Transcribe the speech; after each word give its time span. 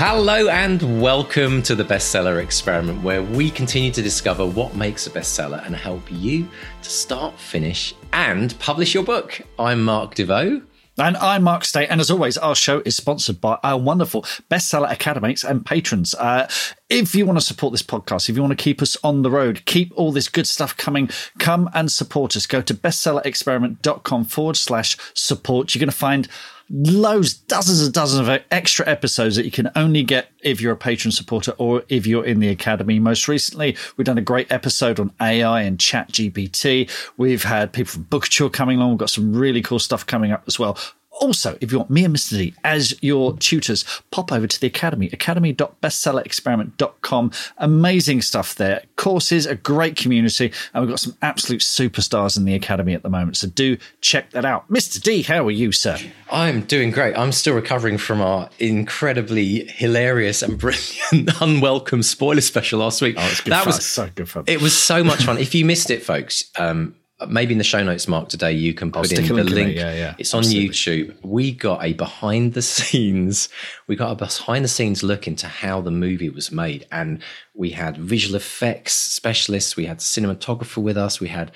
Hello 0.00 0.46
and 0.46 1.02
welcome 1.02 1.60
to 1.64 1.74
the 1.74 1.82
Bestseller 1.82 2.40
Experiment, 2.40 3.02
where 3.02 3.20
we 3.20 3.50
continue 3.50 3.90
to 3.90 4.00
discover 4.00 4.46
what 4.46 4.76
makes 4.76 5.08
a 5.08 5.10
bestseller 5.10 5.66
and 5.66 5.74
help 5.74 6.04
you 6.08 6.48
to 6.84 6.88
start, 6.88 7.36
finish, 7.36 7.96
and 8.12 8.56
publish 8.60 8.94
your 8.94 9.02
book. 9.02 9.40
I'm 9.58 9.82
Mark 9.84 10.14
Desvaux. 10.14 10.62
And 10.98 11.16
I'm 11.16 11.42
Mark 11.42 11.64
Stay. 11.64 11.84
And 11.88 12.00
as 12.00 12.12
always, 12.12 12.38
our 12.38 12.54
show 12.54 12.80
is 12.84 12.96
sponsored 12.96 13.40
by 13.40 13.58
our 13.64 13.76
wonderful 13.76 14.22
bestseller 14.48 14.88
academics 14.88 15.42
and 15.42 15.66
patrons. 15.66 16.14
Uh, 16.14 16.48
if 16.88 17.16
you 17.16 17.26
want 17.26 17.40
to 17.40 17.44
support 17.44 17.72
this 17.72 17.82
podcast, 17.82 18.28
if 18.28 18.36
you 18.36 18.42
want 18.42 18.56
to 18.56 18.62
keep 18.62 18.80
us 18.80 18.96
on 19.02 19.22
the 19.22 19.32
road, 19.32 19.64
keep 19.64 19.92
all 19.96 20.12
this 20.12 20.28
good 20.28 20.46
stuff 20.46 20.76
coming, 20.76 21.10
come 21.40 21.68
and 21.74 21.90
support 21.90 22.36
us. 22.36 22.46
Go 22.46 22.62
to 22.62 22.72
bestsellerexperiment.com 22.72 24.26
forward 24.26 24.56
slash 24.56 24.96
support. 25.14 25.74
You're 25.74 25.80
going 25.80 25.90
to 25.90 25.96
find 25.96 26.28
loads, 26.70 27.34
dozens 27.34 27.82
and 27.82 27.92
dozens 27.92 28.26
of 28.26 28.42
extra 28.50 28.86
episodes 28.88 29.36
that 29.36 29.44
you 29.44 29.50
can 29.50 29.70
only 29.74 30.02
get 30.02 30.30
if 30.42 30.60
you're 30.60 30.72
a 30.72 30.76
patron 30.76 31.12
supporter 31.12 31.52
or 31.58 31.82
if 31.88 32.06
you're 32.06 32.24
in 32.24 32.40
the 32.40 32.48
academy. 32.48 32.98
Most 32.98 33.28
recently, 33.28 33.76
we've 33.96 34.04
done 34.04 34.18
a 34.18 34.22
great 34.22 34.50
episode 34.52 35.00
on 35.00 35.12
AI 35.20 35.62
and 35.62 35.80
Chat 35.80 36.12
GPT. 36.12 36.90
We've 37.16 37.44
had 37.44 37.72
people 37.72 37.92
from 37.92 38.04
Bookouture 38.04 38.52
coming 38.52 38.78
along. 38.78 38.90
We've 38.90 38.98
got 38.98 39.10
some 39.10 39.34
really 39.34 39.62
cool 39.62 39.78
stuff 39.78 40.06
coming 40.06 40.32
up 40.32 40.44
as 40.46 40.58
well. 40.58 40.78
Also, 41.20 41.56
if 41.60 41.72
you 41.72 41.78
want 41.78 41.90
me 41.90 42.04
and 42.04 42.14
Mr. 42.14 42.30
D 42.38 42.54
as 42.64 42.94
your 43.02 43.36
tutors, 43.38 43.84
pop 44.10 44.32
over 44.32 44.46
to 44.46 44.60
the 44.60 44.66
Academy, 44.66 45.08
academy.bestsellerexperiment.com. 45.12 47.30
Amazing 47.58 48.22
stuff 48.22 48.54
there. 48.54 48.82
Courses, 48.96 49.46
a 49.46 49.54
great 49.54 49.96
community, 49.96 50.52
and 50.72 50.82
we've 50.82 50.90
got 50.90 51.00
some 51.00 51.16
absolute 51.22 51.60
superstars 51.60 52.36
in 52.36 52.44
the 52.44 52.54
Academy 52.54 52.94
at 52.94 53.02
the 53.02 53.10
moment. 53.10 53.36
So 53.36 53.48
do 53.48 53.76
check 54.00 54.30
that 54.30 54.44
out. 54.44 54.70
Mr. 54.70 55.02
D, 55.02 55.22
how 55.22 55.46
are 55.46 55.50
you, 55.50 55.72
sir? 55.72 55.98
I'm 56.30 56.62
doing 56.62 56.90
great. 56.90 57.16
I'm 57.16 57.32
still 57.32 57.54
recovering 57.54 57.98
from 57.98 58.20
our 58.20 58.48
incredibly 58.58 59.66
hilarious 59.66 60.42
and 60.42 60.58
brilliant 60.58 61.30
unwelcome 61.40 62.02
spoiler 62.02 62.40
special 62.40 62.80
last 62.80 63.02
week. 63.02 63.16
Oh, 63.18 63.28
it's 63.30 63.40
good 63.40 63.52
that 63.52 63.64
fun. 63.64 63.74
was 63.74 63.84
so 63.84 64.10
good 64.14 64.28
fun. 64.28 64.44
It 64.46 64.60
was 64.60 64.76
so 64.76 65.02
much 65.02 65.24
fun. 65.24 65.38
if 65.38 65.54
you 65.54 65.64
missed 65.64 65.90
it, 65.90 66.02
folks, 66.02 66.44
um, 66.58 66.94
maybe 67.26 67.52
in 67.52 67.58
the 67.58 67.64
show 67.64 67.82
notes, 67.82 68.06
Mark, 68.06 68.28
today 68.28 68.52
you 68.52 68.74
can 68.74 68.92
put 68.92 69.10
in 69.10 69.26
the 69.26 69.34
link. 69.34 69.50
link. 69.50 69.76
Yeah, 69.76 69.94
yeah. 69.94 70.14
It's 70.18 70.32
on 70.34 70.40
Absolutely. 70.40 70.68
YouTube. 70.68 71.16
We 71.24 71.52
got 71.52 71.84
a 71.84 71.92
behind 71.92 72.54
the 72.54 72.62
scenes, 72.76 73.48
we 73.86 73.96
got 73.96 74.12
a 74.12 74.14
behind 74.14 74.64
the 74.64 74.68
scenes 74.68 75.02
look 75.02 75.26
into 75.26 75.48
how 75.48 75.80
the 75.80 75.90
movie 75.90 76.30
was 76.30 76.52
made. 76.52 76.86
And 76.92 77.20
we 77.54 77.70
had 77.70 77.96
visual 77.96 78.36
effects 78.36 78.92
specialists, 78.92 79.76
we 79.76 79.86
had 79.86 79.98
cinematographer 79.98 80.78
with 80.82 80.96
us, 80.96 81.20
we 81.20 81.28
had 81.28 81.52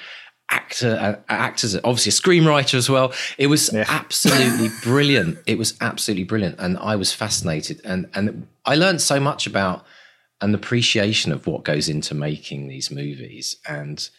actor 0.49 0.99
uh, 1.01 1.33
actors 1.33 1.75
obviously 1.77 2.11
a 2.11 2.13
screenwriter 2.13 2.75
as 2.75 2.91
well 2.91 3.11
it 3.39 3.47
was 3.47 3.73
yeah. 3.73 3.87
absolutely 3.89 4.69
brilliant 4.83 5.39
it 5.47 5.57
was 5.57 5.75
absolutely 5.81 6.25
brilliant 6.25 6.55
and 6.59 6.77
i 6.79 6.95
was 6.95 7.11
fascinated 7.11 7.81
and 7.85 8.07
and 8.13 8.47
i 8.67 8.75
learned 8.75 9.01
so 9.01 9.19
much 9.19 9.47
about 9.47 9.87
an 10.43 10.55
appreciation 10.55 11.33
of 11.33 11.47
what 11.47 11.65
goes 11.65 11.89
into 11.89 12.15
making 12.15 12.69
these 12.69 12.91
movies 12.91 13.57
and 13.67 14.11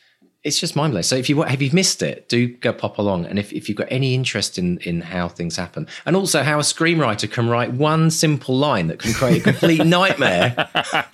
it's 0.44 0.60
just 0.60 0.76
mind 0.76 0.92
blowing. 0.92 1.04
So 1.04 1.16
if 1.16 1.30
you 1.30 1.42
have 1.44 1.62
you 1.62 1.70
missed 1.72 2.02
it, 2.02 2.28
do 2.28 2.48
go 2.48 2.74
pop 2.74 2.98
along. 2.98 3.26
And 3.26 3.40
if, 3.40 3.54
if 3.54 3.70
you've 3.70 3.78
got 3.78 3.88
any 3.90 4.14
interest 4.14 4.58
in 4.58 4.78
in 4.80 5.02
how 5.02 5.30
things 5.30 5.56
happen, 5.56 5.88
and 6.06 6.16
also 6.16 6.44
how 6.44 6.60
a 6.60 6.64
screenwriter 6.64 7.32
can 7.32 7.48
write 7.48 7.72
one 7.72 8.12
simple 8.12 8.58
line 8.58 8.88
that 8.88 9.00
can 9.00 9.14
create 9.14 9.42
a 9.42 9.44
complete 9.44 9.86
nightmare 9.86 10.70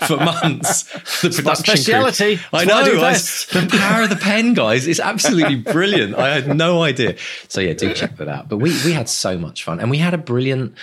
for 0.08 0.18
months. 0.18 0.84
The 1.22 1.30
production 1.30 1.78
speciality. 1.78 2.40
I 2.52 2.66
know. 2.66 2.80
I 2.80 3.14
the 3.14 3.68
power 3.72 4.04
of 4.04 4.10
the 4.10 4.16
pen, 4.16 4.56
guys, 4.56 4.88
is 4.88 5.00
absolutely 5.00 5.56
brilliant. 5.74 6.16
I 6.16 6.34
had 6.34 6.56
no 6.56 6.82
idea. 6.82 7.16
So 7.50 7.62
yeah, 7.62 7.74
do 7.74 7.94
check 7.94 8.18
that 8.18 8.28
out. 8.28 8.50
But 8.50 8.58
we 8.58 8.72
we 8.84 8.94
had 8.94 9.08
so 9.08 9.38
much 9.38 9.64
fun, 9.64 9.80
and 9.80 9.92
we 9.92 10.00
had 10.00 10.16
a 10.16 10.18
brilliant 10.18 10.76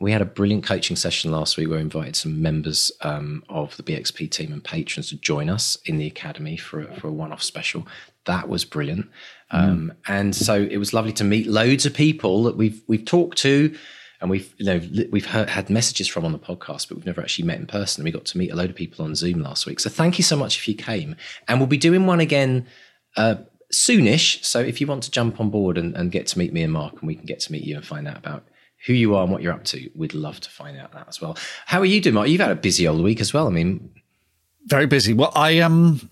we 0.00 0.12
had 0.12 0.20
a 0.20 0.26
brilliant 0.26 0.64
coaching 0.64 0.96
session 0.96 1.30
last 1.30 1.56
week. 1.56 1.68
Where 1.68 1.78
we 1.78 1.82
invited 1.82 2.16
some 2.16 2.42
members 2.42 2.92
um, 3.02 3.44
of 3.48 3.76
the 3.76 3.82
BXP 3.82 4.30
team 4.30 4.52
and 4.52 4.62
patrons 4.62 5.08
to 5.08 5.16
join 5.16 5.48
us 5.48 5.76
in 5.86 5.98
the 5.98 6.06
academy 6.06 6.56
for 6.56 6.80
a, 6.80 7.00
for 7.00 7.08
a 7.08 7.12
one 7.12 7.32
off 7.32 7.42
special. 7.42 7.86
That 8.26 8.48
was 8.48 8.64
brilliant, 8.64 9.08
um, 9.50 9.92
mm. 9.92 9.96
and 10.08 10.34
so 10.34 10.54
it 10.54 10.78
was 10.78 10.92
lovely 10.92 11.12
to 11.14 11.24
meet 11.24 11.46
loads 11.46 11.86
of 11.86 11.94
people 11.94 12.42
that 12.44 12.56
we've 12.56 12.82
we've 12.88 13.04
talked 13.04 13.38
to, 13.38 13.74
and 14.20 14.30
we've 14.30 14.52
you 14.58 14.66
know 14.66 14.80
we've 15.10 15.26
heard, 15.26 15.48
had 15.48 15.70
messages 15.70 16.08
from 16.08 16.24
on 16.24 16.32
the 16.32 16.38
podcast, 16.38 16.88
but 16.88 16.96
we've 16.96 17.06
never 17.06 17.22
actually 17.22 17.46
met 17.46 17.58
in 17.58 17.66
person. 17.66 18.04
We 18.04 18.10
got 18.10 18.26
to 18.26 18.38
meet 18.38 18.50
a 18.50 18.56
load 18.56 18.70
of 18.70 18.76
people 18.76 19.04
on 19.04 19.14
Zoom 19.14 19.40
last 19.42 19.66
week. 19.66 19.80
So 19.80 19.88
thank 19.88 20.18
you 20.18 20.24
so 20.24 20.36
much 20.36 20.58
if 20.58 20.68
you 20.68 20.74
came, 20.74 21.16
and 21.48 21.58
we'll 21.58 21.68
be 21.68 21.78
doing 21.78 22.06
one 22.06 22.20
again. 22.20 22.66
Uh, 23.16 23.36
soonish. 23.72 24.44
So 24.44 24.60
if 24.60 24.80
you 24.80 24.86
want 24.86 25.02
to 25.04 25.10
jump 25.10 25.40
on 25.40 25.50
board 25.50 25.76
and, 25.76 25.96
and 25.96 26.12
get 26.12 26.28
to 26.28 26.38
meet 26.38 26.52
me 26.52 26.62
and 26.62 26.72
Mark, 26.72 26.92
and 27.00 27.08
we 27.08 27.16
can 27.16 27.26
get 27.26 27.40
to 27.40 27.52
meet 27.52 27.64
you 27.64 27.74
and 27.74 27.84
find 27.84 28.06
out 28.06 28.18
about 28.18 28.44
who 28.86 28.92
you 28.92 29.14
are 29.16 29.22
and 29.22 29.32
what 29.32 29.42
you're 29.42 29.52
up 29.52 29.64
to. 29.64 29.90
We'd 29.94 30.14
love 30.14 30.40
to 30.40 30.50
find 30.50 30.78
out 30.78 30.92
that 30.92 31.08
as 31.08 31.20
well. 31.20 31.36
How 31.66 31.80
are 31.80 31.84
you 31.84 32.00
doing, 32.00 32.14
Mark? 32.14 32.28
You've 32.28 32.40
had 32.40 32.52
a 32.52 32.56
busy 32.56 32.86
old 32.86 33.02
week 33.02 33.20
as 33.20 33.34
well. 33.34 33.46
I 33.46 33.50
mean, 33.50 33.90
very 34.64 34.86
busy. 34.86 35.12
Well, 35.12 35.32
I 35.34 35.58
um, 35.60 36.08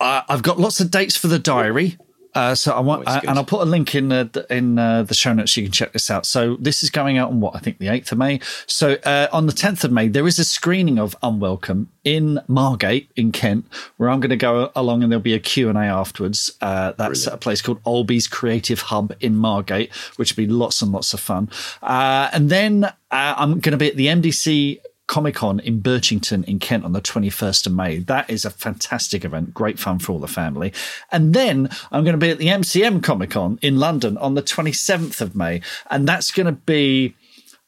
I, 0.00 0.24
I've 0.28 0.42
got 0.42 0.58
lots 0.58 0.80
of 0.80 0.90
dates 0.90 1.16
for 1.16 1.28
the 1.28 1.38
diary. 1.38 1.98
Uh, 2.34 2.54
so 2.54 2.72
I 2.72 2.80
want, 2.80 3.06
uh, 3.06 3.20
and 3.26 3.38
I'll 3.38 3.44
put 3.44 3.60
a 3.60 3.64
link 3.64 3.94
in 3.94 4.08
the 4.08 4.46
in 4.50 4.78
uh, 4.78 5.04
the 5.04 5.14
show 5.14 5.32
notes. 5.32 5.52
So 5.52 5.60
you 5.60 5.66
can 5.66 5.72
check 5.72 5.92
this 5.92 6.10
out. 6.10 6.26
So 6.26 6.56
this 6.56 6.82
is 6.82 6.90
going 6.90 7.16
out 7.18 7.30
on 7.30 7.40
what 7.40 7.54
I 7.54 7.60
think 7.60 7.78
the 7.78 7.88
eighth 7.88 8.10
of 8.12 8.18
May. 8.18 8.40
So 8.66 8.96
uh, 9.04 9.28
on 9.32 9.46
the 9.46 9.52
tenth 9.52 9.84
of 9.84 9.92
May, 9.92 10.08
there 10.08 10.26
is 10.26 10.38
a 10.38 10.44
screening 10.44 10.98
of 10.98 11.16
Unwelcome 11.22 11.88
in 12.02 12.40
Margate 12.48 13.10
in 13.16 13.32
Kent, 13.32 13.66
where 13.96 14.10
I'm 14.10 14.20
going 14.20 14.30
to 14.30 14.36
go 14.36 14.72
along, 14.74 15.02
and 15.02 15.12
there'll 15.12 15.22
be 15.22 15.34
a 15.34 15.38
Q 15.40 15.68
and 15.68 15.78
A 15.78 15.82
afterwards. 15.82 16.50
Uh, 16.60 16.92
that's 16.92 17.24
Brilliant. 17.24 17.34
a 17.34 17.36
place 17.38 17.62
called 17.62 17.82
Olby's 17.84 18.26
Creative 18.26 18.80
Hub 18.80 19.14
in 19.20 19.36
Margate, 19.36 19.92
which 20.16 20.36
will 20.36 20.44
be 20.44 20.50
lots 20.50 20.82
and 20.82 20.92
lots 20.92 21.14
of 21.14 21.20
fun. 21.20 21.48
Uh, 21.82 22.28
and 22.32 22.50
then 22.50 22.92
I'm 23.10 23.60
going 23.60 23.72
to 23.72 23.76
be 23.76 23.88
at 23.88 23.96
the 23.96 24.06
MDC 24.06 24.80
Comic 25.14 25.36
Con 25.36 25.60
in 25.60 25.80
Birchington 25.80 26.42
in 26.42 26.58
Kent 26.58 26.84
on 26.84 26.92
the 26.92 27.00
21st 27.00 27.68
of 27.68 27.72
May. 27.72 27.98
That 28.00 28.28
is 28.28 28.44
a 28.44 28.50
fantastic 28.50 29.24
event, 29.24 29.54
great 29.54 29.78
fun 29.78 30.00
for 30.00 30.10
all 30.10 30.18
the 30.18 30.26
family. 30.26 30.72
And 31.12 31.32
then 31.32 31.70
I'm 31.92 32.02
going 32.02 32.18
to 32.18 32.18
be 32.18 32.30
at 32.30 32.38
the 32.38 32.48
MCM 32.48 33.00
Comic 33.00 33.30
Con 33.30 33.60
in 33.62 33.78
London 33.78 34.18
on 34.18 34.34
the 34.34 34.42
27th 34.42 35.20
of 35.20 35.36
May. 35.36 35.60
And 35.88 36.08
that's 36.08 36.32
going 36.32 36.46
to 36.46 36.52
be 36.66 37.14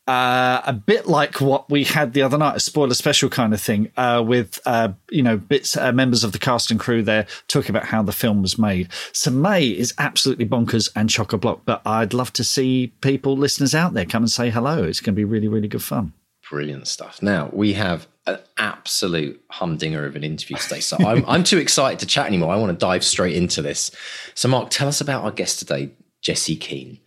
uh, 0.08 0.60
a 0.66 0.72
bit 0.72 1.06
like 1.06 1.40
what 1.40 1.70
we 1.70 1.84
had 1.84 2.14
the 2.14 2.22
other 2.22 2.36
night, 2.36 2.56
a 2.56 2.60
spoiler 2.60 2.94
special 2.94 3.30
kind 3.30 3.54
of 3.54 3.60
thing, 3.60 3.92
uh, 3.96 4.24
with 4.26 4.58
uh, 4.66 4.88
you 5.12 5.22
know 5.22 5.36
bits 5.36 5.76
uh, 5.76 5.92
members 5.92 6.24
of 6.24 6.32
the 6.32 6.40
cast 6.40 6.72
and 6.72 6.80
crew 6.80 7.00
there 7.00 7.28
talking 7.46 7.70
about 7.70 7.84
how 7.84 8.02
the 8.02 8.10
film 8.10 8.42
was 8.42 8.58
made. 8.58 8.88
So 9.12 9.30
May 9.30 9.68
is 9.68 9.94
absolutely 9.98 10.46
bonkers 10.46 10.90
and 10.96 11.08
chock 11.08 11.32
a 11.32 11.38
block, 11.38 11.60
but 11.64 11.80
I'd 11.86 12.12
love 12.12 12.32
to 12.32 12.42
see 12.42 12.88
people, 13.02 13.36
listeners 13.36 13.72
out 13.72 13.94
there, 13.94 14.04
come 14.04 14.24
and 14.24 14.30
say 14.32 14.50
hello. 14.50 14.82
It's 14.82 14.98
going 14.98 15.14
to 15.14 15.16
be 15.16 15.24
really, 15.24 15.46
really 15.46 15.68
good 15.68 15.84
fun. 15.84 16.12
Brilliant 16.50 16.86
stuff. 16.86 17.22
Now 17.22 17.50
we 17.52 17.72
have 17.72 18.06
an 18.26 18.38
absolute 18.56 19.40
humdinger 19.50 20.04
of 20.04 20.16
an 20.16 20.24
interview 20.24 20.56
today. 20.56 20.80
So 20.80 20.96
I'm, 20.98 21.24
I'm 21.26 21.44
too 21.44 21.58
excited 21.58 21.98
to 22.00 22.06
chat 22.06 22.26
anymore. 22.26 22.52
I 22.52 22.56
want 22.56 22.72
to 22.72 22.78
dive 22.78 23.04
straight 23.04 23.36
into 23.36 23.62
this. 23.62 23.90
So, 24.34 24.48
Mark, 24.48 24.70
tell 24.70 24.88
us 24.88 25.00
about 25.00 25.24
our 25.24 25.30
guest 25.30 25.58
today, 25.58 25.90
Jessie 26.22 26.56
Keane. 26.56 26.98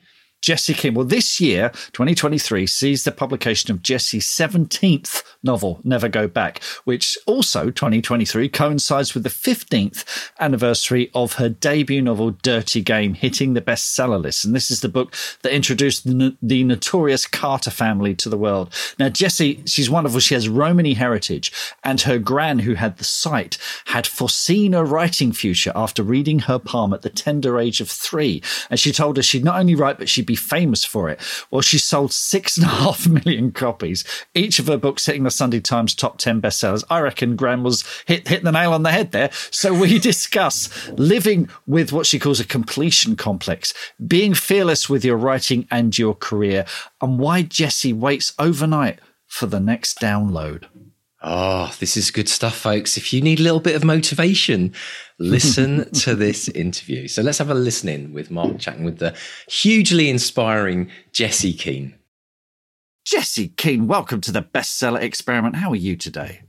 Jessie 0.42 0.74
Keane. 0.74 0.94
Well, 0.94 1.06
this 1.06 1.42
year, 1.42 1.70
2023, 1.92 2.66
sees 2.66 3.04
the 3.04 3.12
publication 3.12 3.72
of 3.72 3.84
Jessie's 3.84 4.26
17th 4.28 5.24
novel, 5.44 5.80
Never 5.84 6.10
Go 6.10 6.28
Back, 6.28 6.64
which 6.84 7.18
also, 7.26 7.70
2023, 7.70 8.50
coincides 8.50 9.14
with 9.14 9.24
the 9.24 9.30
15th 9.30 10.32
anniversary 10.40 11.10
of 11.14 11.34
her 11.34 11.50
debut 11.50 12.02
novel, 12.02 12.32
Dirty 12.32 12.82
Game, 12.82 13.14
hitting 13.14 13.54
the 13.54 13.62
bestseller 13.62 14.22
list. 14.22 14.46
And 14.46 14.56
this 14.56 14.70
is 14.70 14.82
the 14.82 14.90
book 14.90 15.14
that 15.42 15.54
introduced 15.54 16.06
the, 16.06 16.36
the 16.42 16.64
notorious 16.64 17.26
Carter 17.26 17.72
family 17.72 18.16
to 18.16 18.30
the 18.30 18.38
world. 18.38 18.74
Now, 18.98 19.10
Jessie, 19.10 19.64
she's 19.66 19.90
wonderful. 19.90 20.20
She 20.20 20.34
has 20.34 20.50
Romany 20.50 20.94
heritage, 20.94 21.52
and 21.84 22.02
her 22.02 22.20
gran, 22.20 22.60
who 22.60 22.74
had 22.74 22.98
the 22.98 23.04
sight, 23.04 23.58
had 23.86 24.06
foreseen 24.06 24.74
a 24.74 24.84
writing 24.84 25.32
future 25.32 25.72
after 25.76 26.04
reading 26.04 26.40
her 26.40 26.60
palm 26.60 26.94
at 26.94 27.02
the 27.02 27.10
tender 27.10 27.60
age 27.60 27.82
of 27.82 27.90
three. 27.90 28.42
And 28.70 28.80
she 28.80 28.92
told 28.92 29.18
us 29.18 29.26
she'd 29.26 29.46
not 29.46 29.60
only 29.60 29.76
write, 29.76 29.98
but 29.98 30.10
she'd 30.10 30.26
be 30.26 30.36
famous 30.36 30.84
for 30.84 31.10
it? 31.10 31.20
Well, 31.52 31.62
she 31.62 31.78
sold 31.78 32.12
six 32.12 32.58
and 32.58 32.66
a 32.66 32.70
half 32.70 33.08
million 33.26 33.52
copies, 33.52 34.04
each 34.34 34.60
of 34.60 34.68
her 34.68 34.78
books 34.78 35.06
hitting 35.06 35.24
the 35.24 35.29
Sunday 35.30 35.60
Times 35.60 35.96
top 35.96 36.18
10 36.18 36.42
bestsellers. 36.42 36.84
I 36.90 37.00
reckon 37.00 37.36
gran 37.36 37.64
was 37.64 37.84
hit, 38.06 38.28
hit 38.28 38.44
the 38.44 38.52
nail 38.52 38.74
on 38.74 38.84
the 38.84 38.92
head 38.92 39.12
there. 39.12 39.30
So 39.52 39.74
we 39.74 40.00
discuss 40.12 40.90
living 40.92 41.50
with 41.68 41.92
what 41.92 42.06
she 42.06 42.20
calls 42.20 42.40
a 42.40 42.46
completion 42.46 43.16
complex, 43.16 43.74
being 44.06 44.34
fearless 44.34 44.90
with 44.90 45.06
your 45.06 45.18
writing 45.18 45.68
and 45.72 45.98
your 45.98 46.16
career, 46.16 46.66
and 47.02 47.20
why 47.20 47.42
Jessie 47.44 47.94
waits 47.94 48.34
overnight 48.40 49.00
for 49.28 49.46
the 49.46 49.60
next 49.60 50.00
download. 50.00 50.66
Oh, 51.22 51.76
this 51.80 51.98
is 51.98 52.12
good 52.12 52.30
stuff, 52.30 52.56
folks. 52.56 52.96
If 52.96 53.12
you 53.12 53.22
need 53.22 53.40
a 53.40 53.44
little 53.44 53.60
bit 53.60 53.76
of 53.76 53.84
motivation, 53.84 54.74
listen 55.20 55.92
to 55.92 56.16
this 56.16 56.48
interview. 56.48 57.10
So 57.10 57.22
let's 57.22 57.40
have 57.40 57.50
a 57.50 57.54
listen 57.54 57.90
in 57.90 58.14
with 58.14 58.32
Mark 58.32 58.58
chatting 58.60 58.86
with 58.86 59.00
the 59.00 59.16
hugely 59.48 60.10
inspiring 60.10 60.90
Jessie 61.12 61.54
Keane. 61.54 61.99
Jessie 63.10 63.48
Keane, 63.48 63.88
welcome 63.88 64.22
to 64.22 64.32
the 64.32 64.44
bestseller 64.44 65.02
experiment. 65.02 65.56
How 65.56 65.72
are 65.72 65.76
you 65.76 65.96
today? 65.96 66.44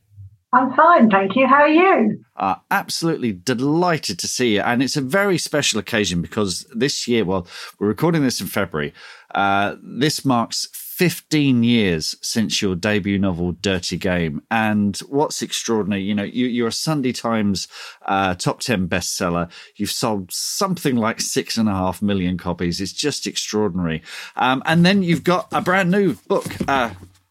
I'm 0.52 0.70
fine, 0.74 1.08
thank 1.08 1.34
you. 1.34 1.46
How 1.46 1.62
are 1.62 1.68
you? 1.68 2.22
Uh, 2.36 2.56
absolutely 2.70 3.32
delighted 3.32 4.18
to 4.18 4.28
see 4.28 4.56
you. 4.56 4.60
And 4.60 4.82
it's 4.82 4.94
a 4.94 5.00
very 5.00 5.38
special 5.38 5.80
occasion 5.80 6.20
because 6.20 6.66
this 6.74 7.08
year, 7.08 7.24
well, 7.24 7.46
we're 7.78 7.88
recording 7.88 8.24
this 8.24 8.42
in 8.42 8.46
February. 8.46 8.92
Uh, 9.34 9.76
this 9.82 10.22
marks 10.22 10.68
15 11.00 11.62
years 11.62 12.14
since 12.20 12.60
your 12.60 12.74
debut 12.74 13.18
novel, 13.18 13.52
Dirty 13.52 13.96
Game. 13.96 14.42
And 14.50 14.98
what's 15.08 15.40
extraordinary, 15.40 16.02
you 16.02 16.14
know, 16.14 16.24
you, 16.24 16.66
are 16.66 16.68
a 16.68 16.72
Sunday 16.72 17.12
Times 17.12 17.68
uh, 18.04 18.34
top 18.34 18.60
10 18.60 18.86
bestseller. 18.86 19.50
You've 19.76 19.90
sold 19.90 20.30
something 20.30 20.96
like 20.96 21.22
six 21.22 21.56
and 21.56 21.70
a 21.70 21.72
half 21.72 22.02
million 22.02 22.36
copies. 22.36 22.82
It's 22.82 22.92
just 22.92 23.26
extraordinary. 23.26 24.02
Um, 24.36 24.62
and 24.66 24.84
then 24.84 25.02
you've 25.02 25.24
got 25.24 25.48
a 25.52 25.62
brand 25.62 25.90
new 25.90 26.16
book, 26.28 26.44
uh, 26.68 26.90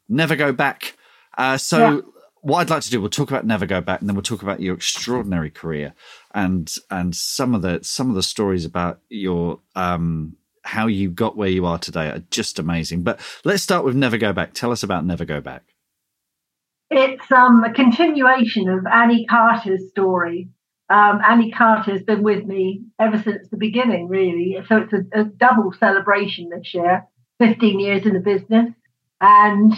Never 0.10 0.36
Go 0.36 0.52
Back. 0.52 0.98
Uh, 1.38 1.58
so, 1.58 1.78
yeah. 1.78 2.02
what 2.42 2.62
I'd 2.62 2.72
like 2.72 2.82
to 2.82 2.90
do, 2.90 3.00
we'll 3.00 3.12
talk 3.12 3.30
about 3.30 3.46
Never 3.46 3.68
Go 3.68 3.82
Back, 3.82 4.00
and 4.00 4.10
then 4.10 4.16
we'll 4.16 4.24
talk 4.24 4.42
about 4.42 4.62
your 4.62 4.74
extraordinary 4.74 5.52
career 5.52 5.94
and 6.34 6.74
and 6.90 7.16
some 7.16 7.54
of 7.54 7.62
the 7.62 7.82
some 7.84 8.10
of 8.10 8.16
the 8.16 8.24
stories 8.24 8.66
about 8.66 9.00
your 9.10 9.60
um, 9.76 10.38
how 10.70 10.86
you 10.86 11.10
got 11.10 11.36
where 11.36 11.50
you 11.50 11.66
are 11.66 11.80
today 11.80 12.10
are 12.10 12.24
just 12.30 12.60
amazing. 12.60 13.02
But 13.02 13.20
let's 13.44 13.64
start 13.64 13.84
with 13.84 13.96
Never 13.96 14.18
Go 14.18 14.34
Back. 14.34 14.54
Tell 14.54 14.72
us 14.72 14.84
about 14.84 15.04
Never 15.04 15.26
Go 15.26 15.42
Back. 15.42 15.64
It's 16.92 17.32
um, 17.32 17.64
a 17.64 17.74
continuation 17.74 18.70
of 18.70 18.86
Annie 18.86 19.26
Carter's 19.26 19.90
story. 19.90 20.50
Um, 20.88 21.22
Annie 21.28 21.52
Carter 21.52 21.92
has 21.92 22.04
been 22.04 22.22
with 22.22 22.46
me 22.46 22.84
ever 23.00 23.18
since 23.22 23.50
the 23.50 23.58
beginning, 23.58 24.08
really. 24.08 24.58
So 24.68 24.78
it's 24.78 24.94
a, 24.94 25.22
a 25.22 25.24
double 25.24 25.74
celebration 25.74 26.50
this 26.50 26.72
year 26.74 27.06
15 27.40 27.80
years 27.80 28.06
in 28.06 28.14
the 28.14 28.20
business 28.20 28.72
and 29.20 29.74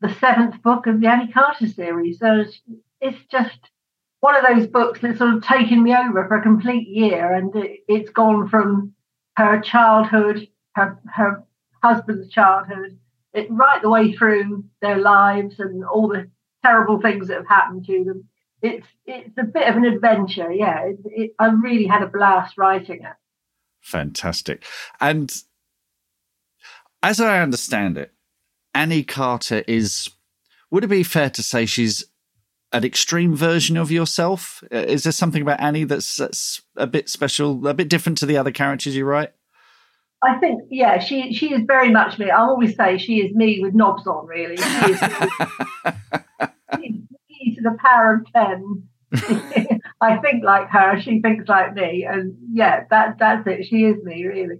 the 0.00 0.14
seventh 0.14 0.62
book 0.62 0.86
of 0.86 1.00
the 1.00 1.08
Annie 1.08 1.32
Carter 1.32 1.66
series. 1.66 2.20
So 2.20 2.42
it's, 2.42 2.60
it's 3.00 3.24
just 3.28 3.58
one 4.20 4.36
of 4.36 4.44
those 4.44 4.68
books 4.68 5.00
that's 5.00 5.18
sort 5.18 5.34
of 5.34 5.42
taken 5.42 5.82
me 5.82 5.96
over 5.96 6.26
for 6.28 6.38
a 6.38 6.42
complete 6.42 6.86
year. 6.86 7.32
And 7.34 7.54
it, 7.56 7.80
it's 7.88 8.10
gone 8.10 8.48
from 8.48 8.94
her 9.36 9.60
childhood, 9.60 10.48
her 10.74 10.98
her 11.14 11.44
husband's 11.82 12.30
childhood, 12.30 12.98
it, 13.32 13.48
right 13.50 13.82
the 13.82 13.90
way 13.90 14.12
through 14.12 14.64
their 14.80 14.98
lives 14.98 15.56
and 15.58 15.84
all 15.84 16.08
the 16.08 16.30
terrible 16.64 17.00
things 17.00 17.28
that 17.28 17.36
have 17.36 17.48
happened 17.48 17.86
to 17.86 18.04
them. 18.04 18.28
It's 18.62 18.86
it's 19.04 19.36
a 19.38 19.44
bit 19.44 19.68
of 19.68 19.76
an 19.76 19.84
adventure, 19.84 20.50
yeah. 20.50 20.86
It, 20.86 20.98
it, 21.04 21.30
I 21.38 21.48
really 21.48 21.86
had 21.86 22.02
a 22.02 22.08
blast 22.08 22.56
writing 22.56 23.02
it. 23.02 23.16
Fantastic, 23.80 24.64
and 25.00 25.32
as 27.02 27.20
I 27.20 27.40
understand 27.40 27.98
it, 27.98 28.12
Annie 28.74 29.04
Carter 29.04 29.62
is. 29.68 30.10
Would 30.72 30.82
it 30.82 30.88
be 30.88 31.04
fair 31.04 31.30
to 31.30 31.42
say 31.44 31.64
she's 31.64 32.04
an 32.76 32.84
extreme 32.84 33.34
version 33.34 33.76
of 33.76 33.90
yourself? 33.90 34.62
Uh, 34.72 34.76
is 34.76 35.04
there 35.04 35.12
something 35.12 35.42
about 35.42 35.60
Annie 35.60 35.84
that's, 35.84 36.16
that's 36.16 36.62
a 36.76 36.86
bit 36.86 37.08
special, 37.08 37.66
a 37.66 37.74
bit 37.74 37.88
different 37.88 38.18
to 38.18 38.26
the 38.26 38.36
other 38.36 38.50
characters 38.50 38.94
you 38.94 39.04
write? 39.04 39.32
I 40.22 40.38
think, 40.38 40.62
yeah, 40.70 40.98
she 40.98 41.34
she 41.34 41.52
is 41.52 41.62
very 41.66 41.90
much 41.90 42.18
me. 42.18 42.30
I 42.30 42.38
always 42.38 42.74
say 42.74 42.96
she 42.96 43.20
is 43.20 43.34
me 43.34 43.60
with 43.60 43.74
knobs 43.74 44.06
on. 44.06 44.26
Really, 44.26 44.56
she 44.56 44.64
is 44.64 45.02
me 46.78 46.88
to 47.54 47.62
the 47.62 47.76
power 47.78 48.14
of 48.14 48.32
ten. 48.32 48.88
I 50.00 50.16
think 50.16 50.42
like 50.42 50.68
her, 50.70 50.98
she 51.00 51.20
thinks 51.20 51.48
like 51.48 51.74
me, 51.74 52.06
and 52.10 52.34
yeah, 52.50 52.84
that 52.90 53.18
that's 53.18 53.46
it. 53.46 53.66
She 53.66 53.84
is 53.84 54.02
me, 54.04 54.24
really. 54.24 54.56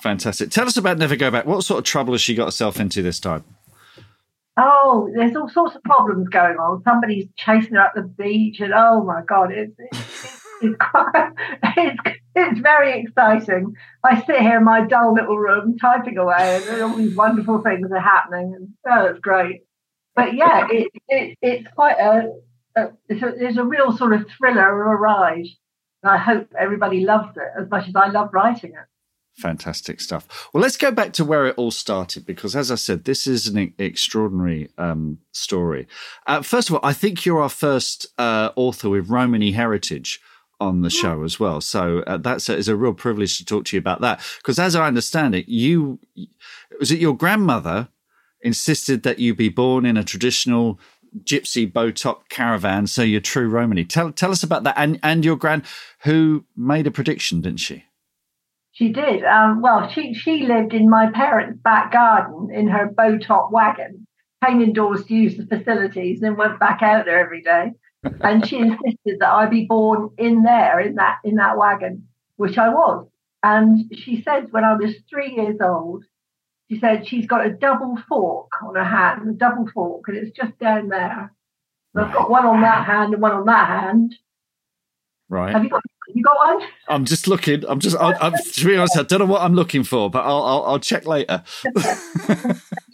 Fantastic. 0.00 0.50
Tell 0.50 0.66
us 0.66 0.76
about 0.76 0.98
Never 0.98 1.16
Go 1.16 1.30
Back. 1.30 1.46
What 1.46 1.62
sort 1.62 1.78
of 1.78 1.84
trouble 1.84 2.12
has 2.12 2.20
she 2.20 2.34
got 2.34 2.46
herself 2.46 2.80
into 2.80 3.00
this 3.00 3.20
time? 3.20 3.44
Oh, 4.56 5.10
there's 5.14 5.36
all 5.36 5.48
sorts 5.48 5.76
of 5.76 5.82
problems 5.82 6.28
going 6.28 6.56
on. 6.56 6.82
Somebody's 6.82 7.26
chasing 7.36 7.74
her 7.74 7.80
up 7.80 7.94
the 7.94 8.02
beach, 8.02 8.60
and 8.60 8.72
oh 8.74 9.04
my 9.04 9.22
god, 9.26 9.52
it's 9.52 9.74
it's, 9.78 10.42
it's, 10.62 10.76
quite, 10.80 11.32
it's, 11.76 12.00
it's 12.34 12.60
very 12.60 13.00
exciting. 13.00 13.74
I 14.02 14.22
sit 14.24 14.40
here 14.40 14.58
in 14.58 14.64
my 14.64 14.86
dull 14.86 15.12
little 15.12 15.36
room 15.38 15.76
typing 15.78 16.16
away, 16.16 16.62
and 16.68 16.82
all 16.82 16.96
these 16.96 17.14
wonderful 17.14 17.62
things 17.62 17.90
are 17.92 18.00
happening, 18.00 18.54
and 18.56 18.68
oh, 18.88 19.06
it's 19.06 19.20
great. 19.20 19.62
But 20.14 20.34
yeah, 20.34 20.66
it, 20.70 20.90
it 21.08 21.38
it's 21.42 21.68
quite 21.74 21.98
a, 21.98 22.32
a, 22.76 22.88
it's 23.10 23.22
a 23.22 23.34
there's 23.38 23.58
a 23.58 23.64
real 23.64 23.94
sort 23.96 24.14
of 24.14 24.26
thriller 24.38 24.72
or 24.72 24.94
a 24.94 24.98
ride. 24.98 25.46
And 26.02 26.12
I 26.12 26.18
hope 26.18 26.52
everybody 26.58 27.00
loves 27.00 27.36
it 27.36 27.60
as 27.60 27.68
much 27.70 27.88
as 27.88 27.96
I 27.96 28.08
love 28.08 28.30
writing 28.32 28.70
it. 28.70 28.86
Fantastic 29.36 30.00
stuff. 30.00 30.48
Well, 30.52 30.62
let's 30.62 30.78
go 30.78 30.90
back 30.90 31.12
to 31.14 31.24
where 31.24 31.46
it 31.46 31.54
all 31.58 31.70
started 31.70 32.24
because, 32.24 32.56
as 32.56 32.70
I 32.70 32.76
said, 32.76 33.04
this 33.04 33.26
is 33.26 33.46
an 33.46 33.74
extraordinary 33.78 34.70
um, 34.78 35.18
story. 35.32 35.86
Uh, 36.26 36.40
first 36.40 36.70
of 36.70 36.74
all, 36.74 36.80
I 36.82 36.94
think 36.94 37.26
you're 37.26 37.42
our 37.42 37.50
first 37.50 38.06
uh, 38.16 38.50
author 38.56 38.88
with 38.88 39.10
Romany 39.10 39.52
heritage 39.52 40.22
on 40.58 40.80
the 40.80 40.88
show 40.88 41.22
as 41.22 41.38
well. 41.38 41.60
So 41.60 41.98
uh, 42.06 42.16
that's 42.16 42.48
a, 42.48 42.56
it's 42.56 42.68
a 42.68 42.76
real 42.76 42.94
privilege 42.94 43.36
to 43.36 43.44
talk 43.44 43.66
to 43.66 43.76
you 43.76 43.78
about 43.78 44.00
that 44.00 44.20
because, 44.38 44.58
as 44.58 44.74
I 44.74 44.86
understand 44.86 45.34
it, 45.34 45.48
you 45.50 45.98
was 46.80 46.90
it 46.90 46.98
your 46.98 47.14
grandmother 47.14 47.88
insisted 48.40 49.02
that 49.02 49.18
you 49.18 49.34
be 49.34 49.50
born 49.50 49.84
in 49.84 49.98
a 49.98 50.04
traditional 50.04 50.80
gypsy 51.24 51.70
bow 51.70 51.90
top 51.90 52.30
caravan, 52.30 52.86
so 52.86 53.02
you're 53.02 53.20
true 53.20 53.48
Romany. 53.48 53.84
Tell 53.84 54.12
tell 54.12 54.30
us 54.30 54.42
about 54.42 54.64
that 54.64 54.78
and 54.78 54.98
and 55.02 55.26
your 55.26 55.36
grand 55.36 55.64
who 56.04 56.46
made 56.56 56.86
a 56.86 56.90
prediction, 56.90 57.42
didn't 57.42 57.60
she? 57.60 57.84
She 58.76 58.90
did. 58.90 59.24
Um, 59.24 59.62
well, 59.62 59.88
she 59.88 60.12
she 60.12 60.42
lived 60.46 60.74
in 60.74 60.90
my 60.90 61.10
parents' 61.10 61.58
back 61.64 61.92
garden 61.92 62.50
in 62.52 62.68
her 62.68 62.92
bow 62.94 63.16
top 63.16 63.50
wagon. 63.50 64.06
Came 64.44 64.60
indoors 64.60 65.06
to 65.06 65.14
use 65.14 65.34
the 65.38 65.46
facilities, 65.46 66.20
and 66.22 66.36
went 66.36 66.60
back 66.60 66.82
out 66.82 67.06
there 67.06 67.18
every 67.18 67.40
day. 67.40 67.72
and 68.20 68.46
she 68.46 68.58
insisted 68.58 69.16
that 69.20 69.32
I 69.32 69.46
be 69.46 69.64
born 69.64 70.10
in 70.18 70.42
there 70.42 70.78
in 70.78 70.96
that 70.96 71.20
in 71.24 71.36
that 71.36 71.56
wagon, 71.56 72.06
which 72.36 72.58
I 72.58 72.68
was. 72.68 73.08
And 73.42 73.90
she 73.94 74.20
said 74.20 74.48
when 74.52 74.64
I 74.64 74.74
was 74.74 74.94
three 75.08 75.34
years 75.34 75.56
old, 75.62 76.04
she 76.68 76.78
said 76.78 77.08
she's 77.08 77.26
got 77.26 77.46
a 77.46 77.50
double 77.54 77.96
fork 78.06 78.50
on 78.62 78.74
her 78.74 78.84
hand, 78.84 79.26
a 79.26 79.32
double 79.32 79.70
fork, 79.72 80.04
and 80.08 80.18
it's 80.18 80.36
just 80.36 80.58
down 80.58 80.88
there. 80.88 81.32
I've 81.96 82.12
got 82.12 82.28
one 82.28 82.44
on 82.44 82.60
that 82.60 82.84
hand 82.84 83.14
and 83.14 83.22
one 83.22 83.32
on 83.32 83.46
that 83.46 83.68
hand. 83.68 84.14
Right. 85.28 85.52
Have 85.52 85.64
you 85.64 85.70
got 85.70 85.82
you 86.14 86.22
got 86.22 86.36
one? 86.36 86.68
I'm 86.88 87.04
just 87.04 87.26
looking. 87.26 87.64
I'm 87.68 87.80
just. 87.80 87.96
I, 87.96 88.12
I'm, 88.14 88.32
to 88.32 88.64
be 88.64 88.76
honest, 88.76 88.96
I 88.96 89.02
don't 89.02 89.18
know 89.18 89.26
what 89.26 89.42
I'm 89.42 89.54
looking 89.54 89.82
for, 89.82 90.08
but 90.08 90.24
I'll 90.24 90.42
I'll, 90.42 90.62
I'll 90.64 90.78
check 90.78 91.04
later. 91.04 91.42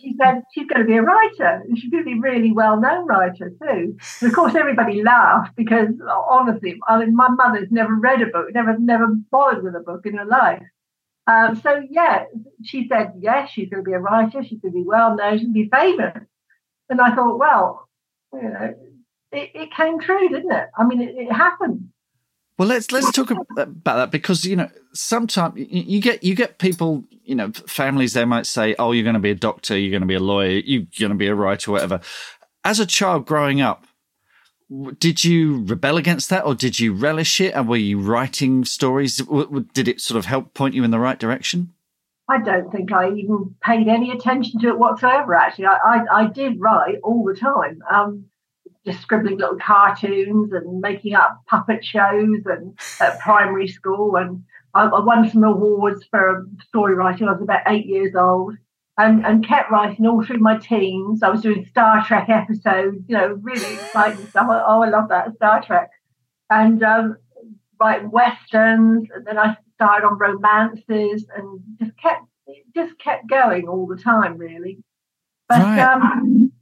she 0.00 0.14
said 0.18 0.42
she's 0.54 0.66
going 0.66 0.80
to 0.80 0.84
be 0.86 0.96
a 0.96 1.02
writer, 1.02 1.62
and 1.66 1.78
she's 1.78 1.90
going 1.90 2.04
to 2.04 2.10
be 2.10 2.16
a 2.16 2.20
really 2.20 2.52
well-known 2.52 3.06
writer 3.06 3.50
too. 3.50 3.96
And 4.20 4.30
of 4.30 4.34
course, 4.34 4.54
everybody 4.54 5.02
laughed 5.02 5.54
because 5.56 5.88
honestly, 6.30 6.80
I 6.88 7.00
mean, 7.00 7.14
my 7.14 7.28
mother's 7.28 7.68
never 7.70 7.94
read 7.94 8.22
a 8.22 8.26
book, 8.26 8.46
never 8.54 8.78
never 8.78 9.08
bothered 9.30 9.62
with 9.62 9.74
a 9.74 9.80
book 9.80 10.06
in 10.06 10.16
her 10.16 10.24
life. 10.24 10.62
Um, 11.26 11.60
so 11.62 11.82
yeah, 11.90 12.24
she 12.64 12.88
said 12.88 13.12
yes, 13.20 13.50
she's 13.50 13.68
going 13.68 13.84
to 13.84 13.88
be 13.88 13.94
a 13.94 14.00
writer. 14.00 14.42
She's 14.42 14.58
going 14.60 14.72
to 14.72 14.78
be 14.78 14.84
well-known. 14.84 15.34
She's 15.38 15.46
going 15.46 15.54
to 15.54 15.62
be 15.64 15.70
famous. 15.70 16.16
And 16.88 17.00
I 17.00 17.14
thought, 17.14 17.38
well, 17.38 17.88
you 18.32 18.42
know, 18.42 18.74
it, 19.32 19.50
it 19.54 19.74
came 19.74 20.00
true, 20.00 20.28
didn't 20.28 20.52
it? 20.52 20.68
I 20.76 20.84
mean, 20.84 21.00
it, 21.02 21.14
it 21.16 21.32
happened. 21.32 21.90
Well, 22.58 22.68
let's 22.68 22.92
let's 22.92 23.10
talk 23.12 23.30
about 23.56 23.84
that 23.84 24.10
because 24.10 24.44
you 24.44 24.56
know 24.56 24.68
sometimes 24.92 25.54
you 25.56 26.00
get 26.00 26.22
you 26.22 26.34
get 26.34 26.58
people 26.58 27.04
you 27.24 27.34
know 27.34 27.50
families 27.66 28.12
they 28.12 28.24
might 28.24 28.46
say 28.46 28.74
oh 28.78 28.92
you're 28.92 29.04
going 29.04 29.14
to 29.14 29.20
be 29.20 29.30
a 29.30 29.34
doctor 29.34 29.78
you're 29.78 29.90
going 29.90 30.02
to 30.02 30.06
be 30.06 30.14
a 30.14 30.20
lawyer 30.20 30.60
you're 30.64 30.86
going 30.98 31.10
to 31.10 31.16
be 31.16 31.28
a 31.28 31.34
writer 31.34 31.70
whatever. 31.70 32.00
As 32.64 32.78
a 32.78 32.86
child 32.86 33.26
growing 33.26 33.60
up, 33.60 33.86
did 34.98 35.24
you 35.24 35.64
rebel 35.64 35.96
against 35.96 36.30
that 36.30 36.44
or 36.44 36.54
did 36.54 36.78
you 36.78 36.92
relish 36.92 37.40
it 37.40 37.54
and 37.54 37.68
were 37.68 37.76
you 37.76 38.00
writing 38.00 38.64
stories? 38.64 39.16
Did 39.74 39.88
it 39.88 40.00
sort 40.00 40.18
of 40.18 40.26
help 40.26 40.54
point 40.54 40.74
you 40.74 40.84
in 40.84 40.90
the 40.90 41.00
right 41.00 41.18
direction? 41.18 41.72
I 42.28 42.38
don't 42.40 42.70
think 42.70 42.92
I 42.92 43.10
even 43.10 43.56
paid 43.60 43.88
any 43.88 44.12
attention 44.12 44.60
to 44.60 44.68
it 44.68 44.78
whatsoever. 44.78 45.34
Actually, 45.34 45.66
I 45.66 45.76
I, 45.84 46.20
I 46.20 46.26
did 46.28 46.60
write 46.60 46.98
all 47.02 47.24
the 47.24 47.34
time. 47.34 47.80
Um, 47.90 48.26
just 48.84 49.00
scribbling 49.00 49.38
little 49.38 49.58
cartoons 49.58 50.52
and 50.52 50.80
making 50.80 51.14
up 51.14 51.40
puppet 51.46 51.84
shows 51.84 52.40
and 52.46 52.78
at 53.00 53.20
primary 53.20 53.68
school 53.68 54.16
and 54.16 54.42
I, 54.74 54.86
I 54.86 55.00
won 55.00 55.28
some 55.28 55.44
awards 55.44 56.04
for 56.10 56.46
story 56.66 56.94
writing. 56.94 57.28
I 57.28 57.32
was 57.32 57.42
about 57.42 57.62
eight 57.66 57.86
years 57.86 58.14
old 58.14 58.56
and, 58.98 59.24
and 59.24 59.46
kept 59.46 59.70
writing 59.70 60.06
all 60.06 60.24
through 60.24 60.38
my 60.38 60.58
teens. 60.58 61.22
I 61.22 61.28
was 61.28 61.42
doing 61.42 61.66
Star 61.70 62.04
Trek 62.04 62.28
episodes, 62.28 63.04
you 63.06 63.16
know, 63.16 63.38
really 63.40 63.74
exciting 63.74 64.26
stuff. 64.28 64.46
Oh, 64.48 64.82
I 64.82 64.88
love 64.88 65.08
that 65.08 65.34
Star 65.36 65.62
Trek. 65.62 65.90
And 66.50 66.82
um, 66.82 67.16
writing 67.80 68.10
westerns, 68.10 69.08
and 69.14 69.26
then 69.26 69.38
I 69.38 69.56
started 69.74 70.06
on 70.06 70.18
romances, 70.18 71.26
and 71.34 71.60
just 71.80 71.96
kept 71.96 72.22
just 72.74 72.98
kept 72.98 73.28
going 73.28 73.68
all 73.68 73.86
the 73.86 73.96
time, 73.96 74.36
really. 74.36 74.78
But 75.48 75.60
right. 75.60 75.80
um, 75.80 76.52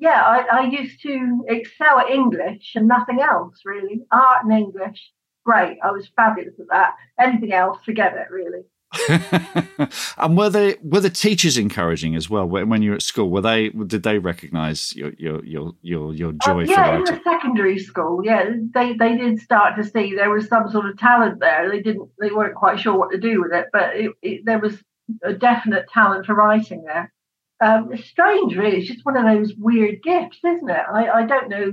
yeah, 0.00 0.22
I, 0.24 0.60
I 0.60 0.60
used 0.62 1.02
to 1.02 1.44
excel 1.46 1.98
at 2.00 2.10
English 2.10 2.72
and 2.74 2.88
nothing 2.88 3.20
else, 3.20 3.60
really. 3.64 4.00
Art 4.10 4.44
and 4.44 4.52
English, 4.52 5.12
great. 5.44 5.78
I 5.84 5.92
was 5.92 6.10
fabulous 6.16 6.58
at 6.58 6.66
that. 6.70 6.94
Anything 7.20 7.52
else, 7.52 7.78
forget 7.84 8.14
it, 8.14 8.30
really. 8.30 8.62
and 10.18 10.36
were 10.36 10.50
they 10.50 10.74
were 10.82 10.98
the 10.98 11.10
teachers 11.10 11.56
encouraging 11.56 12.16
as 12.16 12.28
well 12.28 12.44
when 12.44 12.82
you 12.82 12.90
were 12.90 12.96
at 12.96 13.02
school? 13.02 13.30
Were 13.30 13.40
they 13.40 13.68
did 13.68 14.02
they 14.02 14.18
recognise 14.18 14.96
your 14.96 15.12
your 15.16 15.44
your 15.44 15.74
your 15.80 16.12
your 16.12 16.32
joy 16.32 16.62
uh, 16.62 16.66
yeah, 16.66 16.96
in 16.96 17.04
the 17.04 17.20
secondary 17.22 17.78
school, 17.78 18.24
yeah, 18.24 18.50
they 18.74 18.94
they 18.94 19.16
did 19.16 19.38
start 19.38 19.76
to 19.76 19.84
see 19.84 20.16
there 20.16 20.30
was 20.30 20.48
some 20.48 20.68
sort 20.70 20.86
of 20.86 20.98
talent 20.98 21.38
there. 21.38 21.70
They 21.70 21.80
didn't 21.80 22.10
they 22.20 22.30
weren't 22.30 22.56
quite 22.56 22.80
sure 22.80 22.98
what 22.98 23.12
to 23.12 23.18
do 23.18 23.40
with 23.40 23.52
it, 23.52 23.66
but 23.72 23.96
it, 23.96 24.10
it, 24.22 24.40
there 24.44 24.58
was 24.58 24.82
a 25.22 25.34
definite 25.34 25.88
talent 25.88 26.26
for 26.26 26.34
writing 26.34 26.82
there. 26.84 27.12
Um, 27.60 27.92
it's 27.92 28.08
strange, 28.08 28.56
really. 28.56 28.78
It's 28.78 28.88
just 28.88 29.04
one 29.04 29.16
of 29.16 29.24
those 29.24 29.54
weird 29.58 30.02
gifts, 30.02 30.38
isn't 30.44 30.70
it? 30.70 30.82
I, 30.92 31.08
I 31.08 31.26
don't 31.26 31.48
know 31.48 31.72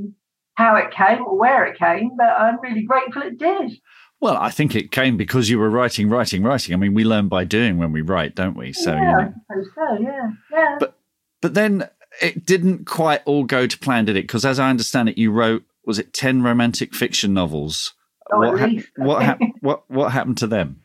how 0.55 0.75
it 0.75 0.91
came 0.91 1.25
or 1.25 1.37
where 1.37 1.65
it 1.65 1.77
came, 1.77 2.11
but 2.17 2.27
I'm 2.27 2.59
really 2.61 2.83
grateful 2.83 3.21
it 3.21 3.37
did. 3.37 3.71
Well, 4.19 4.35
I 4.35 4.49
think 4.49 4.75
it 4.75 4.91
came 4.91 5.15
because 5.15 5.49
you 5.49 5.59
were 5.59 5.69
writing, 5.69 6.09
writing, 6.09 6.41
writing. 6.41 6.73
I 6.73 6.77
mean, 6.77 6.93
we 6.95 7.03
learn 7.03 7.27
by 7.27 7.43
doing 7.43 7.77
when 7.77 7.91
we 7.91 8.01
write, 8.01 8.33
don't 8.35 8.57
we? 8.57 8.73
So, 8.73 8.91
yeah, 8.93 8.99
you 8.99 9.17
know. 9.17 9.63
so 9.75 10.01
yeah, 10.01 10.29
yeah. 10.51 10.75
But 10.79 10.97
but 11.41 11.53
then 11.53 11.87
it 12.19 12.45
didn't 12.45 12.85
quite 12.85 13.21
all 13.25 13.43
go 13.43 13.67
to 13.67 13.77
plan, 13.77 14.05
did 14.05 14.17
it? 14.17 14.23
Because 14.23 14.43
as 14.43 14.59
I 14.59 14.71
understand 14.71 15.09
it, 15.09 15.19
you 15.19 15.31
wrote 15.31 15.63
was 15.85 15.99
it 15.99 16.13
ten 16.13 16.41
romantic 16.41 16.95
fiction 16.95 17.33
novels? 17.33 17.93
Oh, 18.31 18.39
what, 18.39 18.59
ha- 18.59 18.83
what, 18.97 19.23
ha- 19.23 19.37
what 19.61 19.89
what 19.89 20.11
happened 20.11 20.39
to 20.39 20.47
them? 20.47 20.81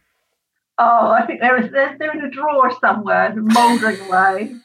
Oh, 0.78 1.10
I 1.10 1.26
think 1.26 1.40
there 1.40 1.58
was 1.60 1.70
they're, 1.70 1.96
they're 1.98 2.12
in 2.12 2.24
a 2.24 2.30
drawer 2.30 2.72
somewhere, 2.80 3.34
mouldering 3.34 4.00
away. 4.00 4.54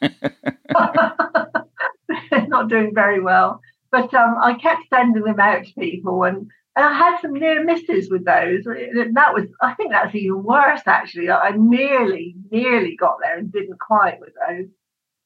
they're 2.30 2.46
not 2.46 2.68
doing 2.68 2.92
very 2.94 3.20
well. 3.20 3.60
But 3.90 4.12
um, 4.14 4.36
I 4.42 4.54
kept 4.54 4.88
sending 4.90 5.22
them 5.22 5.40
out 5.40 5.64
to 5.64 5.72
people, 5.74 6.24
and 6.24 6.50
and 6.78 6.86
I 6.86 6.92
had 6.92 7.20
some 7.20 7.32
near 7.32 7.64
misses 7.64 8.08
with 8.08 8.24
those. 8.24 8.62
That 8.64 9.34
was, 9.34 9.46
I 9.60 9.74
think 9.74 9.90
that's 9.90 10.14
even 10.14 10.44
worse 10.44 10.82
actually. 10.86 11.28
I 11.28 11.50
nearly, 11.56 12.36
nearly 12.52 12.94
got 12.94 13.16
there 13.20 13.36
and 13.36 13.50
didn't 13.50 13.80
quite 13.80 14.20
with 14.20 14.32
those. 14.46 14.68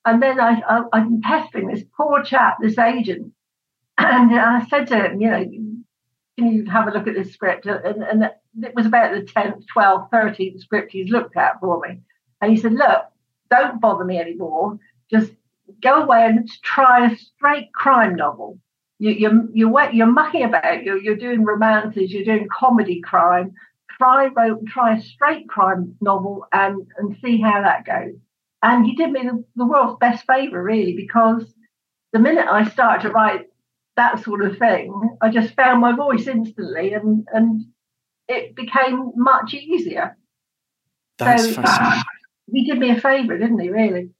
And 0.07 0.23
then 0.23 0.41
I, 0.41 0.62
I, 0.67 0.83
I'm 0.95 1.21
pestering 1.21 1.67
this 1.67 1.85
poor 1.95 2.23
chap, 2.23 2.57
this 2.62 2.79
agent, 2.79 3.35
and 3.99 4.35
I 4.35 4.65
said 4.71 4.87
to 4.89 4.97
him, 4.97 5.21
you 5.21 5.31
know, 5.31 5.45
can 6.39 6.53
you 6.53 6.71
have 6.71 6.89
a 6.89 6.91
look 6.91 7.07
at 7.07 7.15
this 7.15 7.35
script? 7.35 7.67
And, 7.67 8.03
and 8.03 8.31
it 8.62 8.75
was 8.75 8.87
about 8.87 9.14
the 9.14 9.23
10th, 9.23 9.64
12th, 9.75 10.11
13th 10.11 10.61
script 10.61 10.92
he's 10.92 11.11
looked 11.11 11.37
at 11.37 11.61
for 11.61 11.80
me. 11.80 12.00
And 12.40 12.50
he 12.50 12.56
said, 12.56 12.73
look, 12.73 13.04
don't 13.50 13.80
bother 13.80 14.04
me 14.04 14.18
anymore. 14.18 14.78
Just 15.11 15.32
go 15.82 16.02
away 16.02 16.26
and 16.26 16.50
try 16.62 17.11
a 17.11 17.16
straight 17.16 17.73
crime 17.73 18.16
novel 18.16 18.59
you, 19.02 19.11
you're 19.11 19.49
you're 19.52 19.90
you're 19.90 20.06
mucking 20.06 20.44
about. 20.44 20.85
You're 20.85 20.99
you're 20.99 21.16
doing 21.16 21.44
romances. 21.44 22.12
You're 22.12 22.25
doing 22.25 22.47
comedy 22.49 23.00
crime. 23.00 23.52
Try 23.99 24.28
try 24.68 24.97
a 24.97 25.02
straight 25.02 25.49
crime 25.49 25.97
novel 26.00 26.47
and 26.52 26.87
and 26.97 27.16
see 27.21 27.40
how 27.40 27.62
that 27.62 27.85
goes. 27.85 28.14
And 28.62 28.87
he 28.87 28.94
did 28.94 29.11
me 29.11 29.23
the, 29.23 29.44
the 29.56 29.66
world's 29.66 29.99
best 29.99 30.25
favor, 30.25 30.62
really, 30.62 30.94
because 30.94 31.52
the 32.12 32.21
minute 32.21 32.47
I 32.49 32.68
started 32.68 33.09
to 33.09 33.12
write 33.12 33.47
that 33.97 34.23
sort 34.23 34.44
of 34.44 34.56
thing, 34.56 35.16
I 35.21 35.30
just 35.30 35.56
found 35.56 35.80
my 35.80 35.97
voice 35.97 36.28
instantly, 36.28 36.92
and 36.92 37.26
and 37.32 37.64
it 38.29 38.55
became 38.55 39.12
much 39.17 39.55
easier. 39.55 40.17
That's 41.19 41.45
so, 41.45 41.52
fascinating. 41.55 41.67
Ah, 41.67 42.05
he 42.52 42.64
did 42.64 42.79
me 42.79 42.91
a 42.91 43.00
favor, 43.00 43.38
didn't 43.38 43.59
he? 43.59 43.71
Really. 43.71 44.11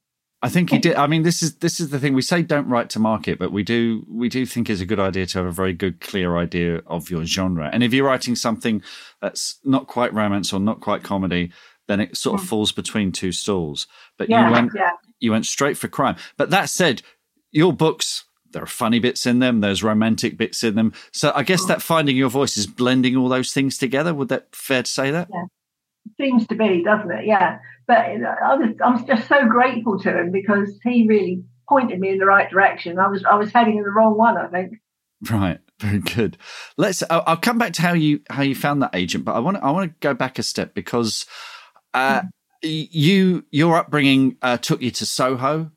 I 0.43 0.49
think 0.49 0.71
he 0.71 0.77
did. 0.77 0.95
I 0.95 1.07
mean, 1.07 1.23
this 1.23 1.41
is 1.41 1.55
this 1.59 1.79
is 1.79 1.89
the 1.89 1.99
thing. 1.99 2.13
We 2.13 2.21
say 2.21 2.41
don't 2.41 2.67
write 2.67 2.89
to 2.91 2.99
market, 2.99 3.39
but 3.39 3.53
we 3.53 3.63
do 3.63 4.05
we 4.09 4.27
do 4.27 4.45
think 4.45 4.69
it's 4.69 4.81
a 4.81 4.85
good 4.85 4.99
idea 4.99 5.25
to 5.27 5.37
have 5.37 5.47
a 5.47 5.51
very 5.51 5.71
good, 5.71 6.01
clear 6.01 6.35
idea 6.35 6.81
of 6.85 7.09
your 7.09 7.23
genre. 7.23 7.69
And 7.71 7.81
if 7.81 7.93
you're 7.93 8.05
writing 8.05 8.35
something 8.35 8.83
that's 9.21 9.59
not 9.63 9.87
quite 9.87 10.13
romance 10.13 10.51
or 10.51 10.59
not 10.59 10.81
quite 10.81 11.01
comedy, 11.01 11.53
then 11.87 12.01
it 12.01 12.17
sort 12.17 12.41
of 12.41 12.45
falls 12.45 12.73
between 12.73 13.13
two 13.13 13.31
stools. 13.31 13.87
But 14.17 14.29
yeah, 14.29 14.47
you 14.47 14.51
went 14.51 14.71
yeah. 14.75 14.91
you 15.21 15.31
went 15.31 15.45
straight 15.45 15.77
for 15.77 15.87
crime. 15.87 16.17
But 16.35 16.49
that 16.49 16.69
said, 16.69 17.03
your 17.51 17.71
books 17.71 18.25
there 18.53 18.63
are 18.63 18.67
funny 18.67 18.99
bits 18.99 19.25
in 19.25 19.39
them. 19.39 19.61
There's 19.61 19.83
romantic 19.83 20.37
bits 20.37 20.63
in 20.63 20.75
them. 20.75 20.93
So 21.11 21.31
I 21.35 21.43
guess 21.43 21.65
that 21.65 21.81
finding 21.81 22.15
your 22.15 22.29
voice 22.29 22.57
is 22.57 22.67
blending 22.67 23.15
all 23.15 23.29
those 23.29 23.53
things 23.53 23.77
together. 23.77 24.13
Would 24.13 24.29
that 24.29 24.55
fair 24.55 24.83
to 24.83 24.89
say 24.89 25.11
that? 25.11 25.27
Yeah. 25.31 25.45
Seems 26.19 26.47
to 26.47 26.55
be, 26.55 26.83
doesn't 26.83 27.11
it? 27.11 27.25
Yeah. 27.25 27.59
But 27.87 27.97
I 27.97 28.55
was, 28.55 28.75
I'm 28.83 29.05
just 29.05 29.27
so 29.27 29.45
grateful 29.47 29.99
to 29.99 30.17
him 30.17 30.31
because 30.31 30.79
he 30.83 31.07
really 31.07 31.43
pointed 31.67 31.99
me 31.99 32.09
in 32.11 32.17
the 32.17 32.25
right 32.25 32.49
direction. 32.49 32.99
I 32.99 33.07
was, 33.07 33.23
I 33.25 33.35
was 33.35 33.51
heading 33.51 33.77
in 33.77 33.83
the 33.83 33.91
wrong 33.91 34.17
one, 34.17 34.37
I 34.37 34.47
think. 34.47 34.79
Right, 35.29 35.59
very 35.79 35.99
good. 35.99 36.37
Let's. 36.77 37.03
I'll, 37.09 37.23
I'll 37.25 37.37
come 37.37 37.57
back 37.57 37.73
to 37.73 37.81
how 37.81 37.93
you 37.93 38.21
how 38.29 38.41
you 38.43 38.55
found 38.55 38.81
that 38.81 38.93
agent, 38.93 39.25
but 39.25 39.35
I 39.35 39.39
want 39.39 39.57
I 39.57 39.71
want 39.71 39.91
to 39.91 39.95
go 39.99 40.13
back 40.13 40.39
a 40.39 40.43
step 40.43 40.73
because 40.73 41.25
uh, 41.93 42.21
mm. 42.21 42.29
you 42.61 43.45
your 43.51 43.77
upbringing 43.77 44.37
uh, 44.41 44.57
took 44.57 44.81
you 44.81 44.91
to 44.91 45.05
Soho 45.05 45.71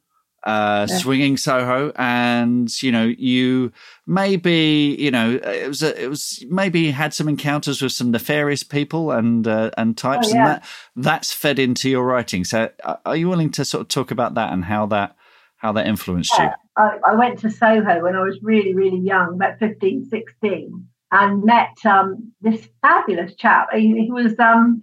uh, 0.47 0.87
yeah. 0.89 0.99
swinging 0.99 1.37
Soho, 1.37 1.93
and 1.97 2.71
you 2.83 2.93
know 2.93 3.05
you 3.05 3.73
maybe 4.07 4.97
you 4.99 5.11
know 5.11 5.33
it 5.43 5.67
was 5.67 5.83
a, 5.83 6.03
it 6.03 6.09
was 6.09 6.45
maybe 6.49 6.93
had 6.93 7.13
some 7.13 7.29
encounters 7.29 7.83
with 7.83 7.93
some 7.93 8.13
nefarious 8.13 8.63
people 8.63 9.11
and 9.11 9.47
uh, 9.47 9.73
and 9.77 9.99
types, 9.99 10.29
oh, 10.29 10.35
yeah. 10.35 10.37
and 10.37 10.47
that 10.47 10.65
that's 10.95 11.33
fed 11.33 11.59
into 11.59 11.91
your 11.91 12.05
writing. 12.07 12.45
So, 12.45 12.71
uh, 12.85 12.97
are 13.05 13.17
you 13.17 13.29
willing 13.29 13.51
to 13.53 13.65
sort 13.65 13.81
of 13.83 13.89
talk 13.89 14.13
about 14.13 14.35
that 14.35 14.53
and 14.53 14.65
how 14.65 14.87
that 14.87 15.17
how 15.57 15.73
that 15.73 15.89
influenced 15.89 16.33
yeah. 16.39 16.45
you? 16.45 16.51
I, 16.77 16.99
I, 17.09 17.15
went 17.17 17.41
to 17.41 17.51
Soho 17.51 18.03
when 18.03 18.15
I 18.15 18.23
was 18.23 18.39
really 18.41 18.73
really 18.73 19.01
young, 19.01 19.35
about 19.35 19.59
15, 19.59 20.05
16, 20.05 20.87
and 21.11 21.43
met 21.45 21.75
um, 21.85 22.33
this 22.41 22.69
fabulous 22.83 23.35
chap. 23.35 23.69
He, 23.73 24.05
he 24.05 24.13
was 24.13 24.39
um, 24.39 24.81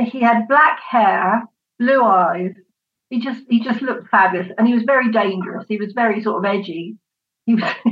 he 0.00 0.20
had 0.20 0.48
black 0.48 0.80
hair, 0.80 1.44
blue 1.78 2.02
eyes 2.02 2.54
he 3.10 3.20
just 3.20 3.42
he 3.48 3.60
just 3.62 3.82
looked 3.82 4.08
fabulous, 4.08 4.48
and 4.56 4.66
he 4.66 4.74
was 4.74 4.82
very 4.84 5.10
dangerous. 5.10 5.64
He 5.68 5.78
was 5.78 5.92
very 5.92 6.22
sort 6.22 6.44
of 6.44 6.50
edgy. 6.50 6.96
He 7.46 7.54
was, 7.54 7.64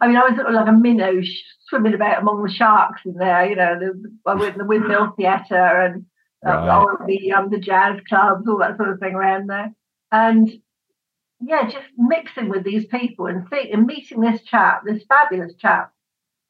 I 0.00 0.06
mean, 0.06 0.16
I 0.16 0.24
was 0.24 0.34
sort 0.34 0.48
of 0.48 0.54
like 0.54 0.68
a 0.68 0.72
minnow 0.72 1.20
swimming 1.68 1.94
about 1.94 2.20
among 2.20 2.42
the 2.42 2.52
sharks 2.52 3.02
in 3.04 3.14
there. 3.14 3.48
You 3.48 3.56
know, 3.56 3.78
the, 3.78 4.16
I 4.26 4.34
went 4.34 4.54
to 4.54 4.58
the 4.58 4.64
Windmill 4.64 5.14
Theatre 5.16 5.54
and 5.54 6.06
uh, 6.44 6.50
right. 6.50 6.68
all 6.68 6.96
the 7.06 7.32
um, 7.32 7.50
the 7.50 7.58
jazz 7.58 8.00
clubs, 8.08 8.48
all 8.48 8.58
that 8.58 8.76
sort 8.76 8.90
of 8.90 8.98
thing 8.98 9.14
around 9.14 9.48
there, 9.48 9.72
and 10.10 10.50
yeah, 11.40 11.68
just 11.68 11.86
mixing 11.96 12.48
with 12.48 12.64
these 12.64 12.86
people 12.86 13.26
and, 13.26 13.46
see, 13.50 13.70
and 13.70 13.86
meeting 13.86 14.20
this 14.20 14.42
chap, 14.42 14.82
this 14.84 15.04
fabulous 15.08 15.54
chap. 15.54 15.92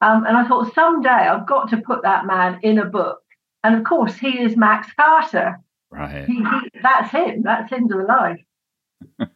Um, 0.01 0.25
and 0.25 0.37
I 0.37 0.47
thought 0.47 0.73
someday 0.73 1.09
I've 1.09 1.47
got 1.47 1.69
to 1.71 1.77
put 1.77 2.03
that 2.03 2.25
man 2.25 2.59
in 2.63 2.79
a 2.79 2.85
book. 2.85 3.19
And 3.63 3.75
of 3.75 3.83
course, 3.83 4.15
he 4.15 4.39
is 4.39 4.55
Max 4.55 4.87
Carter. 4.93 5.59
Right. 5.91 6.25
He, 6.25 6.35
he, 6.35 6.71
that's 6.81 7.11
him. 7.11 7.43
That's 7.43 7.71
him 7.71 7.87
to 7.87 7.95
the 7.95 8.03
life. 8.03 8.39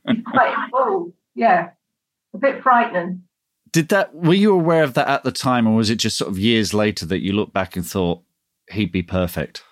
He's 0.08 0.24
quite 0.26 0.70
oh 0.74 1.14
yeah, 1.36 1.72
a 2.34 2.38
bit 2.38 2.62
frightening. 2.62 3.24
Did 3.72 3.90
that? 3.90 4.14
Were 4.14 4.34
you 4.34 4.54
aware 4.54 4.84
of 4.84 4.94
that 4.96 5.08
at 5.08 5.24
the 5.24 5.32
time, 5.32 5.68
or 5.68 5.76
was 5.76 5.90
it 5.90 5.96
just 5.96 6.18
sort 6.18 6.30
of 6.30 6.38
years 6.38 6.74
later 6.74 7.06
that 7.06 7.22
you 7.22 7.34
looked 7.34 7.54
back 7.54 7.76
and 7.76 7.86
thought 7.86 8.22
he'd 8.70 8.92
be 8.92 9.04
perfect? 9.04 9.64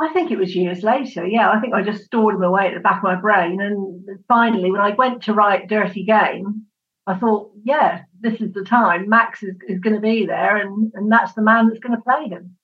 I 0.00 0.12
think 0.12 0.30
it 0.30 0.38
was 0.38 0.54
years 0.54 0.82
later. 0.82 1.26
Yeah, 1.26 1.50
I 1.50 1.60
think 1.60 1.74
I 1.74 1.82
just 1.82 2.04
stored 2.04 2.34
him 2.34 2.42
away 2.42 2.68
at 2.68 2.74
the 2.74 2.80
back 2.80 2.98
of 2.98 3.04
my 3.04 3.16
brain, 3.16 3.60
and 3.60 4.04
finally, 4.28 4.70
when 4.70 4.80
I 4.80 4.90
went 4.90 5.22
to 5.24 5.34
write 5.34 5.68
Dirty 5.68 6.04
Game, 6.04 6.66
I 7.06 7.14
thought, 7.18 7.52
yeah, 7.64 8.02
this 8.20 8.40
is 8.40 8.52
the 8.52 8.64
time. 8.64 9.08
Max 9.08 9.42
is, 9.42 9.54
is 9.68 9.80
going 9.80 9.94
to 9.94 10.00
be 10.00 10.26
there, 10.26 10.56
and 10.56 10.92
and 10.94 11.10
that's 11.10 11.34
the 11.34 11.42
man 11.42 11.68
that's 11.68 11.80
going 11.80 11.96
to 11.96 12.02
play 12.02 12.28
him. 12.28 12.56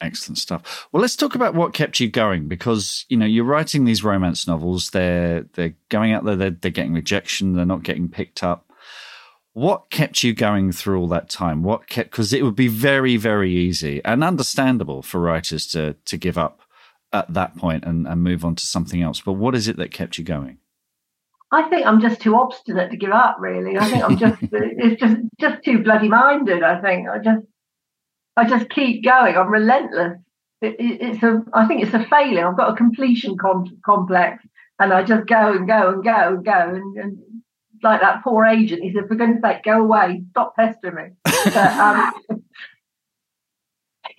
Excellent 0.00 0.38
stuff. 0.38 0.86
Well, 0.92 1.00
let's 1.00 1.16
talk 1.16 1.34
about 1.34 1.54
what 1.54 1.74
kept 1.74 1.98
you 1.98 2.08
going 2.08 2.46
because 2.46 3.04
you 3.08 3.16
know 3.16 3.26
you're 3.26 3.44
writing 3.44 3.84
these 3.84 4.04
romance 4.04 4.46
novels. 4.46 4.90
They're 4.90 5.42
they're 5.54 5.74
going 5.88 6.12
out 6.12 6.24
there. 6.24 6.36
They're, 6.36 6.50
they're 6.50 6.70
getting 6.70 6.94
rejection. 6.94 7.54
They're 7.54 7.66
not 7.66 7.82
getting 7.82 8.08
picked 8.08 8.44
up. 8.44 8.70
What 9.54 9.90
kept 9.90 10.22
you 10.22 10.34
going 10.34 10.70
through 10.70 11.00
all 11.00 11.08
that 11.08 11.28
time? 11.28 11.64
What 11.64 11.88
kept 11.88 12.12
because 12.12 12.32
it 12.32 12.44
would 12.44 12.54
be 12.54 12.68
very 12.68 13.16
very 13.16 13.50
easy 13.50 14.00
and 14.04 14.22
understandable 14.22 15.02
for 15.02 15.20
writers 15.20 15.66
to 15.68 15.94
to 16.04 16.16
give 16.16 16.38
up 16.38 16.60
at 17.12 17.32
that 17.34 17.56
point 17.56 17.84
and, 17.84 18.06
and 18.06 18.22
move 18.22 18.44
on 18.44 18.54
to 18.54 18.66
something 18.66 19.02
else. 19.02 19.20
But 19.20 19.32
what 19.32 19.54
is 19.54 19.66
it 19.66 19.76
that 19.78 19.90
kept 19.90 20.18
you 20.18 20.24
going? 20.24 20.58
I 21.50 21.68
think 21.68 21.86
I'm 21.86 22.00
just 22.00 22.20
too 22.20 22.36
obstinate 22.36 22.90
to 22.90 22.96
give 22.96 23.10
up. 23.10 23.38
Really, 23.40 23.78
I 23.78 23.88
think 23.88 24.04
I'm 24.04 24.18
just 24.18 24.38
it's 24.52 25.00
just 25.00 25.16
just 25.40 25.64
too 25.64 25.82
bloody 25.82 26.08
minded. 26.08 26.62
I 26.62 26.80
think 26.80 27.08
I 27.08 27.18
just 27.18 27.46
I 28.38 28.48
just 28.48 28.70
keep 28.70 29.04
going. 29.04 29.36
I'm 29.36 29.50
relentless. 29.50 30.18
it, 30.62 30.76
it's 30.78 31.22
a 31.22 31.42
I 31.52 31.66
think 31.66 31.82
it's 31.82 31.94
a 31.94 32.06
failure. 32.06 32.48
I've 32.48 32.56
got 32.56 32.72
a 32.72 32.76
completion 32.76 33.36
com- 33.36 33.80
complex, 33.84 34.44
and 34.78 34.92
I 34.92 35.02
just 35.02 35.26
go 35.26 35.52
and 35.52 35.66
go 35.66 35.90
and 35.90 36.04
go 36.04 36.28
and 36.34 36.44
go 36.44 36.74
and, 36.76 36.96
and 36.96 37.18
like 37.82 38.00
that 38.00 38.22
poor 38.22 38.44
agent. 38.44 38.82
He 38.82 38.92
said, 38.92 39.08
"For 39.08 39.16
goodness' 39.16 39.42
sake, 39.42 39.64
go 39.64 39.80
away! 39.82 40.22
Stop 40.30 40.54
pestering 40.54 40.94
me." 40.94 41.02
But, 41.24 41.56
um, 41.56 42.12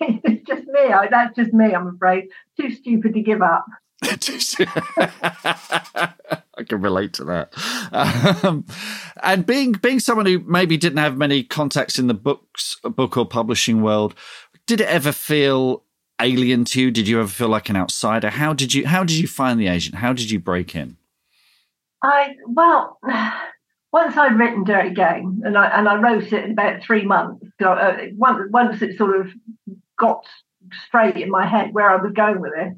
it's 0.00 0.46
just 0.46 0.66
me. 0.66 0.80
I, 0.92 1.08
that's 1.10 1.36
just 1.36 1.52
me. 1.52 1.74
I'm 1.74 1.88
afraid. 1.88 2.24
Too 2.58 2.70
stupid 2.72 3.14
to 3.14 3.22
give 3.22 3.42
up. 3.42 3.64
I 6.56 6.64
can 6.66 6.80
relate 6.80 7.12
to 7.14 7.24
that. 7.24 7.52
Um, 8.44 8.64
and 9.22 9.44
being 9.44 9.72
being 9.72 10.00
someone 10.00 10.26
who 10.26 10.38
maybe 10.40 10.76
didn't 10.76 10.98
have 10.98 11.16
many 11.16 11.42
contacts 11.42 11.98
in 11.98 12.06
the 12.06 12.14
books, 12.14 12.76
book 12.82 13.16
or 13.16 13.26
publishing 13.26 13.82
world, 13.82 14.14
did 14.66 14.80
it 14.80 14.88
ever 14.88 15.12
feel 15.12 15.84
alien 16.20 16.64
to 16.66 16.80
you? 16.80 16.90
Did 16.90 17.08
you 17.08 17.20
ever 17.20 17.28
feel 17.28 17.48
like 17.48 17.68
an 17.68 17.76
outsider? 17.76 18.30
How 18.30 18.52
did 18.52 18.72
you 18.72 18.86
How 18.86 19.04
did 19.04 19.16
you 19.16 19.28
find 19.28 19.60
the 19.60 19.68
agent? 19.68 19.96
How 19.96 20.12
did 20.12 20.30
you 20.30 20.38
break 20.38 20.74
in? 20.74 20.96
I 22.02 22.36
well, 22.46 22.98
once 23.92 24.16
I'd 24.16 24.38
written 24.38 24.64
Dirty 24.64 24.94
Game, 24.94 25.42
and 25.44 25.56
I 25.58 25.66
and 25.68 25.88
I 25.88 25.96
wrote 25.96 26.32
it 26.32 26.44
in 26.44 26.52
about 26.52 26.82
three 26.82 27.04
months. 27.04 27.46
So, 27.60 27.72
uh, 27.72 27.96
once 28.16 28.50
once 28.50 28.82
it 28.82 28.96
sort 28.96 29.20
of 29.20 29.32
got 29.98 30.24
straight 30.86 31.16
in 31.16 31.30
my 31.30 31.46
head 31.46 31.72
where 31.72 31.90
I 31.90 31.96
was 31.96 32.12
going 32.12 32.40
with 32.40 32.52
it, 32.56 32.74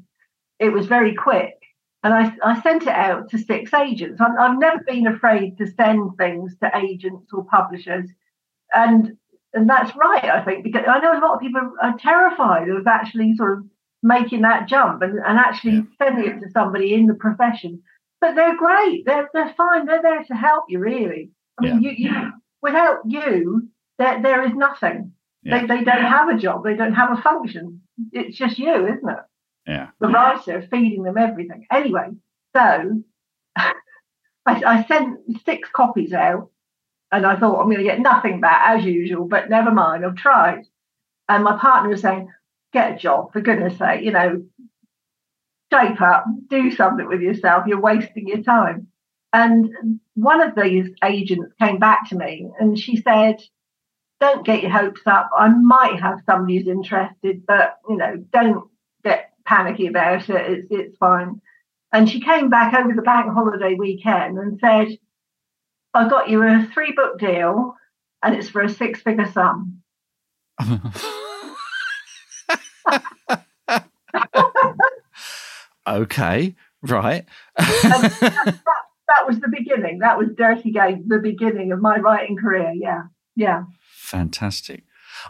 it 0.63 0.73
was 0.73 0.87
very 0.87 1.13
quick. 1.13 1.59
And 2.03 2.13
I, 2.13 2.33
I 2.43 2.61
sent 2.61 2.83
it 2.83 2.89
out 2.89 3.29
to 3.29 3.37
six 3.37 3.73
agents. 3.73 4.19
i 4.19 4.27
I've 4.37 4.59
never 4.59 4.83
been 4.85 5.07
afraid 5.07 5.57
to 5.57 5.67
send 5.67 6.17
things 6.17 6.55
to 6.61 6.71
agents 6.75 7.31
or 7.33 7.45
publishers. 7.45 8.09
And 8.73 9.17
and 9.53 9.69
that's 9.69 9.95
right, 9.95 10.25
I 10.25 10.43
think, 10.43 10.63
because 10.63 10.83
I 10.87 10.97
know 10.99 11.13
a 11.13 11.21
lot 11.21 11.35
of 11.35 11.39
people 11.39 11.61
are 11.79 11.95
terrified 11.99 12.69
of 12.69 12.87
actually 12.87 13.35
sort 13.35 13.59
of 13.59 13.65
making 14.01 14.41
that 14.41 14.67
jump 14.67 15.03
and, 15.03 15.19
and 15.19 15.37
actually 15.37 15.75
yeah. 15.75 15.81
sending 15.99 16.25
it 16.25 16.39
to 16.39 16.49
somebody 16.49 16.93
in 16.95 17.05
the 17.05 17.13
profession. 17.13 17.83
But 18.19 18.35
they're 18.35 18.57
great. 18.57 19.05
They're 19.05 19.29
they're 19.33 19.53
fine. 19.55 19.85
They're 19.85 20.01
there 20.01 20.23
to 20.23 20.33
help 20.33 20.65
you, 20.69 20.79
really. 20.79 21.31
I 21.59 21.65
mean, 21.65 21.81
yeah. 21.81 21.91
you, 21.91 22.09
you 22.09 22.31
without 22.61 22.99
you, 23.05 23.69
there 23.99 24.21
there 24.21 24.45
is 24.47 24.55
nothing. 24.55 25.13
Yeah. 25.43 25.61
They 25.61 25.67
they 25.67 25.83
don't 25.83 26.05
have 26.05 26.29
a 26.29 26.37
job. 26.37 26.63
They 26.63 26.75
don't 26.75 26.93
have 26.93 27.17
a 27.17 27.21
function. 27.21 27.81
It's 28.11 28.37
just 28.37 28.57
you, 28.57 28.87
isn't 28.87 29.07
it? 29.07 29.19
Yeah. 29.65 29.89
The 29.99 30.07
writer 30.07 30.67
feeding 30.69 31.03
them 31.03 31.17
everything. 31.17 31.65
Anyway, 31.71 32.09
so 32.55 33.03
I, 33.55 33.73
I 34.45 34.85
sent 34.87 35.19
six 35.45 35.69
copies 35.71 36.13
out 36.13 36.49
and 37.11 37.25
I 37.25 37.37
thought 37.37 37.59
I'm 37.59 37.67
going 37.67 37.77
to 37.77 37.83
get 37.83 37.99
nothing 37.99 38.41
back 38.41 38.77
as 38.77 38.85
usual, 38.85 39.25
but 39.27 39.49
never 39.49 39.71
mind, 39.71 40.05
I've 40.05 40.15
tried. 40.15 40.63
And 41.29 41.43
my 41.43 41.57
partner 41.57 41.89
was 41.89 42.01
saying, 42.01 42.29
get 42.73 42.93
a 42.93 42.97
job, 42.97 43.31
for 43.31 43.39
goodness 43.39 43.77
sake, 43.77 44.03
you 44.03 44.11
know, 44.11 44.43
shape 45.71 46.01
up, 46.01 46.25
do 46.49 46.71
something 46.71 47.07
with 47.07 47.21
yourself, 47.21 47.65
you're 47.67 47.79
wasting 47.79 48.27
your 48.27 48.41
time. 48.43 48.87
And 49.31 49.99
one 50.15 50.41
of 50.41 50.55
these 50.55 50.89
agents 51.03 51.53
came 51.59 51.79
back 51.79 52.09
to 52.09 52.15
me 52.15 52.49
and 52.59 52.77
she 52.77 52.97
said, 52.97 53.41
don't 54.19 54.45
get 54.45 54.61
your 54.61 54.71
hopes 54.71 55.01
up. 55.05 55.29
I 55.37 55.49
might 55.49 55.99
have 55.99 56.19
somebody 56.25 56.57
who's 56.57 56.67
interested, 56.67 57.45
but 57.45 57.77
you 57.89 57.97
know, 57.97 58.17
don't 58.31 58.69
get 59.03 59.32
panicky 59.45 59.87
about 59.87 60.29
it. 60.29 60.51
It's 60.51 60.67
it's 60.69 60.97
fine. 60.97 61.41
And 61.91 62.09
she 62.09 62.19
came 62.19 62.49
back 62.49 62.73
over 62.73 62.93
the 62.93 63.03
bank 63.03 63.31
holiday 63.31 63.75
weekend 63.75 64.39
and 64.39 64.59
said, 64.59 64.97
I 65.93 66.09
got 66.09 66.27
you 66.27 66.41
a 66.41 66.67
three 66.73 66.91
book 66.91 67.19
deal 67.19 67.75
and 68.23 68.33
it's 68.35 68.49
for 68.49 68.61
a 68.61 68.69
six 68.69 69.01
figure 69.01 69.31
sum. 69.31 69.83
okay, 75.87 76.55
right. 76.81 77.25
that, 77.57 78.59
that, 79.07 79.27
was 79.27 79.39
the 79.39 79.49
beginning. 79.49 79.99
That 79.99 80.17
was 80.17 80.29
Dirty 80.35 80.71
Game, 80.71 81.03
the 81.07 81.19
beginning 81.19 81.71
of 81.71 81.79
my 81.81 81.97
writing 81.97 82.37
career. 82.37 82.71
Yeah, 82.75 83.03
yeah. 83.35 83.65
Fantastic. 83.91 84.83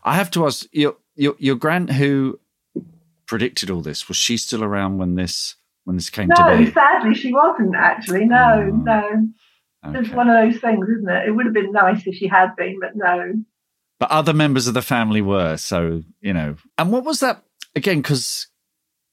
I 0.03 0.15
have 0.15 0.31
to 0.31 0.45
ask 0.45 0.65
your 0.71 0.95
your 1.15 1.35
your 1.39 1.55
gran 1.55 1.87
who 1.87 2.39
predicted 3.33 3.71
all 3.71 3.81
this 3.81 4.07
was 4.07 4.15
she 4.15 4.37
still 4.37 4.63
around 4.63 4.99
when 4.99 5.15
this 5.15 5.55
when 5.85 5.95
this 5.95 6.11
came 6.11 6.27
no, 6.27 6.35
to 6.35 6.55
be? 6.55 6.71
sadly 6.71 7.15
she 7.15 7.33
wasn't 7.33 7.75
actually. 7.75 8.25
No, 8.25 8.69
oh. 8.71 8.75
no. 8.75 9.27
Okay. 9.83 9.99
It's 9.99 10.11
one 10.11 10.29
of 10.29 10.35
those 10.35 10.61
things, 10.61 10.87
isn't 10.87 11.09
it? 11.09 11.27
It 11.27 11.31
would 11.31 11.45
have 11.45 11.53
been 11.55 11.71
nice 11.71 12.05
if 12.05 12.13
she 12.13 12.27
had 12.27 12.55
been, 12.55 12.79
but 12.79 12.91
no. 12.93 13.33
But 13.99 14.11
other 14.11 14.33
members 14.33 14.67
of 14.67 14.75
the 14.75 14.83
family 14.83 15.19
were, 15.19 15.57
so 15.57 16.03
you 16.21 16.31
know. 16.31 16.57
And 16.77 16.91
what 16.91 17.05
was 17.05 17.21
that 17.21 17.43
again? 17.75 18.03
Because 18.03 18.49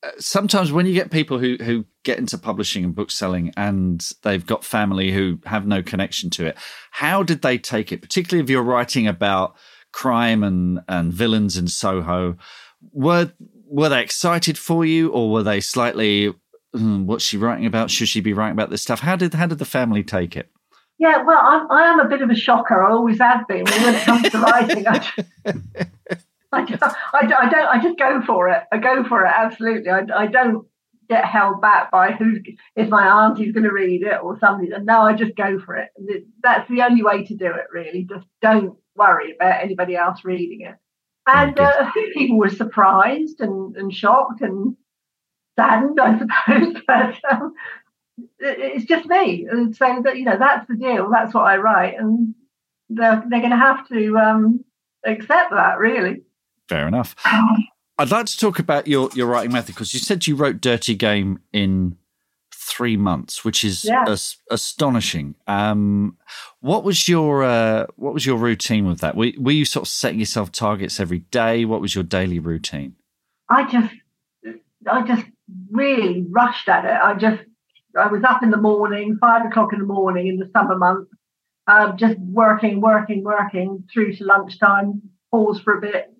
uh, 0.03 0.11
sometimes 0.19 0.71
when 0.71 0.85
you 0.85 0.93
get 0.93 1.11
people 1.11 1.39
who 1.39 1.57
who 1.59 1.87
get 2.05 2.19
into 2.19 2.37
publishing 2.37 2.85
and 2.85 2.95
book 2.95 3.11
selling, 3.11 3.55
and 3.57 4.07
they've 4.23 4.45
got 4.45 4.67
family 4.67 5.13
who 5.13 5.39
have 5.47 5.67
no 5.67 5.83
connection 5.83 6.29
to 6.29 6.45
it, 6.45 6.59
how 6.91 7.23
did 7.23 7.41
they 7.41 7.57
take 7.57 7.91
it? 7.91 8.03
Particularly 8.03 8.45
if 8.45 8.51
you're 8.51 8.63
writing 8.63 9.07
about 9.07 9.57
crime 9.93 10.45
and 10.45 10.81
and 10.89 11.11
villains 11.11 11.57
in 11.57 11.69
Soho, 11.69 12.37
were 12.93 13.33
were 13.71 13.89
they 13.89 14.03
excited 14.03 14.59
for 14.59 14.85
you, 14.85 15.11
or 15.11 15.31
were 15.31 15.43
they 15.43 15.61
slightly? 15.61 16.35
Mm, 16.75 17.05
what's 17.05 17.25
she 17.25 17.37
writing 17.37 17.67
about? 17.67 17.91
Should 17.91 18.09
she 18.09 18.21
be 18.21 18.33
writing 18.33 18.53
about 18.53 18.71
this 18.71 18.83
stuff? 18.83 19.01
How 19.01 19.17
did 19.17 19.35
how 19.35 19.47
did 19.47 19.59
the 19.59 19.65
family 19.65 20.03
take 20.03 20.37
it? 20.37 20.51
Yeah, 20.99 21.23
well, 21.23 21.41
I'm, 21.41 21.71
I 21.71 21.85
am 21.85 22.01
a 22.01 22.09
bit 22.09 22.21
of 22.21 22.29
a 22.29 22.35
shocker. 22.35 22.85
I 22.85 22.91
always 22.91 23.19
have 23.19 23.49
been 23.49 23.65
when 23.65 23.95
it 23.95 24.03
comes 24.03 24.29
to 24.29 24.39
writing. 24.39 24.87
I, 24.87 25.09
I, 26.53 26.65
just, 26.67 26.83
I, 26.83 26.95
I, 27.15 27.49
don't. 27.49 27.55
I 27.55 27.83
just 27.83 27.99
go 27.99 28.21
for 28.21 28.49
it. 28.51 28.65
I 28.71 28.77
go 28.77 29.05
for 29.05 29.25
it. 29.25 29.33
Absolutely. 29.35 29.89
I, 29.89 30.03
I 30.15 30.27
don't 30.27 30.67
get 31.09 31.25
held 31.25 31.63
back 31.63 31.91
by 31.91 32.13
who 32.13 32.37
if 32.77 32.89
my 32.89 33.07
auntie's 33.07 33.53
going 33.53 33.65
to 33.65 33.73
read 33.73 34.03
it 34.03 34.23
or 34.23 34.39
somebody. 34.39 34.71
No, 34.83 35.01
I 35.01 35.15
just 35.15 35.35
go 35.37 35.59
for 35.59 35.77
it. 35.77 35.89
That's 36.43 36.69
the 36.69 36.83
only 36.83 37.03
way 37.03 37.25
to 37.25 37.35
do 37.35 37.47
it. 37.47 37.67
Really, 37.73 38.05
just 38.05 38.27
don't 38.43 38.77
worry 38.95 39.35
about 39.35 39.63
anybody 39.63 39.97
else 39.97 40.21
reading 40.23 40.67
it. 40.69 40.75
And 41.27 41.59
uh, 41.59 41.73
a 41.81 41.91
few 41.93 42.11
people 42.15 42.39
were 42.39 42.51
surprised 42.51 43.41
and, 43.41 43.77
and 43.77 43.93
shocked 43.93 44.41
and 44.41 44.77
saddened, 45.57 45.99
I 46.01 46.19
suppose. 46.47 46.83
But 46.87 47.17
um, 47.31 47.55
it's 48.39 48.85
just 48.85 49.07
me 49.09 49.47
and 49.51 49.75
saying 49.75 50.03
that 50.03 50.17
you 50.17 50.25
know 50.25 50.39
that's 50.39 50.67
the 50.69 50.77
deal 50.77 51.09
that's 51.11 51.35
what 51.35 51.45
i 51.45 51.57
write 51.57 51.95
and 51.99 52.35
they're, 52.89 53.23
they're 53.29 53.41
going 53.41 53.51
to 53.51 53.57
have 53.57 53.87
to 53.89 54.17
um, 54.19 54.65
accept 55.05 55.51
that 55.51 55.79
really 55.79 56.23
fair 56.69 56.89
enough 56.89 57.15
i'd 57.99 58.11
like 58.11 58.27
to 58.27 58.37
talk 58.37 58.59
about 58.59 58.87
your 58.87 59.11
your 59.15 59.27
writing 59.27 59.53
method 59.53 59.75
because 59.75 59.95
you 59.95 60.01
said 60.01 60.27
you 60.27 60.35
wrote 60.35 60.61
dirty 60.61 60.95
game 60.95 61.41
in 61.53 61.97
three 62.71 62.97
months 62.97 63.45
which 63.45 63.65
is 63.65 63.85
yeah. 63.85 64.05
as, 64.07 64.37
astonishing. 64.51 65.35
Um, 65.47 66.17
what 66.61 66.85
was 66.85 67.09
your 67.09 67.43
uh, 67.43 67.87
what 67.97 68.15
was 68.15 68.25
your 68.25 68.37
routine 68.37 68.87
with 68.87 69.01
that? 69.01 69.17
Were, 69.17 69.33
were 69.39 69.53
you 69.53 69.65
sort 69.65 69.85
of 69.87 69.89
setting 69.89 70.21
yourself 70.21 70.53
targets 70.53 71.01
every 71.01 71.21
day? 71.31 71.65
What 71.65 71.81
was 71.81 71.95
your 71.95 72.05
daily 72.05 72.39
routine? 72.39 72.95
I 73.49 73.71
just 73.71 73.95
i 74.91 75.03
just 75.03 75.27
really 75.71 76.25
rushed 76.31 76.69
at 76.69 76.85
it. 76.85 76.99
I 77.03 77.15
just 77.15 77.43
I 77.99 78.07
was 78.07 78.23
up 78.23 78.43
in 78.43 78.51
the 78.51 78.57
morning, 78.57 79.19
five 79.21 79.45
o'clock 79.47 79.73
in 79.73 79.81
the 79.81 79.85
morning 79.85 80.29
in 80.29 80.39
the 80.39 80.49
summer 80.55 80.77
months, 80.77 81.11
um, 81.67 81.97
just 81.97 82.19
working, 82.19 82.81
working, 82.81 83.25
working 83.25 83.85
through 83.93 84.15
to 84.17 84.25
lunchtime, 84.25 85.03
pause 85.31 85.61
for 85.61 85.79
a 85.79 85.81
bit, 85.81 86.13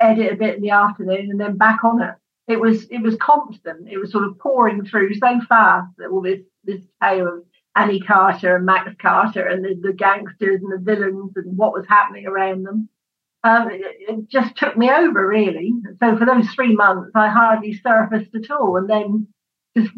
edit 0.00 0.32
a 0.32 0.36
bit 0.36 0.56
in 0.56 0.62
the 0.62 0.70
afternoon, 0.70 1.30
and 1.30 1.40
then 1.40 1.56
back 1.56 1.84
on 1.84 2.02
it. 2.02 2.14
It 2.50 2.60
was 2.60 2.84
it 2.90 3.02
was 3.02 3.16
constant. 3.16 3.88
It 3.88 3.98
was 3.98 4.10
sort 4.10 4.24
of 4.24 4.38
pouring 4.38 4.84
through 4.84 5.14
so 5.14 5.40
fast 5.48 5.88
that 5.98 6.10
all 6.10 6.22
this 6.22 6.40
this 6.64 6.80
tale 7.02 7.28
of 7.28 7.44
Annie 7.76 8.00
Carter 8.00 8.56
and 8.56 8.66
Max 8.66 8.90
Carter 9.00 9.46
and 9.46 9.64
the, 9.64 9.78
the 9.80 9.92
gangsters 9.92 10.60
and 10.60 10.72
the 10.72 10.82
villains 10.82 11.32
and 11.36 11.56
what 11.56 11.72
was 11.72 11.86
happening 11.88 12.26
around 12.26 12.64
them. 12.64 12.88
Um, 13.42 13.70
it, 13.70 13.80
it, 13.80 14.28
just 14.28 14.56
took 14.56 14.76
me 14.76 14.90
over 14.90 15.26
really. 15.26 15.72
So 16.00 16.18
for 16.18 16.26
those 16.26 16.48
three 16.50 16.74
months, 16.74 17.12
I 17.14 17.28
hardly 17.28 17.72
surfaced 17.72 18.34
at 18.34 18.50
all, 18.50 18.76
and 18.76 18.90
then 18.90 19.28
just 19.76 19.92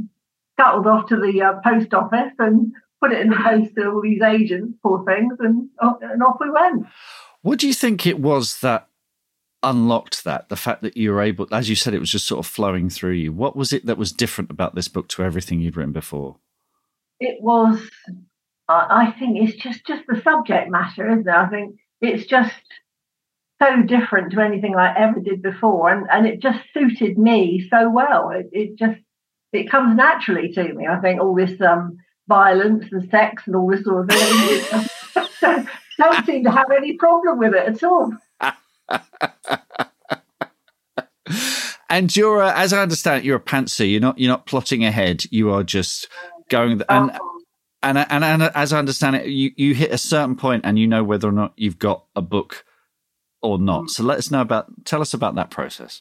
scuttled 0.55 0.87
off 0.87 1.09
to 1.09 1.17
the 1.17 1.43
uh, 1.43 1.61
post 1.65 1.93
office 1.93 2.33
and 2.39 2.73
put 3.03 3.13
it 3.13 3.21
in 3.21 3.31
the 3.31 3.37
post 3.37 3.75
to 3.77 3.91
all 3.91 4.03
these 4.03 4.23
agents, 4.23 4.79
poor 4.83 5.05
things, 5.05 5.35
and, 5.41 5.69
and 5.81 6.23
off 6.23 6.37
we 6.39 6.51
went. 6.51 6.87
What 7.41 7.59
do 7.59 7.67
you 7.67 7.75
think 7.75 8.07
it 8.07 8.21
was 8.21 8.61
that 8.61 8.89
unlocked 9.63 10.25
that? 10.25 10.49
The 10.49 10.57
fact 10.57 10.83
that 10.83 10.97
you 10.97 11.13
were 11.13 11.23
able, 11.23 11.47
as 11.53 11.69
you 11.69 11.77
said, 11.77 11.95
it 11.95 12.01
was 12.01 12.11
just 12.11 12.27
sort 12.27 12.39
of 12.39 12.47
flowing 12.47 12.91
through 12.91 13.13
you. 13.13 13.33
What 13.33 13.57
was 13.57 13.73
it 13.73 13.87
that 13.87 13.99
was 13.99 14.13
different 14.13 14.51
about 14.51 14.75
this 14.75 14.89
book 14.89 15.09
to 15.11 15.23
everything 15.23 15.61
you'd 15.61 15.77
written 15.77 15.93
before? 15.93 16.37
It 17.21 17.41
was, 17.41 17.81
I 18.69 19.15
think, 19.19 19.39
it's 19.39 19.63
just 19.63 19.87
just 19.87 20.03
the 20.09 20.21
subject 20.23 20.71
matter, 20.71 21.09
isn't 21.09 21.29
it? 21.29 21.35
I 21.35 21.49
think 21.49 21.77
it's 22.01 22.27
just 22.27 22.55
so 23.63 23.83
different 23.83 24.33
to 24.33 24.41
anything 24.41 24.75
I 24.75 24.97
ever 24.99 25.21
did 25.21 25.43
before, 25.43 25.91
and 25.91 26.07
and 26.11 26.27
it 26.27 26.41
just 26.41 26.59
suited 26.75 27.17
me 27.17 27.69
so 27.71 27.89
well. 27.89 28.31
It, 28.31 28.49
it 28.53 28.77
just 28.77 29.01
it 29.53 29.71
comes 29.71 29.97
naturally 29.97 30.53
to 30.53 30.75
me. 30.75 30.87
I 30.87 30.99
think 31.01 31.21
all 31.21 31.35
this 31.35 31.61
um, 31.61 31.99
violence 32.27 32.87
and 32.91 33.09
sex 33.11 33.45
and 33.47 33.55
all 33.55 33.71
this 33.71 33.85
sort 33.85 34.11
of 34.11 34.17
thing. 34.17 35.67
don't 35.99 36.27
seem 36.27 36.45
to 36.45 36.51
have 36.51 36.71
any 36.71 36.95
problem 36.95 37.39
with 37.39 37.55
it 37.55 37.69
at 37.69 37.83
all. 37.83 38.13
And 41.93 42.17
you're, 42.17 42.43
uh, 42.43 42.55
as 42.57 42.73
I 42.73 42.81
understand 42.81 43.19
it, 43.19 43.25
you're 43.27 43.37
a 43.37 43.41
pantser. 43.41 43.89
You're 43.89 44.01
not. 44.01 44.19
You're 44.19 44.31
not 44.31 44.47
plotting 44.47 44.83
ahead. 44.83 45.25
You 45.31 45.51
are 45.51 45.63
just 45.63 46.09
going. 46.49 46.81
And 46.89 47.13
and, 47.83 47.99
and 47.99 48.25
and 48.25 48.43
as 48.55 48.73
I 48.73 48.79
understand 48.79 49.17
it, 49.17 49.27
you 49.27 49.51
you 49.57 49.75
hit 49.75 49.93
a 49.93 49.99
certain 49.99 50.35
point 50.35 50.65
and 50.65 50.79
you 50.79 50.87
know 50.87 51.05
whether 51.05 51.29
or 51.29 51.33
not 51.33 51.53
you've 51.57 51.79
got 51.79 52.07
a 52.17 52.23
book 52.23 52.65
or 53.43 53.59
not. 53.59 53.91
So 53.91 54.05
let 54.05 54.17
us 54.17 54.31
know 54.31 54.41
about. 54.41 54.87
Tell 54.87 55.03
us 55.03 55.13
about 55.13 55.35
that 55.35 55.51
process. 55.51 56.01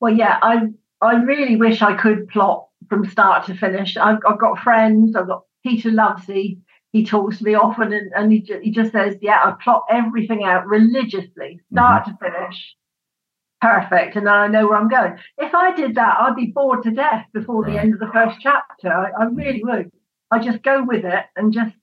Well, 0.00 0.12
yeah, 0.12 0.38
I 0.42 0.70
I 1.00 1.22
really 1.22 1.54
wish 1.54 1.82
I 1.82 1.96
could 1.96 2.28
plot 2.28 2.66
from 2.88 3.08
start 3.08 3.46
to 3.46 3.54
finish. 3.54 3.96
I've, 3.96 4.18
I've 4.28 4.40
got 4.40 4.58
friends. 4.58 5.14
I've 5.14 5.28
got 5.28 5.44
Peter 5.64 5.90
Lovesey. 5.90 6.58
He 6.92 7.04
talks 7.04 7.38
to 7.38 7.44
me 7.44 7.54
often, 7.54 7.92
and, 7.92 8.10
and 8.14 8.32
he, 8.32 8.44
he 8.62 8.70
just 8.70 8.92
says, 8.92 9.16
"Yeah, 9.20 9.40
I 9.42 9.54
plot 9.62 9.84
everything 9.90 10.44
out 10.44 10.66
religiously, 10.66 11.60
start 11.72 12.06
mm-hmm. 12.06 12.24
to 12.24 12.32
finish." 12.32 12.76
perfect 13.60 14.16
and 14.16 14.26
then 14.26 14.34
I 14.34 14.46
know 14.46 14.66
where 14.66 14.78
I'm 14.78 14.88
going. 14.88 15.18
If 15.38 15.54
I 15.54 15.74
did 15.74 15.94
that, 15.96 16.16
I'd 16.18 16.36
be 16.36 16.46
bored 16.46 16.82
to 16.84 16.90
death 16.90 17.26
before 17.32 17.62
right. 17.62 17.72
the 17.72 17.78
end 17.78 17.94
of 17.94 18.00
the 18.00 18.10
first 18.12 18.38
chapter. 18.40 18.90
I, 18.90 19.10
I, 19.10 19.24
really 19.26 19.62
would. 19.62 19.90
I 20.30 20.38
just 20.38 20.62
go 20.62 20.82
with 20.82 21.04
it 21.04 21.26
and 21.36 21.52
just 21.52 21.74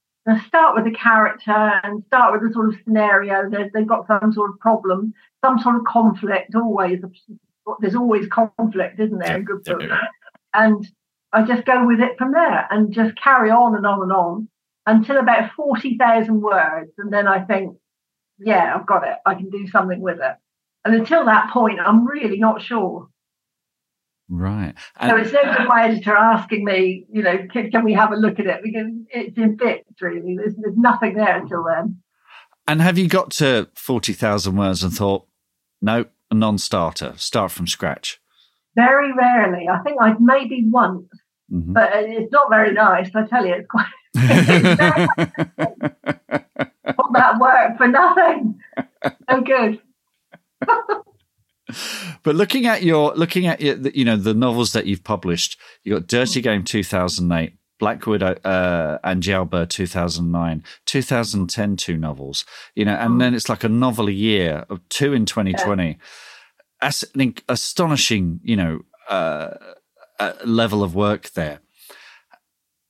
start 0.48 0.76
with 0.76 0.86
the 0.86 0.98
character 0.98 1.80
and 1.84 2.04
start 2.08 2.34
with 2.34 2.48
the 2.48 2.54
sort 2.54 2.70
of 2.70 2.80
scenario. 2.84 3.50
They've, 3.50 3.72
they've 3.74 3.88
got 3.88 4.08
some 4.08 4.34
sort 4.34 4.52
of 4.52 4.60
problem, 4.60 5.14
some 5.44 5.60
sort 5.60 5.76
of 5.76 5.86
conflict. 5.86 6.56
Always, 6.56 7.00
there's 7.80 7.96
always 7.96 8.28
conflict, 8.28 9.00
isn't 9.00 9.20
there, 9.20 9.38
in 9.38 9.44
good 9.44 9.64
books? 9.64 9.86
And 10.54 10.88
I 11.32 11.44
just 11.44 11.66
go 11.66 11.86
with 11.86 12.00
it 12.00 12.18
from 12.18 12.32
there 12.32 12.68
and 12.72 12.94
just 12.94 13.16
carry 13.22 13.52
on 13.52 13.76
and 13.76 13.86
on 13.86 14.02
and 14.02 14.12
on 14.12 14.50
until 14.88 15.18
about 15.18 15.52
forty 15.52 15.98
thousand 15.98 16.42
words, 16.42 16.92
and 16.98 17.14
then 17.14 17.28
I 17.28 17.44
think, 17.44 17.78
yeah, 18.40 18.76
I've 18.76 18.88
got 18.88 19.08
it. 19.08 19.18
I 19.26 19.36
can 19.36 19.52
do 19.52 19.68
something 19.68 20.02
with 20.02 20.18
it. 20.20 20.36
And 20.84 20.96
until 20.96 21.26
that 21.26 21.52
point, 21.52 21.80
I'm 21.80 22.08
really 22.08 22.40
not 22.40 22.62
sure. 22.62 23.10
Right. 24.30 24.74
And 24.98 25.10
so 25.10 25.18
it's 25.18 25.32
no 25.32 25.42
good 25.44 25.68
my 25.68 25.86
editor 25.88 26.16
asking 26.16 26.66
me, 26.66 27.06
you 27.12 27.24
know, 27.24 27.38
can, 27.52 27.72
can, 27.72 27.86
we 27.86 27.94
have 27.94 28.12
a 28.12 28.16
look 28.16 28.40
at 28.40 28.46
it? 28.46 28.62
Because 28.62 28.88
it's 29.10 29.38
in 29.38 29.56
bits, 29.56 30.02
really. 30.02 30.36
There's, 30.38 30.54
there's 30.58 30.76
nothing 30.76 31.16
there 31.16 31.38
until 31.38 31.64
then. 31.64 32.02
And 32.68 32.82
have 32.82 32.98
you 32.98 33.08
got 33.08 33.32
to 33.32 33.70
40,000 33.76 34.56
words 34.56 34.84
and 34.84 34.94
thought, 34.94 35.26
no, 35.82 36.06
a 36.30 36.36
non 36.36 36.58
starter, 36.58 37.14
start 37.16 37.52
from 37.52 37.68
scratch? 37.68 38.20
Very 38.76 39.14
rarely. 39.14 39.68
I 39.70 39.80
think 39.80 39.98
I've 40.02 40.20
maybe 40.20 40.64
once, 40.68 41.08
mm-hmm. 41.52 41.74
but 41.74 41.90
it's 41.94 42.32
not 42.32 42.50
very 42.50 42.74
nice. 42.74 43.10
I 43.16 43.26
tell 43.26 43.46
you, 43.46 43.56
it's 43.56 43.68
quite. 43.68 43.86
All 46.98 47.12
that 47.14 47.40
work 47.40 47.78
for 47.78 47.88
nothing. 47.88 48.60
So 49.30 49.42
good. 49.42 49.80
but 52.24 52.36
looking 52.36 52.66
at 52.66 52.84
your 52.84 53.14
looking 53.16 53.48
at 53.48 53.62
your, 53.62 53.78
you 53.90 54.06
know 54.06 54.16
the 54.16 54.34
novels 54.34 54.74
that 54.74 54.86
you've 54.86 55.04
published, 55.04 55.60
you 55.84 55.94
got 55.94 56.08
Dirty 56.08 56.42
Game 56.42 56.64
2008, 56.64 57.54
Black 57.80 58.06
Widow 58.06 58.34
uh, 58.44 58.98
and 59.04 59.22
Jailbird 59.22 59.70
2009, 59.70 60.64
2010 60.86 61.76
two 61.76 61.98
novels, 61.98 62.46
you 62.76 62.86
know, 62.86 62.96
and 62.96 63.22
then 63.22 63.34
it's 63.34 63.50
like 63.50 63.64
a 63.64 63.70
novel 63.70 64.08
a 64.08 64.12
year 64.12 64.66
of 64.70 64.88
two 64.90 65.14
in 65.14 65.26
2020. 65.26 65.88
Yeah. 65.88 65.94
That's 66.82 67.04
an 67.16 67.36
astonishing, 67.50 68.40
you 68.44 68.56
know, 68.56 68.82
uh, 69.10 69.50
uh, 70.20 70.34
level 70.46 70.84
of 70.84 70.96
work 70.96 71.32
there. 71.32 71.60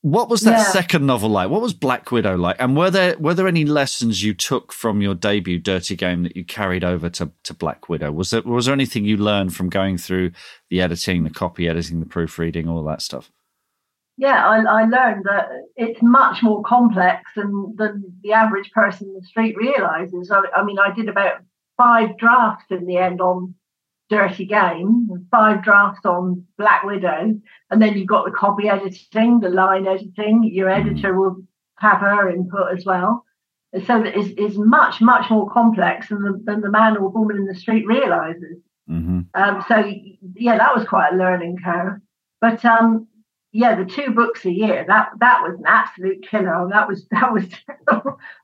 What 0.02 0.30
was 0.30 0.42
that 0.42 0.60
yeah. 0.60 0.64
second 0.64 1.06
novel 1.06 1.30
like? 1.30 1.50
What 1.50 1.62
was 1.62 1.74
Black 1.74 2.12
Widow 2.12 2.38
like? 2.38 2.56
And 2.60 2.78
were 2.78 2.92
there 2.92 3.18
were 3.18 3.34
there 3.34 3.48
any 3.48 3.66
lessons 3.66 4.24
you 4.24 4.34
took 4.34 4.72
from 4.72 5.02
your 5.02 5.16
debut 5.16 5.60
Dirty 5.60 5.96
Game 5.96 6.24
that 6.24 6.36
you 6.38 6.46
carried 6.46 6.84
over 6.84 7.10
to, 7.10 7.32
to 7.44 7.54
Black 7.54 7.90
Widow? 7.90 8.12
Was 8.12 8.30
there 8.30 8.44
was 8.44 8.68
there 8.68 8.74
anything 8.74 9.06
you 9.06 9.18
learned 9.18 9.56
from 9.56 9.70
going 9.70 9.98
through 9.98 10.32
the 10.70 10.82
editing, 10.82 11.24
the 11.24 11.30
copy 11.30 11.68
editing, 11.68 12.00
the 12.00 12.06
proofreading, 12.06 12.70
all 12.70 12.84
that 12.84 13.02
stuff? 13.02 13.32
Yeah, 14.18 14.48
I, 14.48 14.82
I 14.82 14.86
learned 14.86 15.26
that 15.26 15.50
it's 15.76 16.02
much 16.02 16.42
more 16.42 16.64
complex 16.64 17.32
than, 17.36 17.76
than 17.78 18.04
the 18.24 18.34
average 18.34 18.72
person 18.72 19.10
in 19.10 19.14
the 19.14 19.28
street 19.28 19.56
realizes. 19.56 20.32
I, 20.32 20.42
I 20.56 20.64
mean, 20.64 20.80
I 20.80 20.92
did 20.92 21.08
about 21.08 21.42
five 21.78 22.18
drafts 22.18 22.66
in 22.72 22.88
the 22.88 22.98
end 22.98 23.22
on 23.22 23.54
Dirty 24.10 24.46
Game, 24.46 25.28
five 25.32 25.64
drafts 25.64 26.06
on 26.06 26.46
Black 26.58 26.84
Widow, 26.84 27.40
and 27.70 27.82
then 27.82 27.98
you've 27.98 28.08
got 28.08 28.26
the 28.26 28.32
copy 28.32 28.70
editing, 28.70 29.40
the 29.40 29.50
line 29.50 29.88
editing. 29.88 30.44
Your 30.44 30.70
mm-hmm. 30.70 30.90
editor 30.90 31.20
will 31.20 31.38
have 31.78 32.00
her 32.00 32.30
input 32.30 32.78
as 32.78 32.86
well. 32.86 33.26
So 33.86 34.02
it's, 34.02 34.34
it's 34.38 34.56
much, 34.58 35.02
much 35.02 35.30
more 35.30 35.50
complex 35.50 36.10
than 36.10 36.24
the, 36.24 36.42
than 36.46 36.62
the 36.62 36.72
man 36.72 36.98
or 36.98 37.10
woman 37.10 37.38
in 37.38 37.46
the 37.46 37.56
street 37.56 37.86
realizes. 37.86 38.58
Mm-hmm. 38.90 39.22
Um, 39.34 39.66
so, 39.68 39.92
yeah, 40.36 40.58
that 40.58 40.76
was 40.76 40.88
quite 40.88 41.14
a 41.14 41.18
learning 41.18 41.58
curve. 41.64 42.00
But 42.40 42.64
um, 42.64 43.08
yeah, 43.52 43.76
the 43.76 43.86
two 43.86 44.12
books 44.12 44.46
a 44.46 44.52
year 44.52 44.86
that 44.88 45.10
that 45.20 45.42
was 45.42 45.58
an 45.58 45.66
absolute 45.66 46.28
killer. 46.30 46.68
That 46.72 46.88
was 46.88 47.08
that 47.12 47.34
was 47.34 47.46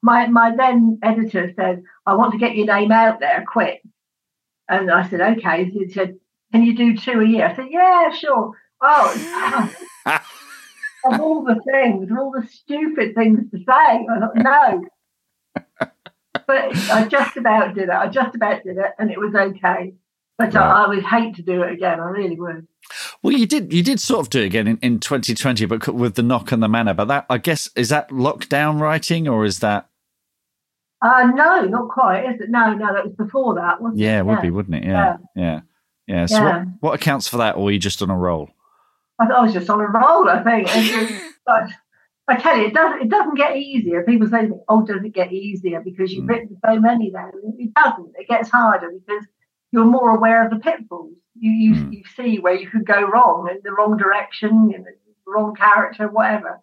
my 0.01 0.27
my 0.27 0.55
then 0.55 0.99
editor 1.03 1.53
said, 1.55 1.83
"I 2.05 2.15
want 2.15 2.33
to 2.33 2.39
get 2.39 2.55
your 2.55 2.67
name 2.67 2.91
out 2.91 3.19
there 3.19 3.45
quick." 3.47 3.81
And 4.69 4.91
I 4.91 5.07
said, 5.09 5.21
okay. 5.21 5.65
He 5.65 5.89
said, 5.89 6.17
can 6.51 6.63
you 6.63 6.75
do 6.75 6.95
two 6.95 7.19
a 7.19 7.25
year? 7.25 7.47
I 7.47 7.55
said, 7.55 7.67
yeah, 7.69 8.11
sure. 8.11 8.51
Oh, 8.81 9.73
of 11.05 11.19
all 11.19 11.43
the 11.43 11.61
things, 11.71 12.09
all 12.11 12.31
the 12.31 12.47
stupid 12.47 13.15
things 13.15 13.39
to 13.51 13.57
say, 13.57 13.65
I 13.67 14.19
thought, 14.19 14.35
no. 14.35 14.85
but 16.47 16.91
I 16.91 17.07
just 17.07 17.37
about 17.37 17.75
did 17.75 17.85
it. 17.85 17.89
I 17.89 18.07
just 18.07 18.35
about 18.35 18.63
did 18.63 18.77
it, 18.77 18.91
and 18.99 19.09
it 19.09 19.19
was 19.19 19.33
okay. 19.33 19.93
But 20.37 20.53
right. 20.53 20.63
I, 20.63 20.83
I, 20.83 20.87
would 20.87 21.03
hate 21.03 21.35
to 21.35 21.43
do 21.43 21.61
it 21.61 21.73
again. 21.73 21.99
I 21.99 22.05
really 22.05 22.39
would. 22.39 22.67
Well, 23.21 23.33
you 23.33 23.45
did. 23.45 23.71
You 23.71 23.83
did 23.83 23.99
sort 23.99 24.21
of 24.21 24.29
do 24.29 24.41
it 24.41 24.47
again 24.47 24.67
in, 24.67 24.77
in 24.81 24.99
2020, 24.99 25.65
but 25.65 25.87
with 25.89 26.15
the 26.15 26.23
knock 26.23 26.51
and 26.51 26.61
the 26.61 26.67
Manor. 26.67 26.93
But 26.93 27.05
that, 27.05 27.25
I 27.29 27.37
guess, 27.37 27.69
is 27.75 27.89
that 27.89 28.09
lockdown 28.09 28.79
writing, 28.79 29.27
or 29.27 29.45
is 29.45 29.59
that 29.59 29.89
uh, 31.03 31.31
no, 31.35 31.65
not 31.65 31.89
quite, 31.89 32.21
is 32.21 32.39
it? 32.39 32.49
No, 32.49 32.73
no, 32.73 32.93
that 32.93 33.05
was 33.05 33.13
before 33.15 33.55
that, 33.55 33.81
wasn't 33.81 33.99
yeah, 33.99 34.17
it? 34.17 34.19
it 34.21 34.25
would 34.25 34.41
be, 34.41 34.49
wouldn't 34.49 34.75
it? 34.75 34.85
Yeah, 34.85 35.17
yeah, 35.35 35.43
yeah. 35.43 35.59
yeah. 36.07 36.25
So, 36.25 36.37
yeah. 36.37 36.59
What, 36.59 36.67
what, 36.79 36.95
accounts 36.95 37.27
for 37.27 37.37
that, 37.37 37.57
or 37.57 37.67
are 37.67 37.71
you 37.71 37.79
just 37.79 38.01
on 38.01 38.09
a 38.09 38.15
roll? 38.15 38.49
I, 39.19 39.27
thought 39.27 39.39
I 39.39 39.43
was 39.43 39.53
just 39.53 39.69
on 39.69 39.81
a 39.81 39.87
roll, 39.87 40.29
I 40.29 40.41
think. 40.43 41.21
but 41.45 41.69
I 42.29 42.37
tell 42.37 42.57
you, 42.57 42.67
it 42.67 42.73
doesn't. 42.73 43.01
It 43.01 43.09
doesn't 43.09 43.35
get 43.35 43.57
easier. 43.57 44.03
People 44.03 44.29
say, 44.29 44.49
"Oh, 44.69 44.85
does 44.85 45.03
it 45.03 45.13
get 45.13 45.33
easier 45.33 45.81
because 45.81 46.13
you've 46.13 46.23
mm. 46.23 46.29
written 46.29 46.57
so 46.65 46.79
many?" 46.79 47.09
Then 47.09 47.31
it 47.59 47.73
doesn't. 47.73 48.13
It 48.17 48.29
gets 48.29 48.49
harder 48.49 48.89
because 48.91 49.25
you're 49.71 49.83
more 49.83 50.15
aware 50.15 50.45
of 50.45 50.51
the 50.51 50.59
pitfalls. 50.59 51.17
You 51.37 51.51
you, 51.51 51.73
mm. 51.73 51.93
you 51.93 52.03
see 52.15 52.39
where 52.39 52.55
you 52.55 52.69
could 52.69 52.85
go 52.85 53.01
wrong 53.01 53.49
in 53.51 53.59
the 53.61 53.73
wrong 53.73 53.97
direction, 53.97 54.71
in 54.73 54.83
the 54.83 54.93
wrong 55.27 55.53
character, 55.53 56.07
whatever. 56.07 56.61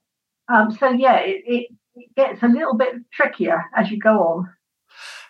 Um, 0.49 0.73
so 0.73 0.89
yeah, 0.89 1.17
it, 1.17 1.43
it 1.47 1.67
it 2.01 2.15
gets 2.17 2.43
a 2.43 2.47
little 2.47 2.77
bit 2.77 2.95
trickier 3.13 3.65
as 3.77 3.91
you 3.91 3.99
go 3.99 4.11
on. 4.11 4.49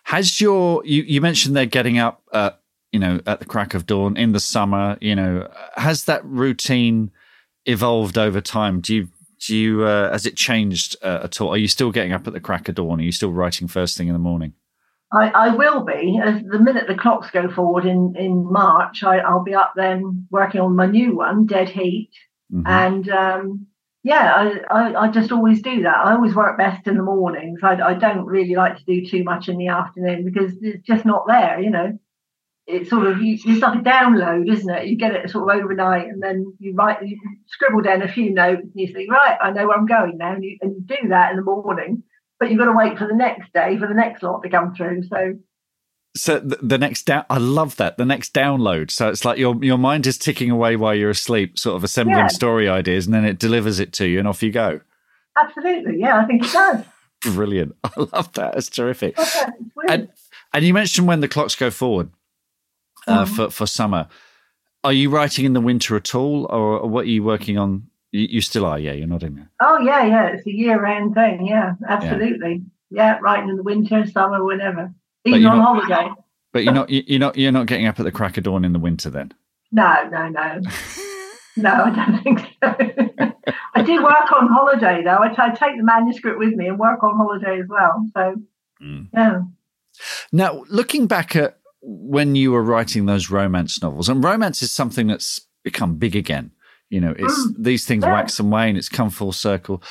Has 0.05 0.41
your 0.41 0.85
you, 0.85 1.03
you 1.03 1.21
mentioned 1.21 1.55
they're 1.55 1.67
getting 1.67 1.99
up 1.99 2.23
uh, 2.33 2.51
you 2.93 2.99
know 2.99 3.21
at 3.27 3.39
the 3.41 3.47
crack 3.47 3.75
of 3.75 3.87
dawn 3.87 4.17
in 4.17 4.33
the 4.33 4.41
summer, 4.41 4.99
you 5.01 5.15
know, 5.15 5.49
has 5.77 6.05
that 6.05 6.25
routine 6.25 7.11
evolved 7.67 8.19
over 8.19 8.41
time? 8.41 8.81
Do 8.81 8.95
you 8.95 9.09
do 9.47 9.57
you 9.57 9.85
uh, 9.85 10.11
has 10.13 10.27
it 10.27 10.37
changed 10.37 10.97
uh, 11.03 11.21
at 11.25 11.41
all? 11.41 11.53
Are 11.53 11.57
you 11.57 11.69
still 11.69 11.91
getting 11.91 12.13
up 12.13 12.27
at 12.27 12.33
the 12.33 12.41
crack 12.41 12.69
of 12.69 12.75
dawn? 12.75 13.01
Are 13.01 13.05
you 13.05 13.13
still 13.13 13.33
writing 13.33 13.69
first 13.69 13.97
thing 13.97 14.09
in 14.09 14.13
the 14.13 14.19
morning? 14.19 14.55
I, 15.13 15.29
I 15.31 15.49
will 15.57 15.85
be. 15.85 16.21
As 16.23 16.41
the 16.43 16.61
minute 16.61 16.87
the 16.87 16.95
clocks 16.95 17.31
go 17.31 17.49
forward 17.51 17.85
in 17.85 18.15
in 18.17 18.51
March, 18.51 19.03
I, 19.03 19.33
will 19.33 19.43
be 19.43 19.55
up 19.55 19.73
then 19.77 20.27
working 20.31 20.61
on 20.61 20.77
my 20.77 20.87
new 20.87 21.17
one, 21.17 21.47
Dead 21.47 21.69
Heat, 21.69 22.11
mm-hmm. 22.53 22.67
and 22.67 23.09
um, 23.09 23.67
yeah, 24.03 24.33
I, 24.71 24.75
I, 24.75 25.03
I, 25.03 25.11
just 25.11 25.31
always 25.31 25.61
do 25.61 25.83
that. 25.83 25.97
I 25.97 26.13
always 26.13 26.35
work 26.35 26.57
best 26.57 26.87
in 26.87 26.97
the 26.97 27.03
mornings. 27.03 27.61
I, 27.63 27.75
I 27.75 27.95
don't 27.95 28.25
really 28.25 28.55
like 28.55 28.79
to 28.79 28.85
do 28.85 29.07
too 29.07 29.25
much 29.25 29.49
in 29.49 29.59
the 29.59 29.69
afternoon 29.69 30.25
because 30.25 30.55
it's 30.63 30.87
just 30.87 31.05
not 31.05 31.27
there, 31.27 31.61
you 31.61 31.71
know. 31.71 31.99
It's 32.67 32.89
sort 32.89 33.07
of 33.07 33.21
you, 33.21 33.35
it's 33.35 33.63
like 33.63 33.79
a 33.79 33.83
download, 33.83 34.51
isn't 34.51 34.71
it? 34.71 34.87
You 34.87 34.97
get 34.97 35.15
it 35.15 35.29
sort 35.29 35.51
of 35.51 35.61
overnight, 35.61 36.07
and 36.07 36.23
then 36.23 36.57
you 36.59 36.73
write, 36.75 37.07
you 37.07 37.19
scribble 37.49 37.83
down 37.83 38.01
a 38.01 38.09
few 38.09 38.33
notes, 38.33 38.63
and 38.63 38.73
you 38.75 38.93
think, 38.93 39.11
right, 39.11 39.37
I 39.43 39.51
know 39.51 39.67
where 39.67 39.77
I'm 39.77 39.87
going 39.87 40.17
now, 40.17 40.35
and 40.35 40.45
you, 40.45 40.57
and 40.63 40.77
you 40.77 40.81
do 40.83 41.09
that 41.09 41.33
in 41.33 41.37
the 41.37 41.43
morning. 41.43 42.05
But 42.39 42.49
you've 42.49 42.59
got 42.59 42.67
to 42.67 42.77
wait 42.77 42.97
for 42.97 43.07
the 43.07 43.15
next 43.15 43.53
day 43.53 43.77
for 43.77 43.87
the 43.87 43.95
next 43.95 44.23
lot 44.23 44.43
to 44.43 44.49
come 44.49 44.75
through. 44.75 45.03
So 45.09 45.35
so 46.17 46.41
the, 46.41 46.79
next 46.79 47.05
down 47.05 47.25
i 47.31 47.39
love 47.39 47.77
that 47.77 47.97
the 47.97 48.05
next 48.05 48.35
download. 48.35 48.91
So 48.91 49.09
it's 49.09 49.25
like 49.25 49.39
your 49.39 49.63
your 49.63 49.79
mind 49.79 50.07
is 50.07 50.19
ticking 50.19 50.51
away 50.51 50.77
while 50.77 50.95
you're 50.95 51.11
asleep 51.11 51.59
sort 51.59 51.77
of 51.77 51.85
assembling 51.85 52.19
yeah. 52.19 52.27
story 52.29 52.69
ideas 52.69 53.07
and 53.07 53.15
then 53.15 53.25
it 53.25 53.39
delivers 53.39 53.79
it 53.79 53.93
to 53.95 54.07
you 54.09 54.19
and 54.19 54.27
off 54.27 54.43
you 54.43 54.51
go. 54.51 54.81
Absolutely 55.39 55.99
yeah 55.99 56.19
i 56.19 56.25
think 56.27 56.45
it 56.45 56.53
does. 56.53 56.85
Brilliant. 57.23 57.77
I 57.85 57.91
love 58.13 58.33
that 58.33 58.57
it's 58.57 58.71
terrific. 58.71 59.19
And, 59.89 60.09
and 60.55 60.65
you 60.65 60.73
mentioned 60.73 61.07
when 61.07 61.21
the 61.21 61.29
clocks 61.29 61.55
go 61.55 61.71
forward 61.71 62.11
uh, 63.07 63.25
mm-hmm. 63.25 63.35
for, 63.35 63.51
for 63.51 63.67
summer. 63.67 64.09
Are 64.83 64.93
you 64.93 65.11
writing 65.11 65.45
in 65.45 65.53
the 65.53 65.61
winter 65.61 65.97
at 65.97 66.15
all 66.15 66.47
or 66.47 66.89
what 66.89 67.05
are 67.05 67.11
you 67.11 67.23
working 67.23 67.59
on? 67.59 67.89
You, 68.13 68.27
you 68.31 68.41
still 68.41 68.65
are 68.65 68.79
yeah 68.79 68.93
you're 68.93 69.07
not 69.07 69.23
in 69.23 69.37
there. 69.37 69.51
Oh 69.61 69.79
yeah 69.81 70.05
yeah 70.05 70.27
it's 70.29 70.47
a 70.47 70.51
year-round 70.51 71.15
thing 71.15 71.47
yeah 71.47 71.75
absolutely. 71.89 72.63
Yeah, 72.91 73.13
yeah 73.13 73.19
writing 73.21 73.51
in 73.51 73.57
the 73.57 73.63
winter 73.63 74.07
summer 74.07 74.43
whenever 74.43 74.93
even 75.25 75.47
on 75.47 75.59
not, 75.59 75.65
holiday. 75.65 76.11
But 76.53 76.65
you're 76.65 76.73
not 76.73 76.91
you're 76.91 77.21
not 77.21 77.37
you're 77.37 77.53
not 77.53 77.67
getting 77.67 77.87
up 77.87 78.01
at 78.01 78.05
the 78.05 78.13
crack 78.13 78.37
of 78.37 78.45
dawn 78.45 78.65
in 78.65 78.73
the 78.73 78.79
winter 78.79 79.11
then. 79.11 79.33
No, 79.73 80.09
no, 80.11 80.29
no. 80.29 80.61
no, 81.57 81.71
I 81.71 81.91
don't 81.91 82.23
think 82.23 82.41
so. 82.63 82.75
I 83.75 83.83
do 83.83 84.03
work 84.03 84.33
on 84.33 84.49
holiday 84.49 85.03
though. 85.05 85.19
I, 85.19 85.29
t- 85.29 85.37
I 85.39 85.51
take 85.51 85.77
the 85.77 85.85
manuscript 85.85 86.39
with 86.39 86.55
me 86.55 86.67
and 86.67 86.79
work 86.79 87.03
on 87.03 87.17
holiday 87.17 87.61
as 87.61 87.69
well. 87.69 88.05
So, 88.15 88.35
mm. 88.83 89.09
yeah. 89.15 89.43
Now, 90.33 90.65
looking 90.69 91.07
back 91.07 91.37
at 91.37 91.59
when 91.83 92.35
you 92.35 92.53
were 92.53 92.63
writing 92.63 93.07
those 93.07 93.31
romance 93.31 93.81
novels, 93.83 94.09
and 94.09 94.23
romance 94.23 94.63
is 94.63 94.73
something 94.73 95.07
that's 95.07 95.41
become 95.63 95.97
big 95.97 96.17
again. 96.17 96.51
You 96.89 97.01
know, 97.01 97.15
it's 97.17 97.47
mm. 97.47 97.55
these 97.59 97.85
things 97.85 98.05
yeah. 98.05 98.13
wax 98.13 98.41
and 98.41 98.51
wane. 98.51 98.77
It's 98.77 98.89
come 98.89 99.11
full 99.11 99.33
circle. 99.33 99.83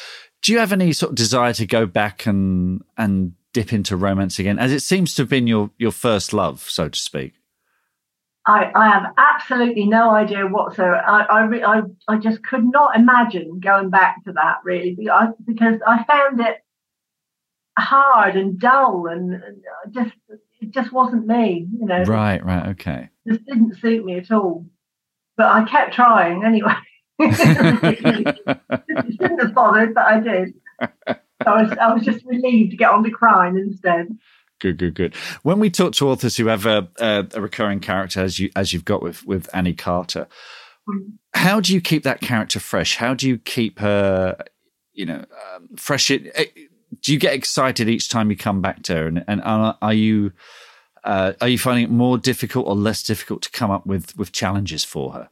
Do 0.41 0.51
you 0.51 0.59
have 0.59 0.73
any 0.73 0.91
sort 0.93 1.11
of 1.11 1.15
desire 1.15 1.53
to 1.53 1.65
go 1.65 1.85
back 1.85 2.25
and 2.25 2.81
and 2.97 3.33
dip 3.53 3.73
into 3.73 3.95
romance 3.95 4.39
again, 4.39 4.59
as 4.59 4.71
it 4.71 4.81
seems 4.81 5.15
to 5.15 5.23
have 5.23 5.29
been 5.29 5.47
your 5.47 5.71
your 5.77 5.91
first 5.91 6.33
love, 6.33 6.61
so 6.61 6.89
to 6.89 6.99
speak? 6.99 7.33
I, 8.47 8.71
I 8.73 8.87
have 8.89 9.13
absolutely 9.17 9.85
no 9.85 10.11
idea 10.11 10.47
whatsoever. 10.47 10.95
I, 10.95 11.21
I, 11.23 11.77
I, 11.77 11.81
I 12.07 12.17
just 12.17 12.41
could 12.43 12.65
not 12.65 12.95
imagine 12.95 13.59
going 13.59 13.91
back 13.91 14.23
to 14.25 14.31
that 14.33 14.57
really 14.63 14.97
because 15.45 15.79
I 15.85 16.03
found 16.05 16.39
it 16.39 16.57
hard 17.77 18.35
and 18.35 18.59
dull 18.59 19.05
and 19.07 19.41
just 19.91 20.13
it 20.61 20.71
just 20.71 20.91
wasn't 20.91 21.27
me, 21.27 21.67
you 21.79 21.85
know. 21.85 22.03
Right, 22.03 22.43
right, 22.43 22.69
okay. 22.69 23.09
This 23.25 23.37
didn't 23.47 23.77
suit 23.79 24.03
me 24.03 24.17
at 24.17 24.31
all. 24.31 24.65
But 25.37 25.47
I 25.47 25.63
kept 25.65 25.93
trying 25.93 26.43
anyway. 26.43 26.73
shouldn't 29.11 29.41
have 29.41 29.53
bothered, 29.53 29.93
but 29.93 30.05
I 30.05 30.19
did. 30.19 30.53
I 31.45 31.63
was 31.63 31.71
I 31.77 31.93
was 31.93 32.03
just 32.03 32.25
relieved 32.25 32.71
to 32.71 32.77
get 32.77 32.89
on 32.89 33.03
to 33.03 33.09
crime 33.09 33.57
instead. 33.57 34.17
Good, 34.59 34.77
good, 34.77 34.93
good. 34.93 35.15
When 35.43 35.59
we 35.59 35.69
talk 35.69 35.93
to 35.93 36.09
authors 36.09 36.35
who 36.35 36.47
have 36.47 36.65
a, 36.65 36.89
a, 36.99 37.25
a 37.33 37.41
recurring 37.41 37.79
character, 37.79 38.21
as 38.21 38.39
you 38.39 38.49
as 38.55 38.73
you've 38.73 38.85
got 38.85 39.01
with 39.01 39.25
with 39.25 39.49
Annie 39.53 39.73
Carter, 39.73 40.27
mm. 40.87 41.13
how 41.33 41.61
do 41.61 41.73
you 41.73 41.79
keep 41.79 42.03
that 42.03 42.19
character 42.19 42.59
fresh? 42.59 42.97
How 42.97 43.13
do 43.13 43.27
you 43.27 43.37
keep 43.37 43.79
her, 43.79 44.37
you 44.93 45.05
know, 45.05 45.23
um, 45.55 45.69
fresh? 45.77 46.11
It, 46.11 46.27
it, 46.35 46.53
do 47.01 47.13
you 47.13 47.19
get 47.19 47.33
excited 47.33 47.87
each 47.87 48.09
time 48.09 48.29
you 48.29 48.35
come 48.35 48.61
back 48.61 48.83
to 48.83 48.95
her? 48.95 49.07
And, 49.07 49.23
and 49.27 49.41
are, 49.41 49.77
are 49.81 49.93
you 49.93 50.33
uh, 51.05 51.33
are 51.39 51.47
you 51.47 51.57
finding 51.57 51.85
it 51.85 51.91
more 51.91 52.17
difficult 52.17 52.67
or 52.67 52.75
less 52.75 53.01
difficult 53.01 53.41
to 53.43 53.51
come 53.51 53.71
up 53.71 53.85
with 53.85 54.17
with 54.17 54.33
challenges 54.33 54.83
for 54.83 55.13
her? 55.13 55.29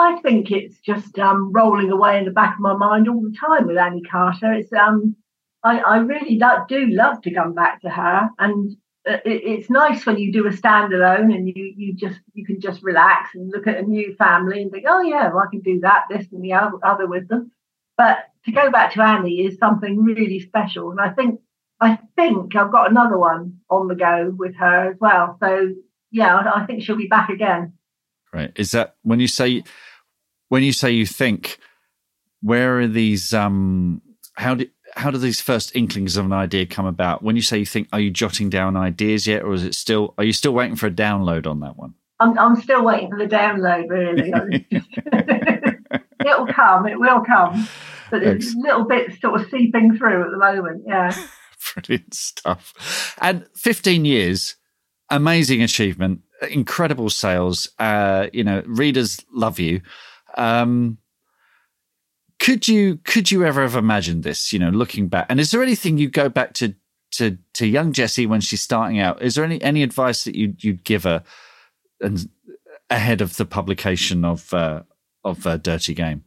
I 0.00 0.18
think 0.22 0.50
it's 0.50 0.78
just 0.80 1.18
um, 1.18 1.52
rolling 1.52 1.90
away 1.90 2.18
in 2.18 2.24
the 2.24 2.30
back 2.30 2.54
of 2.54 2.60
my 2.60 2.74
mind 2.74 3.06
all 3.06 3.20
the 3.20 3.36
time 3.38 3.66
with 3.66 3.76
Annie 3.76 4.02
Carter. 4.02 4.52
It's 4.52 4.72
um, 4.72 5.14
I, 5.62 5.78
I 5.78 5.98
really 5.98 6.38
lo- 6.38 6.64
do 6.68 6.86
love 6.86 7.20
to 7.22 7.34
come 7.34 7.52
back 7.52 7.82
to 7.82 7.90
her, 7.90 8.30
and 8.38 8.76
uh, 9.06 9.18
it, 9.26 9.42
it's 9.44 9.70
nice 9.70 10.06
when 10.06 10.16
you 10.18 10.32
do 10.32 10.46
a 10.46 10.50
standalone 10.50 11.34
and 11.34 11.46
you 11.46 11.74
you 11.76 11.94
just 11.94 12.18
you 12.32 12.46
can 12.46 12.60
just 12.60 12.82
relax 12.82 13.34
and 13.34 13.50
look 13.50 13.66
at 13.66 13.76
a 13.76 13.82
new 13.82 14.14
family 14.16 14.62
and 14.62 14.72
think, 14.72 14.86
oh 14.88 15.02
yeah, 15.02 15.28
well, 15.28 15.44
I 15.46 15.50
can 15.50 15.60
do 15.60 15.80
that, 15.80 16.04
this 16.08 16.26
and 16.32 16.42
the 16.42 16.54
other 16.54 17.06
with 17.06 17.28
them. 17.28 17.52
But 17.98 18.24
to 18.46 18.52
go 18.52 18.70
back 18.70 18.94
to 18.94 19.02
Annie 19.02 19.44
is 19.44 19.58
something 19.58 20.02
really 20.02 20.40
special, 20.40 20.92
and 20.92 21.00
I 21.00 21.10
think 21.10 21.40
I 21.78 21.98
think 22.16 22.56
I've 22.56 22.72
got 22.72 22.90
another 22.90 23.18
one 23.18 23.58
on 23.68 23.86
the 23.86 23.94
go 23.94 24.34
with 24.34 24.56
her 24.56 24.92
as 24.92 24.96
well. 24.98 25.36
So 25.40 25.74
yeah, 26.10 26.36
I, 26.36 26.62
I 26.62 26.66
think 26.66 26.82
she'll 26.82 26.96
be 26.96 27.06
back 27.06 27.28
again. 27.28 27.74
Right? 28.32 28.52
Is 28.56 28.70
that 28.70 28.96
when 29.02 29.20
you 29.20 29.26
say 29.26 29.64
when 30.50 30.62
you 30.62 30.74
say 30.74 30.90
you 30.90 31.06
think? 31.06 31.58
Where 32.42 32.80
are 32.80 32.86
these? 32.86 33.32
Um, 33.32 34.02
how 34.34 34.54
do 34.54 34.66
how 34.94 35.10
do 35.10 35.18
these 35.18 35.40
first 35.40 35.74
inklings 35.74 36.16
of 36.16 36.26
an 36.26 36.32
idea 36.32 36.66
come 36.66 36.86
about? 36.86 37.22
When 37.22 37.36
you 37.36 37.42
say 37.42 37.58
you 37.58 37.66
think, 37.66 37.88
are 37.92 38.00
you 38.00 38.10
jotting 38.10 38.50
down 38.50 38.76
ideas 38.76 39.26
yet, 39.26 39.42
or 39.42 39.54
is 39.54 39.64
it 39.64 39.74
still? 39.74 40.14
Are 40.18 40.24
you 40.24 40.32
still 40.32 40.52
waiting 40.52 40.76
for 40.76 40.86
a 40.86 40.90
download 40.90 41.46
on 41.46 41.60
that 41.60 41.76
one? 41.76 41.94
I'm, 42.18 42.38
I'm 42.38 42.56
still 42.60 42.84
waiting 42.84 43.10
for 43.10 43.18
the 43.18 43.26
download. 43.26 43.88
Really, 43.88 44.66
it'll 46.26 46.46
come. 46.46 46.86
It 46.86 47.00
will 47.00 47.22
come. 47.22 47.66
But 48.10 48.22
there's 48.22 48.54
little 48.56 48.84
bits 48.84 49.20
sort 49.20 49.40
of 49.40 49.48
seeping 49.50 49.96
through 49.96 50.24
at 50.24 50.30
the 50.30 50.38
moment. 50.38 50.82
Yeah. 50.86 51.14
Brilliant 51.86 52.12
stuff. 52.12 53.14
And 53.20 53.46
15 53.54 54.04
years, 54.04 54.56
amazing 55.10 55.62
achievement, 55.62 56.22
incredible 56.50 57.08
sales. 57.08 57.70
Uh, 57.78 58.26
you 58.32 58.42
know, 58.42 58.62
readers 58.66 59.24
love 59.32 59.60
you. 59.60 59.80
Um, 60.36 60.98
could 62.38 62.66
you 62.66 62.96
could 63.04 63.30
you 63.30 63.44
ever 63.44 63.62
have 63.62 63.76
imagined 63.76 64.24
this? 64.24 64.52
You 64.52 64.58
know, 64.58 64.70
looking 64.70 65.08
back, 65.08 65.26
and 65.28 65.38
is 65.38 65.50
there 65.50 65.62
anything 65.62 65.98
you 65.98 66.08
go 66.08 66.28
back 66.28 66.54
to 66.54 66.74
to 67.12 67.36
to 67.54 67.66
young 67.66 67.92
Jessie 67.92 68.26
when 68.26 68.40
she's 68.40 68.62
starting 68.62 68.98
out? 68.98 69.22
Is 69.22 69.34
there 69.34 69.44
any 69.44 69.60
any 69.62 69.82
advice 69.82 70.24
that 70.24 70.34
you 70.34 70.54
you'd 70.58 70.84
give 70.84 71.04
her, 71.04 71.22
and 72.00 72.28
ahead 72.88 73.20
of 73.20 73.36
the 73.36 73.44
publication 73.44 74.24
of 74.24 74.52
uh, 74.54 74.82
of 75.24 75.46
uh, 75.46 75.58
Dirty 75.58 75.94
Game? 75.94 76.24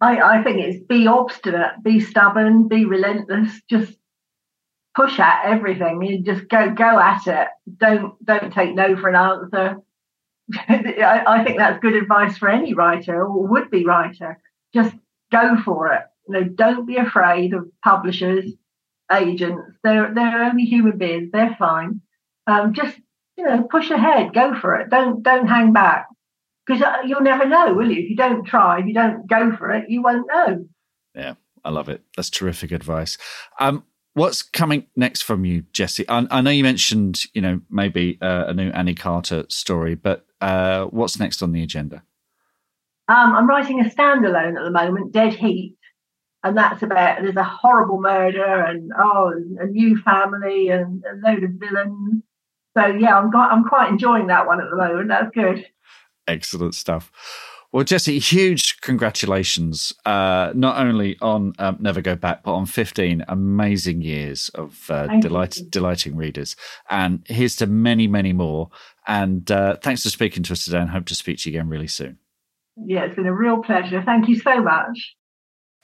I, 0.00 0.20
I 0.20 0.42
think 0.42 0.58
it's 0.58 0.84
be 0.84 1.06
obstinate, 1.06 1.82
be 1.82 2.00
stubborn, 2.00 2.68
be 2.68 2.84
relentless. 2.84 3.60
Just 3.68 3.96
push 4.94 5.18
at 5.18 5.46
everything. 5.46 6.02
You 6.02 6.22
just 6.22 6.48
go 6.48 6.70
go 6.70 6.98
at 6.98 7.26
it. 7.26 7.48
Don't 7.78 8.24
don't 8.24 8.52
take 8.52 8.74
no 8.74 8.96
for 8.96 9.08
an 9.08 9.16
answer. 9.16 9.76
I, 10.68 11.22
I 11.26 11.44
think 11.44 11.58
that's 11.58 11.80
good 11.80 11.94
advice 11.94 12.38
for 12.38 12.48
any 12.48 12.74
writer 12.74 13.24
or 13.24 13.46
would 13.48 13.70
be 13.70 13.84
writer 13.84 14.38
just 14.76 14.94
go 15.32 15.56
for 15.64 15.92
it. 15.92 16.02
You 16.28 16.34
know, 16.34 16.44
don't 16.44 16.86
be 16.86 16.96
afraid 16.96 17.54
of 17.54 17.68
publishers, 17.82 18.52
agents. 19.12 19.76
They're 19.82 20.12
they're 20.14 20.44
only 20.44 20.64
human 20.64 20.98
beings. 20.98 21.30
They're 21.32 21.56
fine. 21.58 22.00
Um, 22.46 22.74
just 22.74 22.96
you 23.36 23.44
know, 23.44 23.62
push 23.70 23.90
ahead. 23.90 24.34
Go 24.34 24.58
for 24.60 24.76
it. 24.76 24.90
Don't 24.90 25.22
don't 25.22 25.46
hang 25.46 25.72
back 25.72 26.06
because 26.66 26.82
uh, 26.82 26.98
you'll 27.04 27.22
never 27.22 27.46
know, 27.46 27.74
will 27.74 27.90
you? 27.90 28.02
If 28.02 28.10
you 28.10 28.16
don't 28.16 28.44
try, 28.44 28.80
if 28.80 28.86
you 28.86 28.94
don't 28.94 29.26
go 29.26 29.56
for 29.56 29.70
it, 29.70 29.88
you 29.88 30.02
won't 30.02 30.26
know. 30.32 30.66
Yeah, 31.14 31.34
I 31.64 31.70
love 31.70 31.88
it. 31.88 32.02
That's 32.16 32.30
terrific 32.30 32.72
advice. 32.72 33.16
Um, 33.60 33.84
what's 34.14 34.42
coming 34.42 34.86
next 34.96 35.22
from 35.22 35.44
you, 35.44 35.64
Jessie? 35.72 36.08
I, 36.08 36.26
I 36.30 36.40
know 36.40 36.50
you 36.50 36.64
mentioned, 36.64 37.20
you 37.34 37.40
know, 37.40 37.60
maybe 37.70 38.18
uh, 38.20 38.46
a 38.48 38.54
new 38.54 38.70
Annie 38.70 38.94
Carter 38.94 39.44
story, 39.48 39.94
but 39.94 40.25
uh, 40.40 40.84
what's 40.86 41.18
next 41.18 41.42
on 41.42 41.52
the 41.52 41.62
agenda? 41.62 42.02
Um, 43.08 43.34
I'm 43.36 43.48
writing 43.48 43.80
a 43.80 43.84
standalone 43.84 44.56
at 44.56 44.64
the 44.64 44.70
moment, 44.70 45.12
Dead 45.12 45.34
Heat, 45.34 45.76
and 46.42 46.56
that's 46.56 46.82
about 46.82 47.22
there's 47.22 47.36
a 47.36 47.44
horrible 47.44 48.00
murder 48.00 48.44
and 48.44 48.90
oh, 48.98 49.32
a 49.60 49.66
new 49.66 50.00
family 50.02 50.68
and 50.68 51.04
a 51.04 51.14
load 51.26 51.44
of 51.44 51.50
villains. 51.52 52.22
So 52.76 52.86
yeah, 52.86 53.16
I'm 53.16 53.34
I'm 53.34 53.64
quite 53.64 53.90
enjoying 53.90 54.26
that 54.26 54.46
one 54.46 54.60
at 54.60 54.68
the 54.68 54.76
moment. 54.76 55.08
That's 55.08 55.30
good. 55.32 55.66
Excellent 56.26 56.74
stuff. 56.74 57.12
Well, 57.76 57.84
Jessie, 57.84 58.18
huge 58.18 58.80
congratulations, 58.80 59.92
uh, 60.06 60.50
not 60.54 60.78
only 60.78 61.18
on 61.20 61.52
um, 61.58 61.76
Never 61.78 62.00
Go 62.00 62.16
Back, 62.16 62.42
but 62.42 62.54
on 62.54 62.64
15 62.64 63.22
amazing 63.28 64.00
years 64.00 64.48
of 64.54 64.90
uh, 64.90 65.08
delight, 65.20 65.58
delighting 65.68 66.16
readers. 66.16 66.56
And 66.88 67.22
here's 67.26 67.54
to 67.56 67.66
many, 67.66 68.06
many 68.06 68.32
more. 68.32 68.70
And 69.06 69.50
uh, 69.50 69.76
thanks 69.82 70.04
for 70.04 70.08
speaking 70.08 70.42
to 70.44 70.54
us 70.54 70.64
today 70.64 70.78
and 70.78 70.88
hope 70.88 71.04
to 71.04 71.14
speak 71.14 71.36
to 71.40 71.50
you 71.50 71.58
again 71.58 71.68
really 71.68 71.86
soon. 71.86 72.16
Yeah, 72.78 73.04
it's 73.04 73.16
been 73.16 73.26
a 73.26 73.34
real 73.34 73.58
pleasure. 73.58 74.02
Thank 74.02 74.26
you 74.28 74.36
so 74.36 74.62
much. 74.62 75.14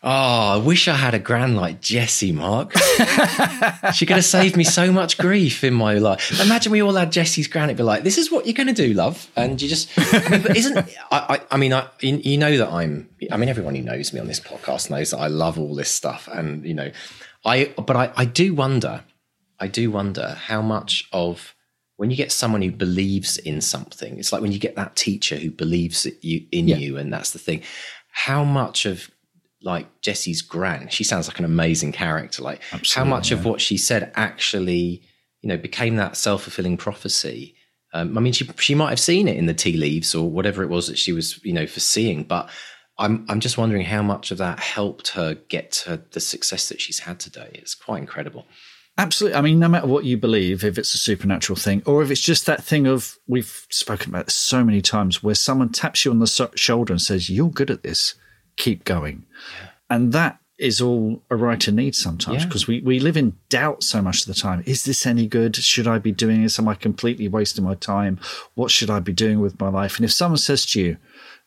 Oh, 0.04 0.54
I 0.54 0.56
wish 0.56 0.88
I 0.88 0.96
had 0.96 1.14
a 1.14 1.20
gran 1.20 1.54
like 1.54 1.80
Jessie, 1.80 2.32
Mark. 2.32 2.72
she 3.94 4.04
could 4.04 4.16
have 4.16 4.24
saved 4.24 4.56
me 4.56 4.64
so 4.64 4.90
much 4.90 5.16
grief 5.16 5.62
in 5.62 5.74
my 5.74 5.94
life. 5.94 6.40
Imagine 6.40 6.72
we 6.72 6.82
all 6.82 6.94
had 6.94 7.12
Jessie's 7.12 7.46
gran. 7.46 7.68
It'd 7.68 7.76
be 7.76 7.84
like, 7.84 8.02
"This 8.02 8.18
is 8.18 8.28
what 8.28 8.44
you're 8.44 8.54
going 8.54 8.66
to 8.66 8.72
do, 8.72 8.94
love," 8.94 9.30
and 9.36 9.62
you 9.62 9.68
just. 9.68 9.88
I 9.96 10.28
mean, 10.28 10.42
but 10.42 10.56
isn't? 10.56 10.76
I, 10.76 10.86
I, 11.12 11.40
I 11.52 11.56
mean, 11.56 11.72
I, 11.72 11.86
you 12.00 12.36
know 12.36 12.56
that 12.56 12.68
I'm. 12.68 13.08
I 13.30 13.36
mean, 13.36 13.48
everyone 13.48 13.76
who 13.76 13.82
knows 13.82 14.12
me 14.12 14.18
on 14.18 14.26
this 14.26 14.40
podcast 14.40 14.90
knows 14.90 15.12
that 15.12 15.18
I 15.18 15.28
love 15.28 15.56
all 15.56 15.76
this 15.76 15.90
stuff, 15.90 16.28
and 16.32 16.64
you 16.66 16.74
know, 16.74 16.90
I. 17.44 17.72
But 17.76 17.94
I, 17.94 18.12
I 18.16 18.24
do 18.24 18.54
wonder. 18.54 19.04
I 19.60 19.68
do 19.68 19.92
wonder 19.92 20.36
how 20.46 20.62
much 20.62 21.08
of 21.12 21.54
when 21.94 22.10
you 22.10 22.16
get 22.16 22.32
someone 22.32 22.62
who 22.62 22.72
believes 22.72 23.36
in 23.36 23.60
something, 23.60 24.18
it's 24.18 24.32
like 24.32 24.42
when 24.42 24.50
you 24.50 24.58
get 24.58 24.74
that 24.74 24.96
teacher 24.96 25.36
who 25.36 25.52
believes 25.52 26.08
you, 26.22 26.44
in 26.50 26.66
yeah. 26.66 26.76
you, 26.78 26.96
and 26.96 27.12
that's 27.12 27.30
the 27.30 27.38
thing. 27.38 27.62
How 28.10 28.42
much 28.42 28.84
of 28.84 29.11
like 29.62 30.00
Jessie's 30.00 30.42
gran, 30.42 30.88
she 30.88 31.04
sounds 31.04 31.28
like 31.28 31.38
an 31.38 31.44
amazing 31.44 31.92
character. 31.92 32.42
Like 32.42 32.60
Absolutely, 32.72 33.10
how 33.10 33.16
much 33.16 33.30
yeah. 33.30 33.38
of 33.38 33.44
what 33.44 33.60
she 33.60 33.76
said 33.76 34.12
actually, 34.14 35.02
you 35.40 35.48
know, 35.48 35.56
became 35.56 35.96
that 35.96 36.16
self 36.16 36.42
fulfilling 36.42 36.76
prophecy. 36.76 37.54
Um, 37.94 38.16
I 38.16 38.20
mean, 38.20 38.32
she 38.32 38.48
she 38.58 38.74
might 38.74 38.90
have 38.90 39.00
seen 39.00 39.28
it 39.28 39.36
in 39.36 39.46
the 39.46 39.54
tea 39.54 39.76
leaves 39.76 40.14
or 40.14 40.30
whatever 40.30 40.62
it 40.62 40.68
was 40.68 40.86
that 40.88 40.98
she 40.98 41.12
was, 41.12 41.42
you 41.44 41.52
know, 41.52 41.66
foreseeing. 41.66 42.24
But 42.24 42.50
I'm 42.98 43.26
I'm 43.28 43.40
just 43.40 43.58
wondering 43.58 43.84
how 43.84 44.02
much 44.02 44.30
of 44.30 44.38
that 44.38 44.60
helped 44.60 45.08
her 45.08 45.34
get 45.34 45.72
to 45.72 46.02
the 46.12 46.20
success 46.20 46.68
that 46.68 46.80
she's 46.80 47.00
had 47.00 47.20
today. 47.20 47.50
It's 47.54 47.74
quite 47.74 48.00
incredible. 48.00 48.46
Absolutely. 48.98 49.38
I 49.38 49.40
mean, 49.40 49.58
no 49.58 49.68
matter 49.68 49.86
what 49.86 50.04
you 50.04 50.18
believe, 50.18 50.64
if 50.64 50.76
it's 50.76 50.94
a 50.94 50.98
supernatural 50.98 51.56
thing 51.56 51.82
or 51.86 52.02
if 52.02 52.10
it's 52.10 52.20
just 52.20 52.44
that 52.46 52.62
thing 52.62 52.86
of, 52.86 53.18
we've 53.26 53.66
spoken 53.70 54.10
about 54.10 54.30
so 54.30 54.62
many 54.62 54.82
times, 54.82 55.22
where 55.22 55.34
someone 55.34 55.70
taps 55.70 56.04
you 56.04 56.10
on 56.10 56.18
the 56.18 56.26
so- 56.26 56.50
shoulder 56.54 56.92
and 56.92 57.00
says, 57.00 57.30
You're 57.30 57.50
good 57.50 57.70
at 57.70 57.82
this, 57.82 58.14
keep 58.56 58.84
going. 58.84 59.24
Yeah. 59.60 59.68
And 59.90 60.12
that 60.12 60.38
is 60.58 60.80
all 60.80 61.20
a 61.28 61.36
writer 61.36 61.72
needs 61.72 61.98
sometimes 61.98 62.44
because 62.44 62.68
yeah. 62.68 62.74
we, 62.76 62.80
we 62.82 63.00
live 63.00 63.16
in 63.16 63.36
doubt 63.48 63.82
so 63.82 64.00
much 64.00 64.22
of 64.22 64.28
the 64.28 64.40
time. 64.40 64.62
Is 64.64 64.84
this 64.84 65.06
any 65.06 65.26
good? 65.26 65.56
Should 65.56 65.88
I 65.88 65.98
be 65.98 66.12
doing 66.12 66.42
this? 66.42 66.58
Am 66.58 66.68
I 66.68 66.74
completely 66.74 67.26
wasting 67.28 67.64
my 67.64 67.74
time? 67.74 68.20
What 68.54 68.70
should 68.70 68.88
I 68.88 69.00
be 69.00 69.12
doing 69.12 69.40
with 69.40 69.58
my 69.60 69.68
life? 69.68 69.96
And 69.96 70.04
if 70.04 70.12
someone 70.12 70.38
says 70.38 70.64
to 70.66 70.80
you, 70.80 70.96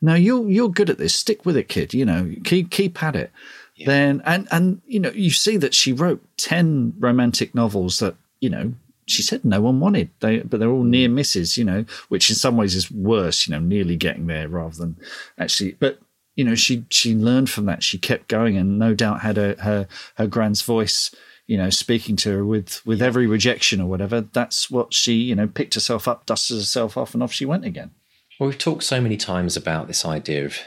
"No, 0.02 0.16
you're 0.16 0.50
you're 0.50 0.70
good 0.70 0.90
at 0.90 0.98
this. 0.98 1.16
Stick 1.16 1.46
with 1.46 1.56
it, 1.56 1.70
kid. 1.70 1.94
You 1.94 2.06
know, 2.06 2.34
keep 2.44 2.70
keep 2.72 3.02
at 3.02 3.16
it." 3.16 3.32
Yeah. 3.76 3.88
Then 3.88 4.22
and 4.26 4.48
and 4.52 4.82
you 4.86 5.00
know 5.00 5.12
you 5.12 5.30
see 5.30 5.58
that 5.58 5.74
she 5.74 5.94
wrote 5.94 6.22
ten 6.38 6.94
romantic 7.00 7.56
novels 7.56 8.00
that 8.00 8.16
you 8.42 8.50
know 8.50 8.74
she 9.06 9.22
said 9.22 9.46
no 9.46 9.62
one 9.62 9.80
wanted. 9.80 10.10
They, 10.20 10.40
but 10.40 10.60
they're 10.60 10.70
all 10.70 10.82
hmm. 10.82 10.92
near 10.92 11.10
misses, 11.10 11.58
you 11.58 11.64
know, 11.64 11.86
which 12.10 12.30
in 12.30 12.36
some 12.36 12.58
ways 12.58 12.76
is 12.76 12.92
worse, 12.92 13.48
you 13.48 13.52
know, 13.52 13.60
nearly 13.60 13.96
getting 13.96 14.28
there 14.28 14.48
rather 14.48 14.76
than 14.76 14.98
actually. 15.38 15.78
But 15.80 16.00
you 16.36 16.44
know, 16.44 16.56
she 16.56 16.86
she 16.90 17.16
learned 17.16 17.50
from 17.50 17.66
that. 17.66 17.84
She 17.84 17.98
kept 17.98 18.28
going, 18.28 18.58
and 18.58 18.78
no 18.78 18.94
doubt 18.94 19.22
had 19.22 19.38
her 19.38 19.56
her, 19.60 19.88
her 20.16 20.28
gran's 20.28 20.62
voice, 20.62 21.14
you 21.48 21.58
know, 21.58 21.70
speaking 21.70 22.16
to 22.18 22.32
her 22.32 22.46
with 22.46 22.86
with 22.86 23.02
every 23.02 23.26
rejection 23.26 23.82
or 23.82 23.88
whatever. 23.88 24.22
That's 24.22 24.70
what 24.70 24.94
she, 24.94 25.14
you 25.14 25.36
know, 25.36 25.48
picked 25.48 25.76
herself 25.76 26.08
up, 26.08 26.26
dusted 26.26 26.58
herself 26.58 26.98
off, 26.98 27.14
and 27.14 27.24
off 27.24 27.32
she 27.32 27.46
went 27.46 27.66
again. 27.66 27.92
Well, 28.40 28.50
we've 28.50 28.60
talked 28.60 28.84
so 28.84 29.00
many 29.00 29.16
times 29.16 29.56
about 29.56 29.88
this 29.88 30.04
idea 30.04 30.46
of, 30.46 30.58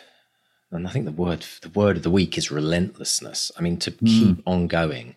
and 0.70 0.86
I 0.88 0.90
think 0.90 1.04
the 1.04 1.12
word 1.12 1.44
the 1.60 1.68
word 1.68 1.98
of 1.98 2.02
the 2.02 2.10
week 2.10 2.38
is 2.38 2.50
relentlessness. 2.50 3.52
I 3.58 3.60
mean, 3.60 3.76
to 3.78 3.90
mm. 3.90 4.06
keep 4.06 4.42
on 4.46 4.68
going, 4.68 5.16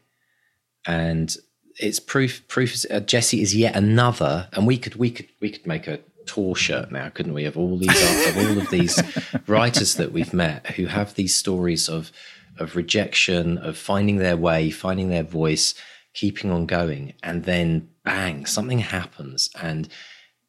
and 0.86 1.34
it's 1.80 2.02
proof. 2.02 2.46
Proof. 2.50 2.86
Uh, 2.92 3.00
Jessie 3.00 3.42
is 3.42 3.56
yet 3.56 3.78
another, 3.78 4.50
and 4.52 4.68
we 4.68 4.78
could 4.78 4.96
we 4.96 5.12
could 5.12 5.30
we 5.40 5.50
could 5.50 5.66
make 5.66 5.88
a 5.88 6.02
tour 6.26 6.56
shirt 6.56 6.92
now, 6.92 7.10
couldn't 7.10 7.34
we? 7.34 7.46
Of 7.46 7.58
all 7.58 7.78
these, 7.78 8.28
of 8.30 8.38
all 8.38 8.58
of 8.58 8.70
these 8.70 9.02
writers 9.48 9.96
that 9.96 10.12
we've 10.12 10.34
met 10.34 10.68
who 10.72 10.86
have 10.86 11.16
these 11.16 11.36
stories 11.36 11.90
of 11.90 12.12
of 12.58 12.76
rejection, 12.76 13.58
of 13.58 13.78
finding 13.78 14.18
their 14.18 14.38
way, 14.38 14.70
finding 14.70 15.10
their 15.10 15.24
voice, 15.24 15.74
keeping 16.14 16.52
on 16.52 16.66
going, 16.66 17.14
and 17.24 17.46
then 17.46 17.90
bang, 18.04 18.46
something 18.46 18.80
happens, 18.80 19.50
and 19.62 19.90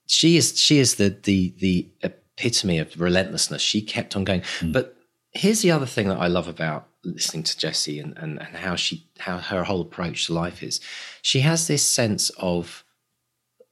she 0.06 0.36
is 0.36 0.58
she 0.58 0.78
is 0.78 0.96
the 0.96 1.16
the 1.22 1.54
the 1.58 1.88
epitome 2.02 2.78
of 2.78 3.00
relentlessness. 3.00 3.62
She 3.62 3.82
kept 3.82 4.16
on 4.16 4.24
going, 4.24 4.42
mm. 4.60 4.72
but 4.72 4.96
here's 5.32 5.62
the 5.62 5.70
other 5.70 5.86
thing 5.86 6.08
that 6.08 6.18
I 6.18 6.26
love 6.26 6.48
about 6.48 6.88
listening 7.04 7.42
to 7.42 7.58
Jessie 7.58 7.98
and, 7.98 8.16
and, 8.16 8.40
and 8.40 8.56
how 8.56 8.76
she 8.76 9.06
how 9.18 9.38
her 9.38 9.64
whole 9.64 9.80
approach 9.80 10.26
to 10.26 10.34
life 10.34 10.62
is. 10.62 10.80
She 11.22 11.40
has 11.40 11.66
this 11.66 11.86
sense 11.86 12.30
of 12.38 12.84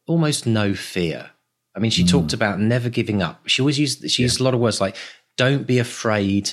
almost 0.07 0.47
no 0.47 0.75
fear 0.75 1.31
I 1.75 1.79
mean, 1.79 1.91
she 1.91 2.05
mm. 2.05 2.11
talked 2.11 2.33
about 2.33 2.59
never 2.59 2.89
giving 2.89 3.23
up. 3.23 3.41
She 3.47 3.63
always 3.63 3.79
used 3.79 4.09
she 4.11 4.23
yeah. 4.23 4.27
used 4.27 4.41
a 4.41 4.45
lot 4.45 4.55
of 4.55 4.61
words 4.61 4.81
like 4.81 4.97
"don't 5.37 5.67
be 5.67 5.79
afraid 5.79 6.53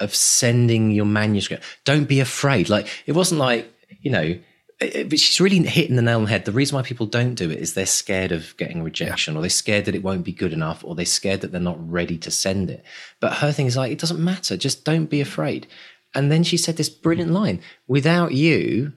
of 0.00 0.14
sending 0.14 0.90
your 0.90 1.06
manuscript." 1.06 1.64
Don't 1.84 2.04
be 2.04 2.20
afraid. 2.20 2.68
Like 2.68 2.88
it 3.06 3.12
wasn't 3.12 3.40
like 3.40 3.72
you 4.00 4.10
know. 4.10 4.38
It, 4.78 5.08
but 5.08 5.18
she's 5.18 5.40
really 5.40 5.58
hitting 5.66 5.96
the 5.96 6.02
nail 6.02 6.18
on 6.18 6.24
the 6.24 6.30
head. 6.30 6.44
The 6.44 6.52
reason 6.52 6.76
why 6.76 6.82
people 6.82 7.06
don't 7.06 7.34
do 7.34 7.50
it 7.50 7.58
is 7.58 7.72
they're 7.72 7.86
scared 7.86 8.30
of 8.30 8.54
getting 8.58 8.82
rejection, 8.82 9.32
yeah. 9.32 9.38
or 9.38 9.40
they're 9.40 9.48
scared 9.48 9.86
that 9.86 9.94
it 9.94 10.02
won't 10.02 10.24
be 10.24 10.32
good 10.32 10.52
enough, 10.52 10.84
or 10.84 10.94
they're 10.94 11.06
scared 11.06 11.40
that 11.40 11.50
they're 11.50 11.60
not 11.60 11.90
ready 11.90 12.18
to 12.18 12.30
send 12.30 12.68
it. 12.68 12.84
But 13.18 13.38
her 13.38 13.52
thing 13.52 13.64
is 13.64 13.76
like, 13.78 13.90
it 13.90 13.98
doesn't 13.98 14.22
matter. 14.22 14.54
Just 14.54 14.84
don't 14.84 15.06
be 15.06 15.22
afraid. 15.22 15.66
And 16.14 16.30
then 16.30 16.42
she 16.42 16.58
said 16.58 16.76
this 16.76 16.90
brilliant 16.90 17.32
line: 17.32 17.60
"Without 17.88 18.32
you, 18.32 18.92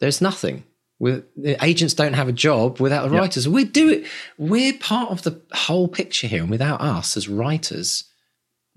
there's 0.00 0.20
nothing." 0.20 0.64
With 1.02 1.24
the 1.36 1.56
agents 1.64 1.94
don't 1.94 2.12
have 2.12 2.28
a 2.28 2.32
job 2.32 2.78
without 2.78 3.08
the 3.08 3.14
yep. 3.14 3.22
writers. 3.22 3.48
We 3.48 3.64
do 3.64 3.90
it. 3.90 4.06
We're 4.38 4.72
part 4.74 5.10
of 5.10 5.22
the 5.22 5.40
whole 5.52 5.88
picture 5.88 6.28
here, 6.28 6.42
and 6.42 6.48
without 6.48 6.80
us 6.80 7.16
as 7.16 7.28
writers, 7.28 8.04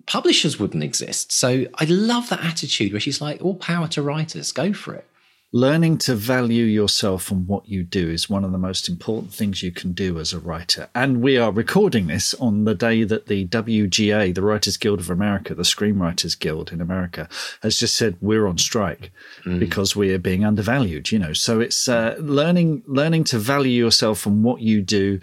publishers 0.08 0.60
wouldn't 0.60 0.84
exist. 0.84 1.32
So 1.32 1.68
I 1.76 1.86
love 1.86 2.30
that 2.30 2.44
attitude 2.44 2.94
where 2.94 3.00
she's 3.00 3.22
like, 3.22 3.46
"All 3.46 3.54
power 3.54 3.88
to 3.90 4.02
writers. 4.02 4.52
Go 4.52 4.74
for 4.74 4.96
it." 4.96 5.08
Learning 5.56 5.98
to 5.98 6.14
value 6.14 6.66
yourself 6.66 7.32
and 7.32 7.48
what 7.48 7.66
you 7.66 7.82
do 7.82 8.10
is 8.10 8.30
one 8.30 8.44
of 8.44 8.52
the 8.52 8.58
most 8.58 8.90
important 8.90 9.32
things 9.32 9.64
you 9.64 9.72
can 9.72 9.94
do 9.94 10.20
as 10.20 10.34
a 10.34 10.40
writer. 10.40 10.90
And 10.94 11.22
we 11.22 11.38
are 11.38 11.50
recording 11.50 12.08
this 12.08 12.34
on 12.34 12.66
the 12.66 12.76
day 12.76 13.06
that 13.06 13.28
the 13.28 13.48
WGA, 13.48 14.36
the 14.36 14.42
Writers 14.42 14.76
Guild 14.76 15.00
of 15.00 15.10
America, 15.10 15.56
the 15.56 15.64
Screenwriters 15.64 16.38
Guild 16.38 16.74
in 16.74 16.82
America, 16.82 17.30
has 17.64 17.80
just 17.80 17.96
said 17.96 18.18
we're 18.20 18.48
on 18.48 18.58
strike 18.58 19.14
mm. 19.46 19.58
because 19.58 19.96
we 19.96 20.14
are 20.14 20.20
being 20.20 20.44
undervalued. 20.44 21.10
You 21.10 21.20
know, 21.20 21.32
so 21.32 21.62
it's 21.62 21.88
uh, 21.88 22.18
learning 22.20 22.84
learning 22.86 23.24
to 23.26 23.40
value 23.40 23.82
yourself 23.82 24.26
and 24.26 24.44
what 24.44 24.60
you 24.60 24.82
do, 24.82 25.22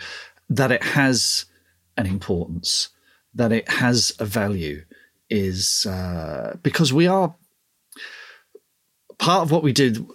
that 0.48 0.72
it 0.72 0.82
has 0.82 1.44
an 1.98 2.06
importance, 2.06 2.88
that 3.34 3.52
it 3.52 3.68
has 3.68 4.14
a 4.18 4.24
value, 4.24 4.82
is 5.28 5.84
uh, 5.84 6.56
because 6.62 6.90
we 6.90 7.06
are 7.06 7.34
part 9.18 9.42
of 9.42 9.50
what 9.50 9.62
we 9.62 9.72
do 9.74 10.08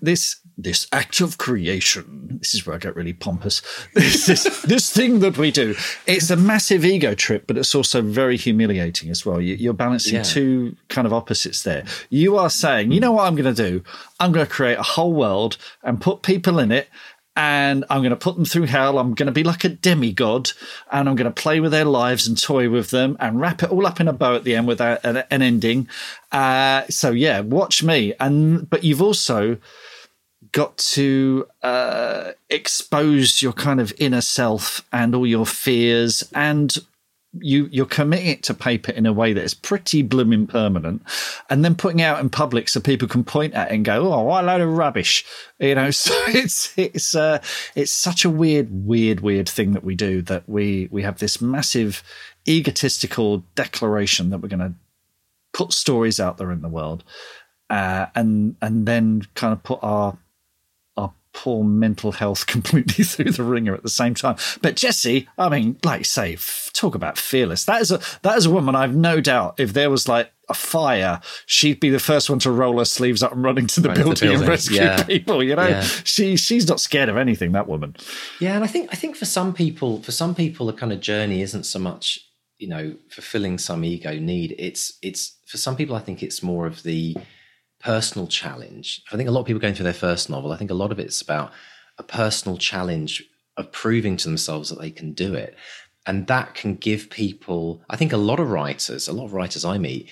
this 0.00 0.40
this 0.56 0.86
act 0.92 1.20
of 1.20 1.38
creation. 1.38 2.38
This 2.40 2.54
is 2.54 2.64
where 2.64 2.76
I 2.76 2.78
get 2.78 2.94
really 2.94 3.12
pompous. 3.12 3.60
This, 3.94 4.26
this, 4.26 4.62
this 4.62 4.92
thing 4.92 5.20
that 5.20 5.38
we 5.38 5.50
do. 5.50 5.74
It's 6.06 6.30
a 6.30 6.36
massive 6.36 6.84
ego 6.84 7.14
trip, 7.14 7.46
but 7.46 7.56
it's 7.56 7.74
also 7.74 8.02
very 8.02 8.36
humiliating 8.36 9.10
as 9.10 9.24
well. 9.24 9.40
You, 9.40 9.70
are 9.70 9.74
balancing 9.74 10.16
yeah. 10.16 10.22
two 10.22 10.76
kind 10.88 11.06
of 11.06 11.12
opposites 11.12 11.62
there. 11.62 11.84
You 12.10 12.36
are 12.36 12.50
saying, 12.50 12.92
you 12.92 13.00
know 13.00 13.12
what 13.12 13.26
I'm 13.26 13.34
going 13.34 13.52
to 13.52 13.70
do? 13.70 13.82
I'm 14.20 14.32
going 14.32 14.46
to 14.46 14.52
create 14.52 14.78
a 14.78 14.82
whole 14.82 15.12
world 15.12 15.56
and 15.82 16.00
put 16.00 16.22
people 16.22 16.58
in 16.58 16.70
it 16.70 16.88
and 17.36 17.84
I'm 17.90 18.00
going 18.00 18.10
to 18.10 18.16
put 18.16 18.36
them 18.36 18.44
through 18.44 18.66
hell. 18.66 18.98
I'm 18.98 19.14
going 19.14 19.26
to 19.26 19.32
be 19.32 19.42
like 19.42 19.64
a 19.64 19.68
demigod 19.68 20.52
and 20.90 21.08
I'm 21.08 21.16
going 21.16 21.32
to 21.32 21.42
play 21.42 21.60
with 21.60 21.72
their 21.72 21.84
lives 21.84 22.26
and 22.26 22.40
toy 22.40 22.70
with 22.70 22.90
them 22.90 23.16
and 23.18 23.40
wrap 23.40 23.62
it 23.62 23.70
all 23.70 23.86
up 23.86 24.00
in 24.00 24.08
a 24.08 24.12
bow 24.12 24.36
at 24.36 24.44
the 24.44 24.54
end 24.54 24.68
without 24.68 25.04
an, 25.04 25.24
ending. 25.30 25.88
Uh, 26.30 26.84
so 26.88 27.10
yeah, 27.10 27.40
watch 27.40 27.82
me. 27.82 28.14
And, 28.20 28.68
but 28.70 28.84
you've 28.84 29.02
also 29.02 29.58
got 30.52 30.78
to 30.78 31.48
uh, 31.62 32.32
expose 32.48 33.42
your 33.42 33.52
kind 33.52 33.80
of 33.80 33.92
inner 33.98 34.20
self 34.20 34.86
and 34.92 35.14
all 35.14 35.26
your 35.26 35.46
fears 35.46 36.22
and 36.32 36.78
you 37.40 37.68
you're 37.72 37.86
committing 37.86 38.26
it 38.26 38.42
to 38.44 38.54
paper 38.54 38.92
in 38.92 39.06
a 39.06 39.12
way 39.12 39.32
that 39.32 39.44
is 39.44 39.54
pretty 39.54 40.02
blooming 40.02 40.46
permanent, 40.46 41.02
and 41.50 41.64
then 41.64 41.74
putting 41.74 42.02
out 42.02 42.20
in 42.20 42.28
public 42.30 42.68
so 42.68 42.80
people 42.80 43.08
can 43.08 43.24
point 43.24 43.54
at 43.54 43.70
it 43.70 43.74
and 43.74 43.84
go, 43.84 44.12
"Oh, 44.12 44.22
what 44.22 44.44
a 44.44 44.46
load 44.46 44.60
of 44.60 44.76
rubbish," 44.76 45.24
you 45.58 45.74
know. 45.74 45.90
So 46.04 46.14
it's 46.26 46.76
it's 46.76 47.14
uh, 47.14 47.40
it's 47.74 47.92
such 47.92 48.24
a 48.24 48.30
weird, 48.30 48.68
weird, 48.70 49.20
weird 49.20 49.48
thing 49.48 49.72
that 49.72 49.84
we 49.84 49.94
do 49.94 50.20
that 50.22 50.48
we 50.48 50.88
we 50.90 51.02
have 51.02 51.18
this 51.18 51.40
massive 51.40 52.02
egotistical 52.46 53.44
declaration 53.54 54.30
that 54.30 54.38
we're 54.38 54.48
going 54.48 54.58
to 54.60 54.74
put 55.54 55.72
stories 55.72 56.20
out 56.20 56.36
there 56.36 56.50
in 56.50 56.60
the 56.60 56.68
world, 56.68 57.04
uh, 57.70 58.06
and 58.14 58.56
and 58.60 58.86
then 58.86 59.22
kind 59.34 59.52
of 59.52 59.62
put 59.62 59.78
our 59.82 60.18
poor 61.34 61.62
mental 61.62 62.12
health 62.12 62.46
completely 62.46 63.04
through 63.04 63.32
the 63.32 63.42
ringer 63.42 63.74
at 63.74 63.82
the 63.82 63.90
same 63.90 64.14
time. 64.14 64.36
But 64.62 64.76
Jessie, 64.76 65.28
I 65.36 65.50
mean, 65.50 65.76
like 65.84 66.00
you 66.00 66.04
say, 66.04 66.34
f- 66.34 66.70
talk 66.72 66.94
about 66.94 67.18
fearless. 67.18 67.66
That 67.66 67.82
is 67.82 67.90
a 67.90 68.00
that 68.22 68.38
is 68.38 68.46
a 68.46 68.50
woman. 68.50 68.74
I've 68.74 68.94
no 68.94 69.20
doubt 69.20 69.60
if 69.60 69.74
there 69.74 69.90
was 69.90 70.08
like 70.08 70.32
a 70.48 70.54
fire, 70.54 71.20
she'd 71.46 71.80
be 71.80 71.90
the 71.90 71.98
first 71.98 72.30
one 72.30 72.38
to 72.38 72.50
roll 72.50 72.78
her 72.78 72.84
sleeves 72.84 73.22
up 73.22 73.32
and 73.32 73.42
running 73.42 73.66
to 73.66 73.80
the, 73.80 73.88
building, 73.88 74.04
the 74.04 74.20
building, 74.20 74.40
and 74.40 74.48
rescue 74.48 74.76
yeah. 74.76 75.02
people. 75.02 75.42
You 75.42 75.56
know, 75.56 75.68
yeah. 75.68 75.82
she 75.82 76.36
she's 76.36 76.68
not 76.68 76.80
scared 76.80 77.08
of 77.08 77.16
anything. 77.16 77.52
That 77.52 77.68
woman. 77.68 77.96
Yeah, 78.40 78.54
and 78.54 78.64
I 78.64 78.66
think 78.66 78.88
I 78.92 78.96
think 78.96 79.16
for 79.16 79.26
some 79.26 79.52
people, 79.52 80.02
for 80.02 80.12
some 80.12 80.34
people, 80.34 80.66
the 80.66 80.72
kind 80.72 80.92
of 80.92 81.00
journey 81.00 81.42
isn't 81.42 81.64
so 81.64 81.78
much 81.78 82.20
you 82.58 82.68
know 82.68 82.94
fulfilling 83.10 83.58
some 83.58 83.84
ego 83.84 84.18
need. 84.18 84.54
It's 84.58 84.98
it's 85.02 85.36
for 85.46 85.58
some 85.58 85.76
people, 85.76 85.96
I 85.96 86.00
think 86.00 86.22
it's 86.22 86.42
more 86.42 86.66
of 86.66 86.82
the 86.82 87.16
personal 87.84 88.26
challenge. 88.26 89.02
I 89.12 89.16
think 89.16 89.28
a 89.28 89.32
lot 89.32 89.40
of 89.40 89.46
people 89.46 89.60
going 89.60 89.74
through 89.74 89.84
their 89.84 89.92
first 89.92 90.30
novel, 90.30 90.52
I 90.52 90.56
think 90.56 90.70
a 90.70 90.74
lot 90.74 90.90
of 90.90 90.98
it's 90.98 91.20
about 91.20 91.52
a 91.98 92.02
personal 92.02 92.56
challenge 92.56 93.22
of 93.58 93.70
proving 93.72 94.16
to 94.16 94.26
themselves 94.26 94.70
that 94.70 94.80
they 94.80 94.90
can 94.90 95.12
do 95.12 95.34
it. 95.34 95.54
And 96.06 96.26
that 96.26 96.54
can 96.54 96.76
give 96.76 97.10
people, 97.10 97.82
I 97.88 97.96
think 97.96 98.12
a 98.12 98.16
lot 98.16 98.40
of 98.40 98.50
writers, 98.50 99.06
a 99.06 99.12
lot 99.12 99.26
of 99.26 99.34
writers 99.34 99.64
I 99.64 99.78
meet, 99.78 100.08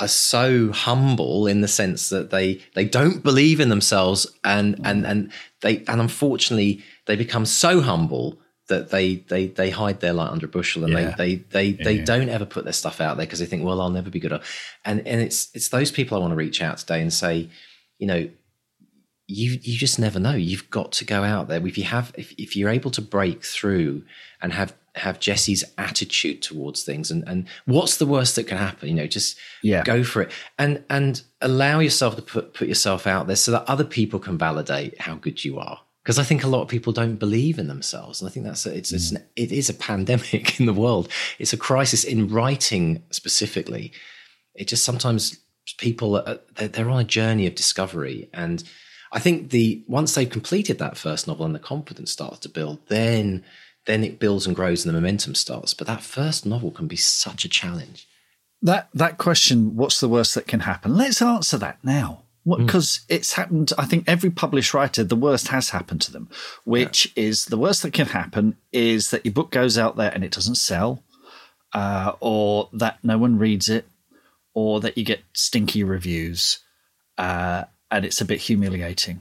are 0.00 0.08
so 0.08 0.70
humble 0.72 1.46
in 1.46 1.60
the 1.60 1.68
sense 1.68 2.08
that 2.08 2.30
they 2.30 2.60
they 2.74 2.84
don't 2.84 3.22
believe 3.22 3.60
in 3.60 3.68
themselves 3.68 4.26
and 4.42 4.80
and 4.84 5.06
and 5.06 5.30
they 5.60 5.84
and 5.86 6.00
unfortunately 6.00 6.82
they 7.06 7.14
become 7.14 7.46
so 7.46 7.80
humble 7.80 8.41
that 8.72 8.88
they 8.90 9.16
they 9.16 9.48
they 9.48 9.68
hide 9.68 10.00
their 10.00 10.14
light 10.14 10.30
under 10.30 10.46
a 10.46 10.48
bushel 10.48 10.84
and 10.84 10.94
yeah. 10.94 11.14
they 11.16 11.36
they 11.36 11.72
they 11.74 11.84
they 11.84 11.92
yeah. 11.98 12.04
don't 12.04 12.30
ever 12.30 12.46
put 12.46 12.64
their 12.64 12.72
stuff 12.72 13.02
out 13.02 13.18
there 13.18 13.26
because 13.26 13.38
they 13.38 13.46
think 13.46 13.62
well 13.64 13.80
I'll 13.82 13.90
never 13.90 14.08
be 14.08 14.18
good 14.18 14.32
enough 14.32 14.70
and 14.84 15.06
and 15.06 15.20
it's 15.20 15.50
it's 15.54 15.68
those 15.68 15.90
people 15.90 16.16
I 16.16 16.20
want 16.20 16.32
to 16.32 16.36
reach 16.36 16.62
out 16.62 16.78
today 16.78 17.02
and 17.02 17.12
say 17.12 17.50
you 17.98 18.06
know 18.06 18.30
you 19.26 19.58
you 19.62 19.76
just 19.76 19.98
never 19.98 20.18
know 20.18 20.32
you've 20.32 20.70
got 20.70 20.90
to 20.92 21.04
go 21.04 21.22
out 21.22 21.48
there 21.48 21.64
if 21.66 21.76
you 21.76 21.84
have 21.84 22.12
if, 22.16 22.32
if 22.38 22.56
you're 22.56 22.70
able 22.70 22.90
to 22.92 23.02
break 23.02 23.44
through 23.44 24.04
and 24.40 24.54
have 24.54 24.74
have 24.94 25.20
Jessie's 25.20 25.64
attitude 25.76 26.40
towards 26.40 26.82
things 26.82 27.10
and 27.10 27.22
and 27.26 27.46
what's 27.66 27.98
the 27.98 28.06
worst 28.06 28.36
that 28.36 28.44
can 28.44 28.56
happen 28.56 28.88
you 28.88 28.94
know 28.94 29.06
just 29.06 29.36
yeah. 29.62 29.82
go 29.84 30.02
for 30.02 30.22
it 30.22 30.30
and 30.58 30.82
and 30.88 31.22
allow 31.42 31.78
yourself 31.78 32.16
to 32.16 32.22
put 32.22 32.54
put 32.54 32.68
yourself 32.68 33.06
out 33.06 33.26
there 33.26 33.36
so 33.36 33.50
that 33.50 33.64
other 33.68 33.84
people 33.84 34.18
can 34.18 34.38
validate 34.38 34.98
how 34.98 35.14
good 35.14 35.44
you 35.44 35.58
are 35.58 35.80
because 36.02 36.18
I 36.18 36.24
think 36.24 36.42
a 36.42 36.48
lot 36.48 36.62
of 36.62 36.68
people 36.68 36.92
don't 36.92 37.16
believe 37.16 37.58
in 37.58 37.68
themselves, 37.68 38.20
and 38.20 38.28
I 38.28 38.32
think 38.32 38.46
that's 38.46 38.66
a, 38.66 38.76
it's, 38.76 38.92
mm. 38.92 38.96
it's 38.96 39.10
an, 39.12 39.24
it 39.36 39.52
is 39.52 39.68
a 39.68 39.74
pandemic 39.74 40.60
in 40.60 40.66
the 40.66 40.72
world. 40.72 41.08
It's 41.38 41.52
a 41.52 41.58
crisis 41.58 42.04
in 42.04 42.28
writing 42.28 43.02
specifically. 43.10 43.92
It 44.54 44.68
just 44.68 44.84
sometimes 44.84 45.38
people 45.78 46.16
are, 46.16 46.40
they're 46.56 46.90
on 46.90 47.00
a 47.00 47.04
journey 47.04 47.46
of 47.46 47.54
discovery 47.54 48.28
and 48.34 48.64
I 49.12 49.18
think 49.18 49.50
the 49.50 49.84
once 49.86 50.14
they've 50.14 50.28
completed 50.28 50.78
that 50.78 50.96
first 50.96 51.28
novel 51.28 51.44
and 51.44 51.54
the 51.54 51.60
confidence 51.60 52.10
starts 52.10 52.38
to 52.40 52.48
build, 52.48 52.86
then 52.88 53.44
then 53.84 54.04
it 54.04 54.18
builds 54.18 54.46
and 54.46 54.56
grows 54.56 54.84
and 54.84 54.94
the 54.94 54.98
momentum 54.98 55.34
starts. 55.34 55.74
But 55.74 55.86
that 55.86 56.02
first 56.02 56.46
novel 56.46 56.70
can 56.70 56.86
be 56.86 56.96
such 56.96 57.44
a 57.44 57.48
challenge. 57.48 58.08
That 58.62 58.88
that 58.94 59.18
question, 59.18 59.76
what's 59.76 60.00
the 60.00 60.08
worst 60.08 60.34
that 60.34 60.46
can 60.46 60.60
happen? 60.60 60.96
Let's 60.96 61.20
answer 61.20 61.58
that 61.58 61.78
now. 61.84 62.22
Because 62.44 62.98
mm. 62.98 63.04
it's 63.08 63.34
happened, 63.34 63.72
I 63.78 63.84
think 63.84 64.04
every 64.08 64.30
published 64.30 64.74
writer, 64.74 65.04
the 65.04 65.14
worst 65.14 65.48
has 65.48 65.70
happened 65.70 66.00
to 66.02 66.12
them, 66.12 66.28
which 66.64 67.12
yeah. 67.14 67.24
is 67.24 67.44
the 67.46 67.56
worst 67.56 67.82
that 67.82 67.92
can 67.92 68.08
happen 68.08 68.56
is 68.72 69.10
that 69.10 69.24
your 69.24 69.32
book 69.32 69.52
goes 69.52 69.78
out 69.78 69.96
there 69.96 70.10
and 70.12 70.24
it 70.24 70.32
doesn't 70.32 70.56
sell, 70.56 71.04
uh, 71.72 72.12
or 72.18 72.68
that 72.72 72.98
no 73.04 73.16
one 73.16 73.38
reads 73.38 73.68
it, 73.68 73.86
or 74.54 74.80
that 74.80 74.98
you 74.98 75.04
get 75.04 75.20
stinky 75.32 75.84
reviews, 75.84 76.58
uh, 77.16 77.64
and 77.90 78.04
it's 78.04 78.20
a 78.20 78.24
bit 78.24 78.40
humiliating. 78.40 79.20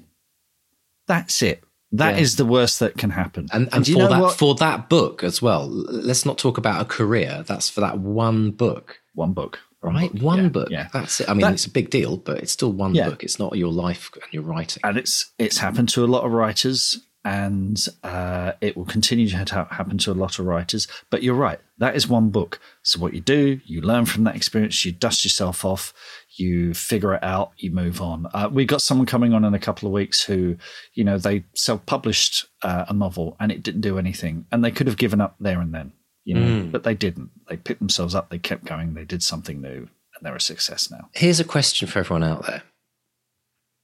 That's 1.07 1.41
it. 1.43 1.63
That 1.91 2.15
yeah. 2.15 2.21
is 2.21 2.37
the 2.37 2.45
worst 2.45 2.79
that 2.79 2.97
can 2.97 3.09
happen. 3.11 3.49
And, 3.51 3.67
and, 3.73 3.87
and 3.87 3.87
for 3.87 4.07
that 4.07 4.21
what? 4.21 4.37
for 4.37 4.55
that 4.55 4.89
book 4.89 5.23
as 5.23 5.41
well. 5.41 5.67
Let's 5.67 6.25
not 6.25 6.37
talk 6.37 6.57
about 6.57 6.81
a 6.81 6.85
career. 6.85 7.43
That's 7.45 7.69
for 7.69 7.81
that 7.81 7.99
one 7.99 8.51
book. 8.51 9.01
One 9.13 9.33
book. 9.33 9.59
Right, 9.83 10.13
one 10.21 10.43
yeah, 10.43 10.49
book. 10.49 10.69
Yeah. 10.69 10.89
That's 10.93 11.21
it. 11.21 11.29
I 11.29 11.33
mean, 11.33 11.41
that, 11.41 11.53
it's 11.53 11.65
a 11.65 11.71
big 11.71 11.89
deal, 11.89 12.17
but 12.17 12.37
it's 12.37 12.51
still 12.51 12.71
one 12.71 12.93
yeah. 12.93 13.09
book. 13.09 13.23
It's 13.23 13.39
not 13.39 13.57
your 13.57 13.71
life 13.71 14.11
and 14.13 14.31
your 14.31 14.43
writing. 14.43 14.81
And 14.83 14.95
it's 14.97 15.33
it's 15.39 15.57
happened 15.57 15.89
to 15.89 16.05
a 16.05 16.07
lot 16.07 16.23
of 16.23 16.31
writers 16.31 16.99
and 17.23 17.87
uh, 18.03 18.53
it 18.61 18.75
will 18.75 18.85
continue 18.85 19.29
to 19.29 19.37
happen 19.69 19.97
to 19.99 20.11
a 20.11 20.13
lot 20.13 20.39
of 20.39 20.45
writers. 20.45 20.87
But 21.09 21.23
you're 21.23 21.35
right, 21.35 21.59
that 21.77 21.95
is 21.95 22.07
one 22.07 22.29
book. 22.29 22.59
So 22.83 22.99
what 22.99 23.13
you 23.13 23.21
do, 23.21 23.59
you 23.65 23.81
learn 23.81 24.05
from 24.05 24.23
that 24.23 24.35
experience, 24.35 24.83
you 24.85 24.91
dust 24.91 25.23
yourself 25.23 25.63
off, 25.63 25.93
you 26.35 26.73
figure 26.73 27.13
it 27.13 27.23
out, 27.23 27.51
you 27.57 27.71
move 27.71 28.01
on. 28.01 28.27
Uh, 28.33 28.49
we 28.51 28.65
got 28.65 28.81
someone 28.81 29.05
coming 29.05 29.33
on 29.33 29.45
in 29.45 29.53
a 29.53 29.59
couple 29.59 29.87
of 29.87 29.93
weeks 29.93 30.23
who, 30.23 30.57
you 30.93 31.03
know, 31.03 31.17
they 31.17 31.43
self-published 31.55 32.45
uh, 32.63 32.85
a 32.87 32.93
novel 32.93 33.37
and 33.39 33.51
it 33.51 33.61
didn't 33.61 33.81
do 33.81 33.99
anything, 33.99 34.45
and 34.51 34.63
they 34.63 34.71
could 34.71 34.87
have 34.87 34.97
given 34.97 35.21
up 35.21 35.35
there 35.39 35.61
and 35.61 35.73
then, 35.73 35.93
you 36.23 36.35
know, 36.35 36.41
mm. 36.41 36.71
but 36.71 36.83
they 36.83 36.93
didn't. 36.93 37.31
They 37.47 37.57
picked 37.57 37.79
themselves 37.79 38.15
up, 38.15 38.29
they 38.29 38.39
kept 38.39 38.65
going, 38.65 38.93
they 38.93 39.05
did 39.05 39.23
something 39.23 39.61
new, 39.61 39.87
and 40.15 40.21
they're 40.21 40.35
a 40.35 40.41
success 40.41 40.91
now. 40.91 41.09
Here's 41.13 41.39
a 41.39 41.45
question 41.45 41.87
for 41.87 41.99
everyone 41.99 42.23
out 42.23 42.45
there 42.45 42.63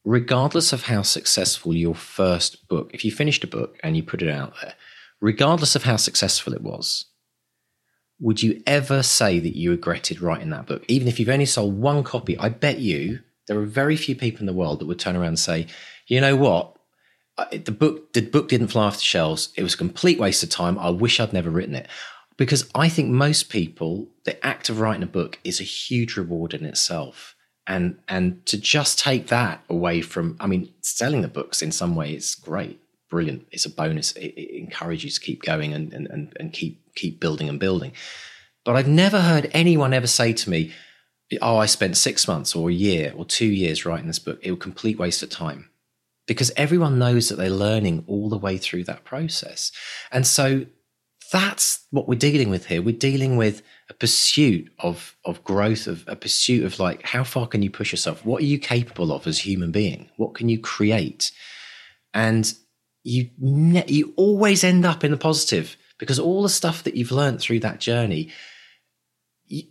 regardless 0.08 0.72
of 0.72 0.84
how 0.84 1.02
successful 1.02 1.76
your 1.76 1.94
first 1.94 2.66
book, 2.70 2.90
if 2.94 3.04
you 3.04 3.12
finished 3.12 3.44
a 3.44 3.48
book 3.48 3.78
and 3.84 3.98
you 3.98 4.02
put 4.02 4.22
it 4.22 4.30
out 4.30 4.54
there, 4.62 4.74
regardless 5.20 5.76
of 5.76 5.84
how 5.84 5.98
successful 5.98 6.54
it 6.54 6.62
was, 6.62 7.06
would 8.18 8.42
you 8.42 8.64
ever 8.66 9.04
say 9.04 9.38
that 9.38 9.58
you 9.58 9.72
regretted 9.72 10.22
writing 10.22 10.50
that 10.52 10.66
book? 10.66 10.86
Even 10.88 11.10
if 11.10 11.20
you've 11.20 11.28
only 11.28 11.46
sold 11.46 11.78
one 11.78 12.06
copy, 12.06 12.38
I 12.38 12.48
bet 12.48 12.80
you 12.80 13.20
there 13.48 13.60
are 13.60 13.66
very 13.66 13.98
few 13.98 14.16
people 14.16 14.40
in 14.40 14.46
the 14.46 14.54
world 14.54 14.80
that 14.80 14.86
would 14.86 14.98
turn 14.98 15.18
around 15.18 15.28
and 15.28 15.40
say, 15.40 15.68
you 16.08 16.22
know 16.22 16.38
what? 16.38 16.78
The 17.52 17.72
book, 17.72 18.14
the 18.14 18.22
book 18.22 18.48
didn't 18.48 18.70
fly 18.70 18.86
off 18.86 18.96
the 18.96 19.02
shelves. 19.02 19.54
It 19.58 19.64
was 19.64 19.74
a 19.74 19.78
complete 19.78 20.20
waste 20.20 20.42
of 20.42 20.50
time. 20.50 20.80
I 20.80 20.90
wish 20.90 21.20
I'd 21.20 21.34
never 21.34 21.50
written 21.50 21.76
it. 21.76 21.88
Because 22.38 22.70
I 22.76 22.88
think 22.88 23.10
most 23.10 23.50
people, 23.50 24.08
the 24.24 24.44
act 24.46 24.70
of 24.70 24.80
writing 24.80 25.04
a 25.04 25.08
book 25.08 25.40
is 25.44 25.60
a 25.60 25.64
huge 25.64 26.16
reward 26.16 26.54
in 26.54 26.66
itself. 26.66 27.36
And 27.66 28.00
and 28.08 28.46
to 28.46 28.58
just 28.58 28.98
take 28.98 29.28
that 29.28 29.62
away 29.70 30.00
from 30.02 30.38
i 30.40 30.48
mean 30.48 30.74
selling 30.80 31.22
the 31.22 31.28
books 31.28 31.62
in 31.62 31.74
some 31.74 31.98
way 31.98 32.16
is 32.16 32.34
great 32.34 32.80
brilliant 33.10 33.46
it's 33.52 33.66
a 33.66 33.70
bonus 33.70 34.14
it, 34.14 34.28
it 34.38 34.58
encourages 34.58 35.04
you 35.04 35.12
to 35.12 35.20
keep 35.20 35.42
going 35.42 35.74
and, 35.74 35.92
and 35.94 36.34
and 36.40 36.54
keep 36.54 36.82
keep 36.96 37.20
building 37.20 37.50
and 37.50 37.60
building. 37.60 37.92
But 38.64 38.78
i've 38.78 38.88
never 38.88 39.20
heard 39.20 39.50
anyone 39.52 39.94
ever 39.94 40.08
say 40.08 40.32
to 40.32 40.50
me 40.50 40.72
oh 41.42 41.58
i 41.58 41.66
spent 41.66 41.98
six 41.98 42.26
months 42.26 42.56
or 42.56 42.70
a 42.70 42.74
year 42.74 43.14
or 43.18 43.26
two 43.26 43.46
years 43.46 43.86
writing 43.86 44.08
this 44.08 44.20
book 44.20 44.40
it 44.42 44.52
was 44.52 44.58
a 44.58 44.62
complete 44.62 44.98
waste 44.98 45.22
of 45.22 45.30
time. 45.30 45.70
Because 46.26 46.52
everyone 46.58 47.00
knows 47.00 47.30
that 47.30 47.36
they're 47.36 47.50
learning 47.50 48.04
all 48.08 48.28
the 48.30 48.38
way 48.38 48.58
through 48.58 48.84
that 48.86 49.06
process. 49.06 49.72
And 50.12 50.28
so 50.28 50.66
that's 51.32 51.86
what 51.92 52.08
we're 52.08 52.16
dealing 52.16 52.50
with 52.50 52.68
here. 52.68 52.82
We're 52.82 52.98
dealing 52.98 53.38
with 53.38 53.62
a 53.90 53.94
pursuit 53.94 54.72
of 54.80 55.16
of 55.26 55.44
growth 55.44 55.88
of 55.88 56.04
a 56.08 56.16
pursuit 56.16 56.66
of 56.66 56.80
like 56.80 57.04
how 57.04 57.24
far 57.24 57.48
can 57.48 57.62
you 57.62 57.70
push 57.70 57.92
yourself? 57.92 58.26
What 58.26 58.42
are 58.42 58.46
you 58.46 58.60
capable 58.60 59.12
of 59.12 59.28
as 59.28 59.40
a 59.40 59.44
human 59.44 59.72
being? 59.72 60.10
What 60.18 60.36
can 60.36 60.50
you 60.50 60.60
create? 60.60 61.32
And 62.14 62.54
you 63.04 63.30
ne- 63.40 63.86
you 63.88 64.14
always 64.18 64.64
end 64.64 64.86
up 64.86 65.04
in 65.04 65.12
the 65.12 65.18
positive 65.18 65.78
because 65.98 66.20
all 66.20 66.44
the 66.44 66.50
stuff 66.50 66.84
that 66.84 66.96
you've 66.96 67.12
learned 67.12 67.40
through 67.40 67.62
that 67.62 67.80
journey 67.80 68.30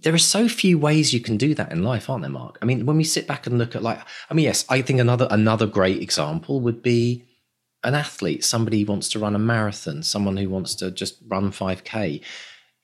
there 0.02 0.14
are 0.14 0.18
so 0.18 0.48
few 0.48 0.78
ways 0.78 1.12
you 1.12 1.20
can 1.20 1.36
do 1.36 1.54
that 1.54 1.70
in 1.70 1.82
life 1.82 2.08
aren't 2.08 2.22
there 2.22 2.30
mark? 2.30 2.58
I 2.62 2.64
mean 2.64 2.86
when 2.86 2.96
we 2.96 3.04
sit 3.04 3.26
back 3.26 3.46
and 3.46 3.58
look 3.58 3.76
at 3.76 3.82
like 3.82 4.00
i 4.30 4.34
mean 4.34 4.44
yes 4.44 4.64
i 4.70 4.80
think 4.80 5.00
another 5.00 5.28
another 5.30 5.66
great 5.66 6.00
example 6.00 6.60
would 6.60 6.82
be 6.82 7.25
an 7.86 7.94
athlete 7.94 8.44
somebody 8.44 8.84
wants 8.84 9.08
to 9.08 9.18
run 9.18 9.34
a 9.34 9.38
marathon 9.38 10.02
someone 10.02 10.36
who 10.36 10.50
wants 10.50 10.74
to 10.74 10.90
just 10.90 11.16
run 11.28 11.50
5k 11.50 12.22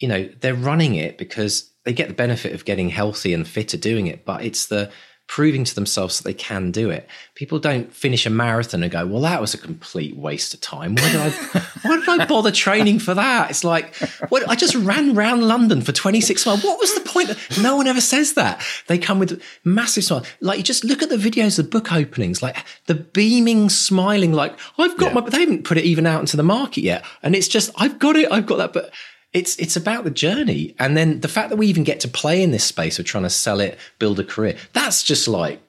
you 0.03 0.09
know, 0.09 0.29
they're 0.41 0.55
running 0.55 0.97
it 0.97 1.17
because 1.17 1.71
they 1.85 1.93
get 1.93 2.09
the 2.09 2.15
benefit 2.15 2.53
of 2.53 2.65
getting 2.65 2.91
healthy 2.91 3.33
and 3.33 3.47
fitter 3.47 3.77
doing 3.77 4.09
it, 4.09 4.25
but 4.25 4.45
it's 4.45 4.67
the 4.67 4.91
proving 5.27 5.65
to 5.65 5.75
themselves 5.75 6.19
that 6.19 6.25
they 6.25 6.35
can 6.35 6.71
do 6.71 6.91
it. 6.91 7.09
People 7.35 7.59
don't 7.59 7.93
finish 7.93 8.27
a 8.27 8.31
marathon 8.31 8.83
and 8.83 8.93
go, 8.93 9.07
"Well, 9.07 9.23
that 9.23 9.41
was 9.41 9.55
a 9.55 9.59
complete 9.59 10.17
waste 10.17 10.53
of 10.53 10.61
time. 10.61 10.95
Why 10.95 11.13
did 11.13 11.21
I? 11.21 11.31
why 11.83 11.97
did 12.01 12.09
I 12.09 12.27
bother 12.27 12.51
training 12.51 12.99
for 12.99 13.15
that?" 13.15 13.51
It's 13.51 13.65
like, 13.65 13.95
what? 14.29 14.49
I 14.49 14.55
just 14.55 14.75
ran 14.75 15.17
around 15.17 15.43
London 15.43 15.81
for 15.81 15.93
26 15.93 16.45
miles. 16.45 16.63
What 16.63 16.79
was 16.79 16.95
the 16.95 17.01
point? 17.01 17.31
No 17.63 17.77
one 17.77 17.87
ever 17.87 18.01
says 18.01 18.35
that. 18.35 18.63
They 18.89 18.99
come 18.99 19.19
with 19.19 19.43
massive 19.65 20.05
smile. 20.05 20.25
Like 20.41 20.59
you 20.59 20.65
just 20.65 20.85
look 20.85 21.03
at 21.03 21.09
the 21.09 21.17
videos 21.17 21.59
of 21.59 21.71
book 21.71 21.93
openings, 21.93 22.43
like 22.43 22.57
the 22.87 22.95
beaming, 22.95 23.71
smiling, 23.71 24.33
like 24.33 24.59
I've 24.79 24.97
got 24.99 25.15
yeah. 25.15 25.21
my. 25.21 25.31
They 25.31 25.41
haven't 25.41 25.65
put 25.65 25.79
it 25.79 25.85
even 25.85 26.07
out 26.07 26.21
into 26.21 26.37
the 26.37 26.43
market 26.43 26.83
yet, 26.83 27.05
and 27.23 27.35
it's 27.35 27.49
just 27.49 27.71
I've 27.77 27.99
got 27.99 28.17
it. 28.17 28.31
I've 28.31 28.47
got 28.47 28.57
that, 28.57 28.73
but 28.73 28.93
it's 29.33 29.57
it's 29.57 29.77
about 29.77 30.05
the 30.05 30.11
journey 30.11 30.75
and 30.79 30.97
then 30.97 31.21
the 31.21 31.29
fact 31.29 31.49
that 31.51 31.57
we 31.57 31.67
even 31.67 31.85
get 31.85 32.01
to 32.01 32.09
play 32.09 32.43
in 32.43 32.51
this 32.51 32.65
space 32.65 32.99
of 32.99 33.05
trying 33.05 33.25
to 33.25 33.31
sell 33.31 33.61
it 33.61 33.79
build 33.99 34.21
a 34.21 34.25
career 34.25 34.57
that's 34.73 35.03
just 35.03 35.27
like 35.27 35.61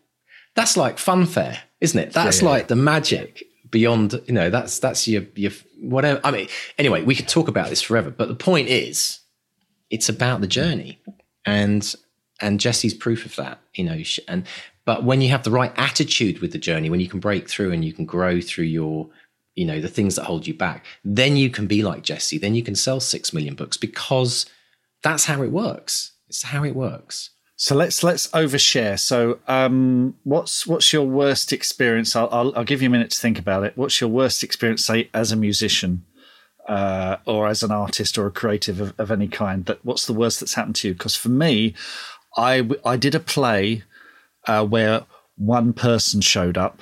that's 0.55 0.75
like 0.77 0.97
funfair 0.97 1.57
isn't 1.81 1.99
it 1.99 2.13
that's 2.13 2.41
yeah, 2.41 2.47
yeah. 2.47 2.53
like 2.53 2.67
the 2.67 2.75
magic 2.75 3.43
beyond 3.69 4.21
you 4.27 4.33
know 4.33 4.49
that's 4.49 4.79
that's 4.79 5.07
your 5.07 5.23
your 5.35 5.51
whatever 5.81 6.19
i 6.23 6.31
mean 6.31 6.47
anyway 6.77 7.03
we 7.03 7.15
could 7.15 7.27
talk 7.27 7.47
about 7.47 7.69
this 7.69 7.81
forever 7.81 8.11
but 8.11 8.27
the 8.27 8.35
point 8.35 8.67
is 8.67 9.19
it's 9.89 10.09
about 10.09 10.41
the 10.41 10.47
journey 10.47 11.01
and 11.45 11.95
and 12.41 12.59
Jessie's 12.59 12.93
proof 12.93 13.25
of 13.25 13.35
that 13.35 13.59
you 13.73 13.83
know 13.83 14.01
and 14.27 14.45
but 14.85 15.03
when 15.03 15.21
you 15.21 15.29
have 15.29 15.43
the 15.43 15.51
right 15.51 15.71
attitude 15.77 16.39
with 16.39 16.51
the 16.51 16.57
journey 16.57 16.89
when 16.89 16.99
you 16.99 17.07
can 17.07 17.19
break 17.19 17.49
through 17.49 17.71
and 17.71 17.83
you 17.85 17.93
can 17.93 18.05
grow 18.05 18.41
through 18.41 18.65
your 18.65 19.09
you 19.55 19.65
know 19.65 19.79
the 19.79 19.87
things 19.87 20.15
that 20.15 20.23
hold 20.23 20.47
you 20.47 20.53
back 20.53 20.85
then 21.05 21.37
you 21.37 21.49
can 21.49 21.67
be 21.67 21.83
like 21.83 22.03
Jessie 22.03 22.37
then 22.37 22.55
you 22.55 22.63
can 22.63 22.75
sell 22.75 22.99
6 22.99 23.33
million 23.33 23.55
books 23.55 23.77
because 23.77 24.45
that's 25.03 25.25
how 25.25 25.43
it 25.43 25.51
works. 25.51 26.13
It's 26.29 26.43
how 26.43 26.63
it 26.63 26.75
works. 26.75 27.29
So 27.55 27.75
let's 27.75 28.03
let's 28.03 28.27
overshare. 28.29 28.99
So 28.99 29.39
um, 29.47 30.15
what's 30.23 30.65
what's 30.65 30.91
your 30.91 31.05
worst 31.05 31.53
experience? 31.53 32.15
I'll, 32.15 32.29
I'll, 32.31 32.57
I'll 32.57 32.63
give 32.63 32.81
you 32.81 32.87
a 32.87 32.91
minute 32.91 33.11
to 33.11 33.19
think 33.19 33.37
about 33.37 33.63
it. 33.63 33.77
What's 33.77 34.01
your 34.01 34.09
worst 34.09 34.43
experience 34.43 34.83
say 34.83 35.09
as 35.13 35.31
a 35.31 35.35
musician 35.35 36.05
uh, 36.67 37.17
or 37.25 37.47
as 37.47 37.61
an 37.61 37.71
artist 37.71 38.17
or 38.17 38.25
a 38.25 38.31
creative 38.31 38.81
of, 38.81 38.93
of 38.97 39.11
any 39.11 39.27
kind 39.27 39.65
that 39.65 39.85
what's 39.85 40.07
the 40.07 40.13
worst 40.13 40.39
that's 40.39 40.55
happened 40.55 40.77
to 40.77 40.87
you? 40.87 40.93
Because 40.93 41.15
for 41.15 41.29
me 41.29 41.75
i 42.35 42.67
i 42.83 42.97
did 42.97 43.13
a 43.13 43.19
play 43.19 43.83
uh, 44.47 44.65
where 44.65 45.03
one 45.37 45.71
person 45.71 46.19
showed 46.19 46.57
up 46.57 46.81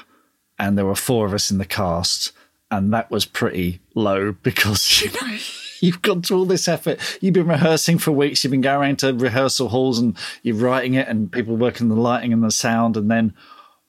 and 0.58 0.78
there 0.78 0.86
were 0.86 0.96
four 0.96 1.26
of 1.26 1.34
us 1.34 1.52
in 1.52 1.58
the 1.58 1.66
cast 1.66 2.32
and 2.72 2.94
that 2.94 3.12
was 3.12 3.26
pretty 3.26 3.80
low 3.94 4.32
because 4.44 5.02
you 5.02 5.12
know 5.12 5.38
you've 5.82 6.02
gone 6.02 6.22
to 6.24 6.36
all 6.36 6.46
this 6.46 6.68
effort. 6.68 7.00
You've 7.22 7.34
been 7.34 7.48
rehearsing 7.48 7.98
for 7.98 8.12
weeks. 8.12 8.44
You've 8.44 8.52
been 8.52 8.62
going 8.62 8.80
around 8.82 9.00
to 9.00 9.14
rehearsal 9.14 9.70
halls 9.70 10.00
and 10.00 10.18
you're 10.42 10.56
writing 10.56 10.96
it, 10.96 11.08
and 11.08 11.32
people 11.32 11.58
working 11.58 11.90
the 11.90 11.96
lighting 11.96 12.34
and 12.34 12.44
the 12.44 12.52
sound, 12.52 12.98
and 12.98 13.12
then 13.12 13.34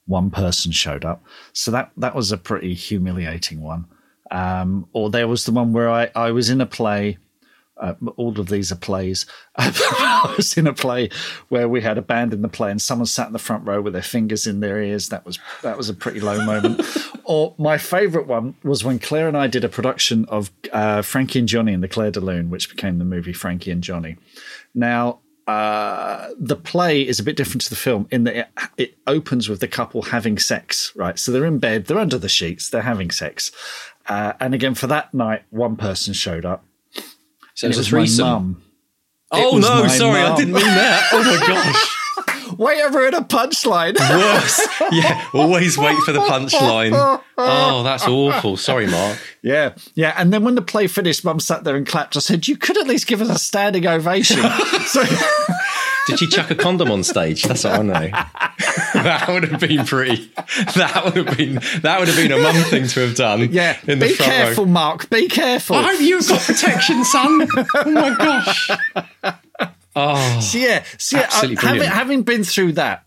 one 0.05 0.29
person 0.29 0.71
showed 0.71 1.05
up. 1.05 1.23
So 1.53 1.71
that 1.71 1.91
that 1.97 2.15
was 2.15 2.31
a 2.31 2.37
pretty 2.37 2.73
humiliating 2.73 3.61
one. 3.61 3.85
Um, 4.31 4.87
or 4.93 5.09
there 5.09 5.27
was 5.27 5.45
the 5.45 5.51
one 5.51 5.73
where 5.73 5.89
I, 5.89 6.09
I 6.15 6.31
was 6.31 6.49
in 6.49 6.59
a 6.59 6.65
play 6.65 7.17
uh, 7.83 7.95
all 8.15 8.39
of 8.39 8.47
these 8.47 8.71
are 8.71 8.77
plays. 8.77 9.25
I 9.57 10.33
was 10.37 10.57
in 10.57 10.67
a 10.67 10.73
play 10.73 11.09
where 11.49 11.67
we 11.67 11.81
had 11.81 11.97
a 11.97 12.01
band 12.01 12.33
in 12.33 12.41
the 12.41 12.47
play, 12.47 12.71
and 12.71 12.81
someone 12.81 13.05
sat 13.05 13.27
in 13.27 13.33
the 13.33 13.39
front 13.39 13.67
row 13.67 13.81
with 13.81 13.91
their 13.91 14.01
fingers 14.01 14.47
in 14.47 14.61
their 14.61 14.81
ears. 14.81 15.09
That 15.09 15.25
was 15.25 15.37
that 15.61 15.77
was 15.77 15.89
a 15.89 15.93
pretty 15.93 16.21
low 16.21 16.43
moment. 16.45 16.81
or 17.25 17.53
my 17.57 17.77
favourite 17.77 18.25
one 18.25 18.55
was 18.63 18.85
when 18.85 18.99
Claire 18.99 19.27
and 19.27 19.35
I 19.35 19.47
did 19.47 19.65
a 19.65 19.69
production 19.69 20.23
of 20.25 20.49
uh, 20.71 21.01
Frankie 21.01 21.39
and 21.39 21.47
Johnny 21.47 21.73
in 21.73 21.81
the 21.81 21.89
Clair 21.89 22.09
de 22.09 22.21
Lune, 22.21 22.49
which 22.49 22.69
became 22.69 22.99
the 22.99 23.05
movie 23.05 23.33
Frankie 23.33 23.71
and 23.71 23.83
Johnny. 23.83 24.15
Now. 24.73 25.19
Uh, 25.45 26.29
the 26.39 26.55
play 26.55 27.05
is 27.05 27.19
a 27.19 27.23
bit 27.23 27.35
different 27.35 27.61
to 27.61 27.69
the 27.69 27.75
film 27.75 28.07
in 28.11 28.23
that 28.23 28.33
it, 28.33 28.47
it 28.77 28.97
opens 29.07 29.49
with 29.49 29.59
the 29.59 29.67
couple 29.67 30.01
having 30.01 30.39
sex, 30.39 30.93
right? 30.95 31.19
So 31.19 31.33
they're 31.33 31.43
in 31.43 31.59
bed, 31.59 31.87
they're 31.87 31.99
under 31.99 32.17
the 32.17 32.29
sheets, 32.29 32.69
they're 32.69 32.81
having 32.81 33.11
sex. 33.11 33.51
Uh, 34.07 34.31
and 34.39 34.53
again, 34.53 34.73
for 34.73 34.87
that 34.87 35.13
night, 35.13 35.43
one 35.49 35.75
person 35.75 36.13
showed 36.13 36.45
up 36.45 36.63
so 37.53 37.67
it 37.67 37.69
was, 37.75 37.91
it 37.91 37.93
was 37.93 38.19
my 38.19 38.25
mum. 38.25 38.63
Oh 39.31 39.57
no, 39.57 39.87
sorry, 39.87 40.21
mum. 40.21 40.33
I 40.33 40.35
didn't 40.35 40.53
mean 40.53 40.63
that. 40.63 41.09
Oh 41.13 41.23
my 41.23 41.47
gosh. 41.47 42.02
Wait 42.57 42.79
ever 42.79 43.07
in 43.07 43.13
a 43.13 43.21
punchline. 43.21 43.97
Worse. 43.99 44.67
Yeah, 44.91 45.27
always 45.33 45.77
wait 45.77 45.97
for 45.99 46.11
the 46.11 46.19
punchline. 46.19 47.21
Oh, 47.37 47.83
that's 47.83 48.07
awful. 48.07 48.57
Sorry, 48.57 48.87
Mark. 48.87 49.17
Yeah, 49.41 49.75
yeah. 49.95 50.13
And 50.17 50.31
then 50.33 50.43
when 50.43 50.55
the 50.55 50.61
play 50.61 50.87
finished, 50.87 51.25
Mum 51.25 51.39
sat 51.39 51.63
there 51.63 51.75
and 51.75 51.85
clapped. 51.85 52.15
I 52.15 52.19
said, 52.19 52.47
"You 52.47 52.57
could 52.57 52.77
at 52.77 52.87
least 52.87 53.07
give 53.07 53.21
us 53.21 53.29
a 53.29 53.39
standing 53.39 53.87
ovation." 53.87 54.37
so. 54.85 55.03
Did 56.05 56.19
she 56.19 56.27
chuck 56.27 56.51
a 56.51 56.55
condom 56.55 56.91
on 56.91 57.01
stage? 57.03 57.43
That's 57.43 57.63
what 57.63 57.79
I 57.79 57.81
know. 57.81 57.93
that 58.93 59.25
would 59.29 59.43
have 59.43 59.59
been 59.61 59.85
pretty. 59.85 60.31
That 60.75 61.01
would 61.05 61.15
have 61.15 61.37
been. 61.37 61.61
That 61.81 61.99
would 61.99 62.09
have 62.09 62.17
been 62.17 62.31
a 62.33 62.37
mum 62.37 62.55
thing 62.65 62.87
to 62.87 62.99
have 63.07 63.15
done. 63.15 63.51
Yeah. 63.53 63.77
In 63.87 63.99
be 63.99 64.09
the 64.09 64.13
front 64.15 64.31
careful, 64.31 64.65
row. 64.65 64.71
Mark. 64.71 65.09
Be 65.09 65.29
careful. 65.29 65.77
I 65.77 65.83
hope 65.83 66.01
you've 66.01 66.27
got 66.27 66.41
protection, 66.41 67.05
son. 67.05 67.47
Oh 67.57 67.91
my 67.91 68.15
gosh. 68.15 68.69
Oh, 69.95 70.39
So 70.39 70.57
yeah, 70.57 70.83
so 70.97 71.17
yeah, 71.17 71.23
Absolutely 71.23 71.55
having, 71.67 71.83
having 71.89 72.23
been 72.23 72.43
through 72.43 72.73
that, 72.73 73.05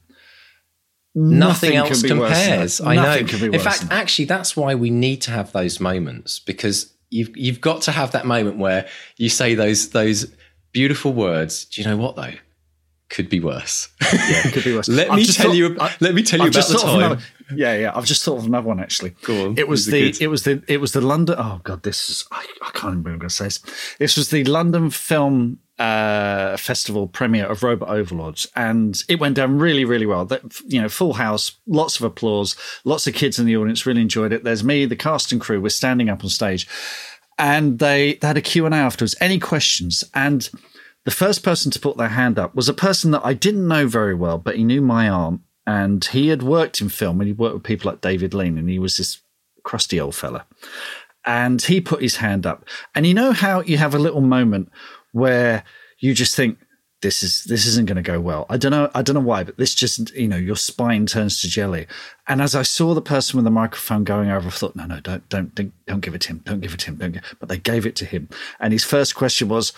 nothing, 1.14 1.72
can 1.72 1.78
else 1.80 2.02
be 2.02 2.12
worse 2.12 2.30
than 2.30 2.46
compares. 2.48 2.80
I 2.80 2.94
know. 2.96 3.20
Nothing 3.20 3.54
In 3.54 3.60
fact, 3.60 3.86
actually, 3.90 4.26
that's 4.26 4.56
why 4.56 4.74
we 4.74 4.90
need 4.90 5.22
to 5.22 5.30
have 5.30 5.52
those 5.52 5.80
moments 5.80 6.38
because 6.38 6.92
you've 7.10 7.36
you've 7.36 7.60
got 7.60 7.82
to 7.82 7.92
have 7.92 8.12
that 8.12 8.26
moment 8.26 8.58
where 8.58 8.86
you 9.16 9.28
say 9.28 9.54
those 9.54 9.90
those 9.90 10.32
beautiful 10.72 11.12
words. 11.12 11.64
Do 11.64 11.80
you 11.82 11.86
know 11.88 11.96
what 11.96 12.16
though? 12.16 12.34
Could 13.08 13.28
be 13.28 13.38
worse. 13.38 13.88
it 14.00 14.52
could 14.52 14.64
be 14.64 14.74
worse. 14.74 14.88
let 15.00 15.10
I've 15.10 15.16
me 15.16 15.24
tell 15.26 15.46
thought- 15.46 15.56
you. 15.56 15.76
I- 15.80 15.94
let 16.00 16.12
me 16.14 16.22
tell 16.24 16.40
you 16.40 16.46
I've 16.46 16.50
about 16.50 16.54
just 16.58 16.68
the 16.72 16.78
thought 16.78 16.86
of 16.86 16.90
time. 16.90 17.02
another- 17.12 17.22
yeah, 17.54 17.76
yeah. 17.78 17.92
I've 17.94 18.04
just 18.04 18.24
thought 18.24 18.38
of 18.38 18.46
another 18.46 18.66
one 18.66 18.80
actually. 18.80 19.10
Go 19.22 19.46
on. 19.46 19.58
It 19.58 19.68
was 19.68 19.86
the 19.86 20.12
it 20.20 20.26
was 20.26 20.42
the 20.42 20.62
it 20.66 20.78
was 20.80 20.90
the 20.92 21.00
London. 21.00 21.36
Oh 21.38 21.60
god, 21.62 21.84
this 21.84 22.10
is 22.10 22.24
I, 22.32 22.44
I 22.62 22.70
can't 22.70 22.84
remember 22.84 23.10
what 23.10 23.14
I'm 23.14 23.18
going 23.20 23.28
to 23.28 23.34
say. 23.34 23.44
This. 23.44 23.60
This 24.00 24.16
was 24.16 24.30
the 24.30 24.42
London 24.44 24.90
Film 24.90 25.60
uh, 25.78 26.56
Festival 26.56 27.06
premiere 27.06 27.46
of 27.46 27.62
Robot 27.62 27.88
Overlords, 27.88 28.46
and 28.56 29.02
it 29.08 29.20
went 29.20 29.36
down 29.36 29.58
really, 29.58 29.84
really 29.84 30.06
well. 30.06 30.24
That 30.24 30.42
you 30.66 30.80
know, 30.80 30.88
full 30.88 31.14
house, 31.14 31.52
lots 31.66 31.98
of 31.98 32.04
applause, 32.04 32.56
lots 32.84 33.06
of 33.06 33.14
kids 33.14 33.38
in 33.38 33.46
the 33.46 33.56
audience 33.56 33.86
really 33.86 34.00
enjoyed 34.00 34.32
it. 34.32 34.44
There's 34.44 34.64
me, 34.64 34.86
the 34.86 34.96
cast 34.96 35.32
and 35.32 35.40
crew, 35.40 35.60
we're 35.60 35.68
standing 35.68 36.08
up 36.08 36.24
on 36.24 36.30
stage, 36.30 36.66
and 37.38 37.78
they, 37.78 38.14
they 38.14 38.26
had 38.26 38.38
a 38.38 38.42
Q 38.42 38.64
and 38.64 38.74
A 38.74 38.78
afterwards. 38.78 39.14
Any 39.20 39.38
questions? 39.38 40.02
And 40.14 40.48
the 41.04 41.10
first 41.10 41.42
person 41.42 41.70
to 41.72 41.80
put 41.80 41.96
their 41.96 42.08
hand 42.08 42.38
up 42.38 42.54
was 42.54 42.68
a 42.68 42.74
person 42.74 43.10
that 43.10 43.24
I 43.24 43.34
didn't 43.34 43.68
know 43.68 43.86
very 43.86 44.14
well, 44.14 44.38
but 44.38 44.56
he 44.56 44.64
knew 44.64 44.80
my 44.80 45.08
aunt, 45.08 45.42
and 45.66 46.04
he 46.04 46.28
had 46.28 46.42
worked 46.42 46.80
in 46.80 46.88
film, 46.88 47.20
and 47.20 47.28
he 47.28 47.34
worked 47.34 47.54
with 47.54 47.64
people 47.64 47.90
like 47.90 48.00
David 48.00 48.32
Lean, 48.32 48.56
and 48.56 48.70
he 48.70 48.78
was 48.78 48.96
this 48.96 49.20
crusty 49.62 50.00
old 50.00 50.14
fella. 50.14 50.46
And 51.28 51.60
he 51.60 51.80
put 51.80 52.02
his 52.02 52.16
hand 52.16 52.46
up, 52.46 52.64
and 52.94 53.06
you 53.06 53.12
know 53.12 53.32
how 53.32 53.60
you 53.60 53.76
have 53.78 53.94
a 53.94 53.98
little 53.98 54.20
moment 54.20 54.70
where 55.16 55.64
you 55.98 56.12
just 56.12 56.36
think 56.36 56.58
this 57.00 57.22
is 57.22 57.44
this 57.44 57.66
isn't 57.66 57.86
going 57.86 57.96
to 57.96 58.02
go 58.02 58.20
well. 58.20 58.44
I 58.50 58.56
don't 58.58 58.70
know. 58.70 58.90
I 58.94 59.00
don't 59.00 59.14
know 59.14 59.20
why, 59.20 59.44
but 59.44 59.56
this 59.56 59.74
just 59.74 60.14
you 60.14 60.28
know 60.28 60.36
your 60.36 60.56
spine 60.56 61.06
turns 61.06 61.40
to 61.40 61.48
jelly. 61.48 61.86
And 62.28 62.42
as 62.42 62.54
I 62.54 62.62
saw 62.62 62.94
the 62.94 63.02
person 63.02 63.36
with 63.36 63.44
the 63.44 63.50
microphone 63.50 64.04
going 64.04 64.30
over, 64.30 64.48
I 64.48 64.50
thought, 64.50 64.76
no, 64.76 64.86
no, 64.86 65.00
don't 65.00 65.26
don't 65.28 65.54
don't, 65.54 65.72
don't 65.86 66.00
give 66.00 66.14
it 66.14 66.20
to 66.22 66.28
him. 66.28 66.42
Don't 66.44 66.60
give 66.60 66.74
it 66.74 66.80
to 66.80 66.86
him. 66.86 66.96
Don't. 66.96 67.12
Give. 67.12 67.22
But 67.38 67.48
they 67.48 67.58
gave 67.58 67.86
it 67.86 67.96
to 67.96 68.04
him, 68.04 68.28
and 68.60 68.72
his 68.72 68.84
first 68.84 69.14
question 69.14 69.48
was, 69.48 69.72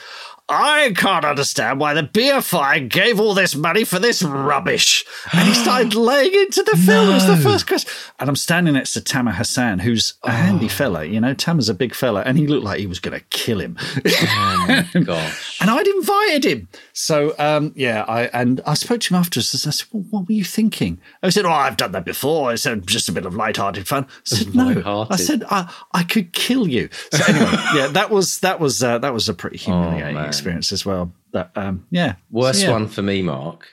"I 0.49 0.93
can't 0.97 1.25
understand 1.25 1.81
why 1.81 1.95
the 1.95 2.03
BFI 2.03 2.89
gave 2.89 3.21
all 3.21 3.35
this 3.35 3.55
money 3.55 3.85
for 3.85 3.99
this 3.99 4.23
rubbish." 4.23 5.05
And 5.33 5.47
he 5.49 5.55
started 5.55 5.95
laying 5.97 6.35
into 6.35 6.63
the 6.63 6.77
film. 6.77 7.11
It 7.11 7.15
was 7.15 7.27
the 7.27 7.37
first 7.37 7.67
question, 7.67 7.91
and 8.19 8.29
I'm 8.29 8.37
standing 8.37 8.75
next 8.75 8.93
to 8.95 9.01
Tamer 9.01 9.33
Hassan, 9.33 9.81
who's 9.81 10.15
a 10.23 10.31
handy 10.31 10.69
fella. 10.69 11.05
You 11.05 11.21
know, 11.21 11.35
Tamer's 11.35 11.69
a 11.69 11.75
big 11.75 11.95
fella, 11.95 12.23
and 12.25 12.39
he 12.39 12.47
looked 12.47 12.65
like 12.65 12.81
he 12.81 12.87
was 12.87 12.99
going 13.01 13.19
to 13.19 13.25
kill 13.31 13.61
him. 13.61 13.77
Oh 13.81 14.85
my 14.95 15.01
gosh. 15.05 15.61
And 15.61 15.71
I'd 15.71 15.87
invited 15.87 16.45
him. 16.45 16.69
So, 16.93 17.35
um, 17.39 17.73
yeah, 17.77 18.05
I 18.09 18.25
and 18.27 18.61
I 18.67 18.75
spoke 18.75 19.01
to 19.03 19.15
him 19.15 19.21
afterwards. 19.21 19.55
I 19.55 19.71
said, 19.71 19.87
well, 19.93 20.05
"What 20.11 20.29
were 20.29 20.35
you 20.35 20.45
thinking?" 20.45 21.01
I 21.23 21.31
said, 21.31 21.45
"Oh, 21.45 21.51
I've 21.51 21.77
done 21.77 21.93
that 21.93 22.05
before." 22.05 22.51
I 22.51 22.55
said, 22.57 22.87
"Just 22.87 23.09
a 23.09 23.13
bit 23.13 23.25
of 23.27 23.35
light-hearted 23.35 23.87
fun." 23.87 24.05
I 24.05 24.37
said, 24.37 24.55
"No." 24.55 25.07
I 25.11 25.17
said, 25.17 25.45
I, 25.51 25.73
"I 25.93 26.03
could 26.03 26.33
kill 26.33 26.67
you." 26.69 26.89
So 27.13 27.25
anyway, 27.29 27.51
yeah, 27.75 27.87
that 27.89 28.11
was 28.11 28.39
that 28.41 28.61
was 28.61 28.83
uh, 28.83 28.99
that 28.99 29.13
was 29.13 29.29
a 29.29 29.35
pretty 29.35 29.59
humiliating 29.59 30.15
man. 30.15 30.33
Experience 30.39 30.73
as 30.73 30.85
well. 30.87 31.13
But 31.33 31.51
um, 31.57 31.87
yeah, 31.91 32.15
Worst 32.31 32.61
So, 32.61 32.67
yeah. 32.67 32.73
one 32.73 32.89
for 32.89 33.03
me, 33.03 33.23
Mark. 33.23 33.67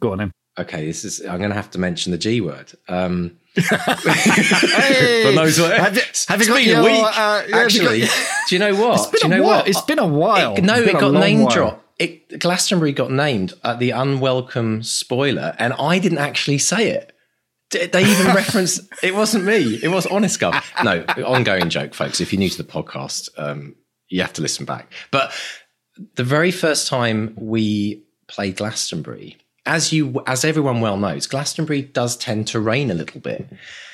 Go 0.00 0.12
on, 0.12 0.18
then. 0.18 0.32
Okay, 0.58 0.86
this 0.86 1.04
is. 1.04 1.20
I'm 1.20 1.38
going 1.38 1.50
to 1.50 1.54
have 1.56 1.70
to 1.72 1.78
mention 1.78 2.12
the 2.12 2.18
G 2.18 2.40
word. 2.40 2.72
Um, 2.88 3.38
Hey, 3.56 5.22
for 5.24 5.32
those, 5.32 5.56
have 5.58 5.96
you, 5.96 6.02
have 6.28 6.40
you 6.40 6.46
got 6.48 6.56
been 6.56 6.68
your, 6.68 6.80
a 6.80 6.84
week. 6.84 6.92
uh, 6.92 7.02
yeah, 7.06 7.36
have 7.36 7.46
you 7.46 7.52
got- 7.52 7.64
Actually, 7.64 8.00
do 8.48 8.54
you 8.54 8.58
know 8.58 8.74
what? 8.74 9.00
It's 9.12 9.22
been 9.22 9.32
a 9.32 9.42
while. 9.42 9.56
what? 9.58 9.68
It's 9.68 9.80
been 9.82 9.98
a 9.98 10.06
while. 10.06 10.54
It- 10.56 10.64
no, 10.64 10.74
It's 10.74 10.88
it 10.88 10.92
got 10.92 11.12
long 11.12 11.20
name 11.20 11.48
dropped. 11.48 11.82
It, 11.98 12.38
Glastonbury 12.40 12.92
got 12.92 13.10
named 13.10 13.54
at 13.64 13.78
the 13.78 13.90
unwelcome 13.90 14.82
spoiler, 14.82 15.54
and 15.58 15.72
I 15.74 15.98
didn't 15.98 16.18
actually 16.18 16.58
say 16.58 16.90
it. 16.90 17.12
They 17.70 18.04
even 18.04 18.26
referenced 18.34 18.82
it 19.02 19.14
wasn't 19.14 19.44
me. 19.44 19.80
It 19.82 19.88
was 19.88 20.06
honest 20.06 20.38
guy. 20.38 20.62
No, 20.84 21.02
ongoing 21.24 21.70
joke, 21.70 21.94
folks. 21.94 22.20
If 22.20 22.32
you're 22.32 22.38
new 22.38 22.50
to 22.50 22.62
the 22.62 22.70
podcast, 22.70 23.30
um, 23.38 23.74
you 24.08 24.20
have 24.20 24.34
to 24.34 24.42
listen 24.42 24.66
back. 24.66 24.92
But 25.10 25.32
the 26.14 26.24
very 26.24 26.50
first 26.50 26.88
time 26.88 27.34
we 27.36 28.02
played 28.28 28.56
Glastonbury, 28.56 29.36
as 29.64 29.92
you 29.92 30.22
as 30.26 30.44
everyone 30.44 30.80
well 30.80 30.96
knows, 30.96 31.26
Glastonbury 31.26 31.82
does 31.82 32.16
tend 32.16 32.46
to 32.48 32.60
rain 32.60 32.90
a 32.90 32.94
little 32.94 33.20
bit. 33.20 33.48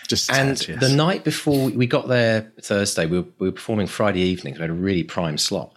Just 0.08 0.30
And 0.30 0.56
tad, 0.58 0.68
yes. 0.68 0.80
the 0.80 0.94
night 0.94 1.24
before 1.24 1.70
we 1.70 1.86
got 1.86 2.08
there 2.08 2.52
Thursday, 2.60 3.06
we 3.06 3.20
were, 3.20 3.26
we 3.38 3.48
were 3.48 3.52
performing 3.52 3.86
Friday 3.86 4.20
evening. 4.20 4.54
So 4.54 4.58
we 4.58 4.62
had 4.62 4.70
a 4.70 4.74
really 4.74 5.04
prime 5.04 5.38
slot, 5.38 5.72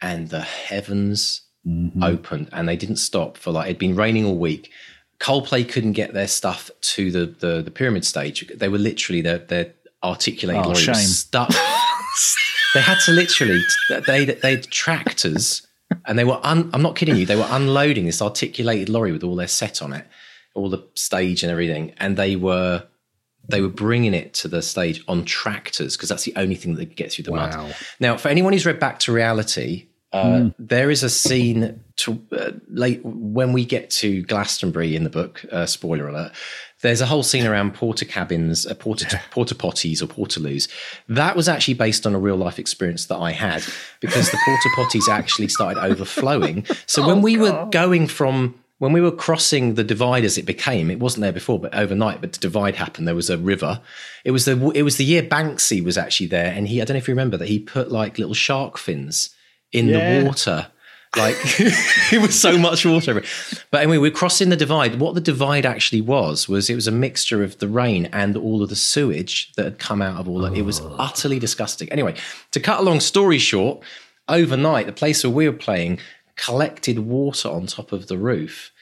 and 0.00 0.28
the 0.28 0.40
heavens 0.42 1.42
Mm-hmm. 1.66 2.00
opened, 2.04 2.48
and 2.52 2.68
they 2.68 2.76
didn't 2.76 2.94
stop 2.98 3.36
for 3.36 3.50
like 3.50 3.66
it'd 3.66 3.78
been 3.78 3.96
raining 3.96 4.24
all 4.24 4.38
week. 4.38 4.70
Coldplay 5.18 5.68
couldn't 5.68 5.94
get 5.94 6.14
their 6.14 6.28
stuff 6.28 6.70
to 6.94 7.10
the 7.10 7.26
the, 7.26 7.60
the 7.60 7.72
pyramid 7.72 8.04
stage. 8.04 8.46
They 8.54 8.68
were 8.68 8.78
literally 8.78 9.20
their 9.20 9.38
their 9.38 9.74
articulated 10.04 10.62
Oh, 10.64 10.68
lorry 10.68 10.80
shame. 10.80 10.94
was 10.94 11.18
stuck. 11.18 11.48
they 12.74 12.80
had 12.82 12.98
to 13.06 13.10
literally 13.10 13.60
they 14.06 14.26
they 14.26 14.50
had 14.54 14.70
tractors, 14.70 15.65
and 16.06 16.18
they 16.18 16.24
were 16.24 16.40
un, 16.42 16.70
I'm 16.72 16.82
not 16.82 16.96
kidding 16.96 17.16
you. 17.16 17.26
They 17.26 17.36
were 17.36 17.46
unloading 17.48 18.06
this 18.06 18.22
articulated 18.22 18.88
lorry 18.88 19.12
with 19.12 19.24
all 19.24 19.36
their 19.36 19.48
set 19.48 19.82
on 19.82 19.92
it, 19.92 20.06
all 20.54 20.68
the 20.70 20.84
stage 20.94 21.42
and 21.42 21.50
everything, 21.50 21.92
and 21.98 22.16
they 22.16 22.36
were 22.36 22.84
they 23.48 23.60
were 23.60 23.68
bringing 23.68 24.12
it 24.12 24.34
to 24.34 24.48
the 24.48 24.60
stage 24.60 25.02
on 25.06 25.24
tractors 25.24 25.96
because 25.96 26.08
that's 26.08 26.24
the 26.24 26.34
only 26.36 26.56
thing 26.56 26.74
that 26.74 26.86
could 26.86 26.96
get 26.96 27.12
through 27.12 27.22
the 27.24 27.32
Wow. 27.32 27.48
mud. 27.68 27.76
Now, 28.00 28.16
for 28.16 28.28
anyone 28.28 28.52
who's 28.52 28.66
read 28.66 28.80
Back 28.80 28.98
to 29.00 29.12
Reality, 29.12 29.86
uh, 30.12 30.50
there 30.58 30.90
is 30.90 31.02
a 31.02 31.10
scene 31.10 31.80
to 31.96 32.20
uh, 32.32 32.52
late 32.68 33.04
when 33.04 33.52
we 33.52 33.64
get 33.64 33.90
to 33.90 34.22
Glastonbury 34.22 34.96
in 34.96 35.04
the 35.04 35.10
book. 35.10 35.44
Uh, 35.52 35.66
spoiler 35.66 36.08
alert. 36.08 36.32
There's 36.86 37.00
a 37.00 37.06
whole 37.06 37.24
scene 37.24 37.46
around 37.46 37.74
Portakabins, 37.74 38.70
uh, 38.70 38.74
porter 38.74 39.20
porter 39.32 39.56
potties 39.56 40.00
or 40.02 40.06
portaloos. 40.06 40.68
That 41.08 41.34
was 41.34 41.48
actually 41.48 41.74
based 41.74 42.06
on 42.06 42.14
a 42.14 42.18
real 42.18 42.36
life 42.36 42.58
experience 42.60 43.06
that 43.06 43.16
I 43.16 43.32
had 43.32 43.64
because 44.00 44.30
the 44.30 44.38
porter 44.44 44.68
potties 44.76 45.08
actually 45.10 45.48
started 45.48 45.82
overflowing. 45.82 46.64
So 46.86 47.04
when 47.04 47.22
we 47.22 47.36
were 47.36 47.66
going 47.72 48.06
from 48.06 48.54
when 48.78 48.92
we 48.92 49.00
were 49.00 49.10
crossing 49.10 49.74
the 49.74 49.82
divide 49.82 50.24
as 50.24 50.38
it 50.38 50.44
became, 50.46 50.90
it 50.90 51.00
wasn't 51.00 51.22
there 51.22 51.32
before, 51.32 51.58
but 51.58 51.74
overnight, 51.74 52.20
but 52.20 52.34
the 52.34 52.38
divide 52.38 52.76
happened. 52.76 53.08
There 53.08 53.14
was 53.14 53.30
a 53.30 53.38
river. 53.38 53.80
It 54.24 54.30
was 54.30 54.44
the 54.44 54.70
it 54.74 54.82
was 54.82 54.96
the 54.96 55.04
year 55.04 55.22
Banksy 55.22 55.82
was 55.82 55.98
actually 55.98 56.26
there, 56.28 56.52
and 56.54 56.68
he 56.68 56.80
I 56.80 56.84
don't 56.84 56.94
know 56.94 56.98
if 56.98 57.08
you 57.08 57.14
remember 57.14 57.36
that 57.38 57.48
he 57.48 57.58
put 57.58 57.90
like 57.90 58.18
little 58.18 58.34
shark 58.34 58.78
fins 58.78 59.30
in 59.72 59.88
Yeah. 59.88 60.20
the 60.20 60.26
water. 60.26 60.68
Like 61.16 61.36
it 62.12 62.20
was 62.20 62.38
so 62.38 62.58
much 62.58 62.84
water. 62.84 63.22
But 63.70 63.82
anyway, 63.82 63.98
we're 63.98 64.10
crossing 64.10 64.48
the 64.48 64.56
divide. 64.56 65.00
What 65.00 65.14
the 65.14 65.20
divide 65.20 65.64
actually 65.64 66.00
was 66.00 66.48
was 66.48 66.68
it 66.68 66.74
was 66.74 66.86
a 66.86 66.92
mixture 66.92 67.42
of 67.42 67.58
the 67.58 67.68
rain 67.68 68.06
and 68.06 68.36
all 68.36 68.62
of 68.62 68.68
the 68.68 68.76
sewage 68.76 69.52
that 69.52 69.64
had 69.64 69.78
come 69.78 70.02
out 70.02 70.20
of 70.20 70.28
all 70.28 70.40
that. 70.40 70.54
It 70.54 70.62
was 70.62 70.80
oh. 70.80 70.94
utterly 70.98 71.38
disgusting. 71.38 71.90
Anyway, 71.90 72.16
to 72.50 72.60
cut 72.60 72.80
a 72.80 72.82
long 72.82 73.00
story 73.00 73.38
short, 73.38 73.82
overnight 74.28 74.86
the 74.86 74.92
place 74.92 75.22
where 75.24 75.30
we 75.30 75.48
were 75.48 75.56
playing 75.56 76.00
collected 76.36 76.98
water 76.98 77.48
on 77.48 77.66
top 77.66 77.92
of 77.92 78.08
the 78.08 78.18
roof 78.18 78.72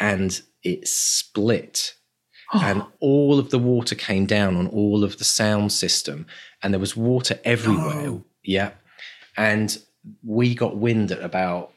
and 0.00 0.42
it 0.62 0.88
split 0.88 1.94
and 2.52 2.82
all 3.00 3.38
of 3.38 3.50
the 3.50 3.58
water 3.58 3.94
came 3.94 4.26
down 4.26 4.56
on 4.56 4.66
all 4.68 5.04
of 5.04 5.18
the 5.18 5.24
sound 5.24 5.72
system 5.72 6.26
and 6.62 6.72
there 6.72 6.80
was 6.80 6.96
water 6.96 7.38
everywhere 7.44 8.20
yeah 8.42 8.70
and 9.36 9.78
we 10.24 10.54
got 10.54 10.76
wind 10.76 11.10
at 11.12 11.22
about 11.22 11.72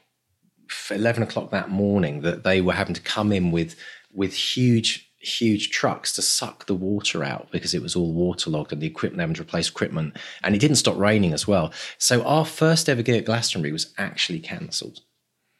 11 0.89 1.23
o'clock 1.23 1.51
that 1.51 1.69
morning 1.69 2.21
that 2.21 2.43
they 2.43 2.61
were 2.61 2.73
having 2.73 2.95
to 2.95 3.01
come 3.01 3.31
in 3.31 3.51
with 3.51 3.75
with 4.13 4.33
huge 4.33 5.11
huge 5.19 5.69
trucks 5.71 6.13
to 6.13 6.21
suck 6.21 6.65
the 6.67 6.73
water 6.75 7.23
out 7.23 7.47
because 7.51 7.73
it 7.73 7.81
was 7.81 7.95
all 7.95 8.13
waterlogged 8.13 8.71
and 8.71 8.81
the 8.81 8.85
equipment 8.87 9.19
having 9.21 9.33
to 9.35 9.41
replace 9.41 9.69
equipment 9.69 10.15
and 10.43 10.53
it 10.55 10.59
didn't 10.59 10.75
stop 10.77 10.95
raining 10.97 11.33
as 11.33 11.47
well 11.47 11.71
so 11.97 12.23
our 12.23 12.45
first 12.45 12.87
ever 12.89 13.01
gig 13.01 13.15
at 13.17 13.25
glastonbury 13.25 13.71
was 13.71 13.93
actually 13.97 14.39
cancelled 14.39 15.01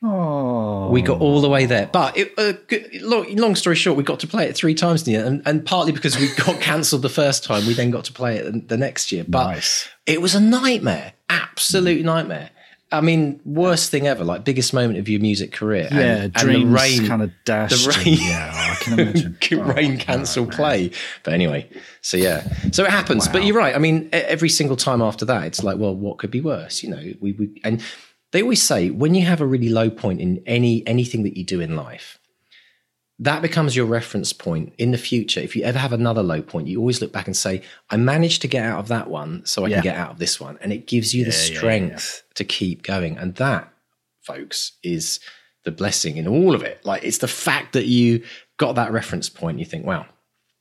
Oh, 0.04 0.90
we 0.92 1.02
got 1.02 1.20
all 1.20 1.42
the 1.42 1.50
way 1.50 1.66
there, 1.66 1.88
but 1.92 2.16
it, 2.16 2.34
uh, 2.38 2.52
good- 2.68 3.02
long, 3.02 3.34
long 3.38 3.56
story 3.56 3.76
short, 3.76 3.98
we 3.98 4.04
got 4.04 4.20
to 4.20 4.28
play 4.28 4.46
it 4.48 4.56
three 4.56 4.76
times 4.76 5.08
in 5.08 5.14
the 5.14 5.20
end, 5.20 5.28
and, 5.28 5.48
and 5.48 5.66
partly 5.66 5.94
because 5.94 6.20
we 6.20 6.28
got 6.36 6.62
cancelled 6.62 7.02
the 7.02 7.10
first 7.10 7.44
time, 7.44 7.66
we 7.66 7.74
then 7.74 7.90
got 7.90 8.04
to 8.06 8.14
play 8.14 8.38
it 8.38 8.44
the- 8.52 8.60
the 8.60 8.78
next 8.78 9.12
year. 9.12 9.26
But 9.28 9.46
Nice. 9.54 9.90
it 10.06 10.22
was 10.22 10.36
a 10.36 10.40
nightmare, 10.40 11.14
absolute 11.30 12.06
nightmare. 12.06 12.52
I 12.92 13.02
mean, 13.02 13.42
worst 13.46 13.90
thing 13.90 14.08
ever, 14.08 14.24
like 14.24 14.44
biggest 14.44 14.74
moment 14.74 15.00
of 15.00 15.10
your 15.10 15.20
music 15.20 15.52
career. 15.52 15.88
yeah, 15.92 16.24
and, 16.24 16.34
dreams 16.34 16.64
and 16.64 16.72
the 16.72 16.80
rain 16.80 17.08
kind 17.08 17.22
of 17.24 17.32
dashed. 17.46 17.86
the 17.86 17.92
and- 17.92 18.06
rain- 18.06 18.18
yeah, 18.20 18.76
can 18.76 19.00
imagine. 19.00 19.38
Oh, 19.54 19.74
rain 19.74 19.96
oh, 19.96 20.04
cancel 20.04 20.46
play. 20.46 20.92
But 21.24 21.34
anyway, 21.34 21.70
so 22.02 22.18
yeah, 22.18 22.48
so 22.72 22.84
it 22.84 22.92
happens. 22.92 23.28
Wow. 23.28 23.34
But 23.34 23.46
you're 23.46 23.56
right. 23.56 23.76
I 23.76 23.80
mean, 23.80 24.10
every 24.12 24.50
single 24.50 24.76
time 24.78 25.02
after 25.02 25.26
that, 25.26 25.46
it's 25.46 25.64
like, 25.64 25.78
well, 25.78 25.96
what 25.96 26.18
could 26.18 26.32
be 26.32 26.42
worse? 26.42 26.84
You 26.84 26.90
know, 26.90 27.14
we, 27.20 27.32
we 27.34 27.62
and 27.64 27.84
they 28.32 28.42
always 28.42 28.62
say 28.62 28.90
when 28.90 29.16
you 29.16 29.26
have 29.26 29.42
a 29.42 29.46
really 29.46 29.70
low 29.70 29.90
point 29.90 30.22
in 30.22 30.42
any 30.46 30.86
anything 30.88 31.24
that 31.24 31.38
you 31.38 31.44
do 31.44 31.62
in 31.62 31.76
life, 31.76 32.20
that 33.20 33.42
becomes 33.42 33.76
your 33.76 33.86
reference 33.86 34.34
point 34.34 34.74
in 34.78 34.92
the 34.92 34.98
future. 34.98 35.40
If 35.40 35.56
you 35.56 35.64
ever 35.64 35.80
have 35.80 35.94
another 35.94 36.22
low 36.22 36.42
point, 36.42 36.68
you 36.68 36.80
always 36.80 37.02
look 37.02 37.14
back 37.14 37.28
and 37.28 37.38
say, 37.38 37.62
I 37.90 37.98
managed 37.98 38.42
to 38.42 38.48
get 38.48 38.66
out 38.66 38.80
of 38.80 38.90
that 38.90 39.10
one, 39.10 39.46
so 39.46 39.64
I 39.64 39.70
yeah. 39.70 39.76
can 39.76 39.84
get 39.84 39.98
out 39.98 40.12
of 40.12 40.20
this 40.20 40.40
one. 40.40 40.58
And 40.62 40.74
it 40.74 40.86
gives 40.86 41.14
you 41.14 41.22
yeah, 41.22 41.28
the 41.28 41.32
strength 41.32 42.24
yeah, 42.24 42.34
to 42.36 42.44
keep 42.44 42.84
going. 42.84 43.18
And 43.18 43.36
that, 43.36 43.72
folks, 44.22 44.74
is 44.84 45.22
the 45.64 45.72
blessing 45.72 46.18
in 46.18 46.28
all 46.28 46.54
of 46.54 46.62
it. 46.62 46.86
Like 46.86 47.04
it's 47.04 47.20
the 47.20 47.28
fact 47.28 47.74
that 47.74 47.86
you 47.86 48.24
got 48.58 48.76
that 48.76 48.92
reference 48.92 49.30
point, 49.30 49.60
you 49.60 49.66
think, 49.66 49.86
wow, 49.86 50.06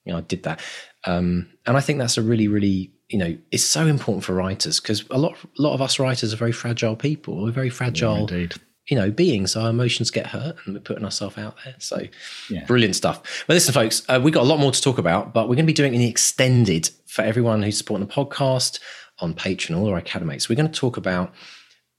you 0.04 0.12
know, 0.12 0.18
I 0.18 0.22
did 0.22 0.44
that. 0.44 0.62
Um, 1.04 1.50
and 1.66 1.76
I 1.76 1.80
think 1.80 1.98
that's 1.98 2.18
a 2.18 2.22
really, 2.22 2.46
really, 2.46 2.92
you 3.08 3.18
know, 3.18 3.36
it's 3.50 3.64
so 3.64 3.86
important 3.86 4.24
for 4.24 4.32
writers 4.32 4.78
because 4.78 5.04
a 5.10 5.18
lot, 5.18 5.34
a 5.58 5.62
lot 5.62 5.74
of 5.74 5.82
us 5.82 5.98
writers 5.98 6.32
are 6.32 6.36
very 6.36 6.52
fragile 6.52 6.94
people. 6.94 7.42
We're 7.42 7.50
very 7.50 7.68
fragile. 7.68 8.28
indeed 8.28 8.54
you 8.88 8.96
know, 8.96 9.10
beings. 9.10 9.56
Our 9.56 9.70
emotions 9.70 10.10
get 10.10 10.26
hurt, 10.26 10.56
and 10.64 10.74
we're 10.74 10.80
putting 10.80 11.04
ourselves 11.04 11.38
out 11.38 11.56
there. 11.64 11.76
So, 11.78 12.02
yeah. 12.50 12.64
brilliant 12.66 12.96
stuff. 12.96 13.44
But 13.46 13.54
listen, 13.54 13.72
folks, 13.72 14.02
uh, 14.08 14.20
we've 14.22 14.34
got 14.34 14.42
a 14.42 14.48
lot 14.48 14.58
more 14.58 14.72
to 14.72 14.82
talk 14.82 14.98
about, 14.98 15.32
but 15.32 15.48
we're 15.48 15.56
going 15.56 15.66
to 15.66 15.70
be 15.70 15.72
doing 15.72 15.94
an 15.94 16.00
extended 16.02 16.90
for 17.06 17.22
everyone 17.22 17.62
who's 17.62 17.78
supporting 17.78 18.06
the 18.06 18.12
podcast 18.12 18.80
on 19.20 19.34
Patreon, 19.34 19.76
all 19.76 19.88
our 19.88 19.96
academics. 19.96 20.48
We're 20.48 20.56
going 20.56 20.70
to 20.70 20.80
talk 20.80 20.96
about 20.96 21.32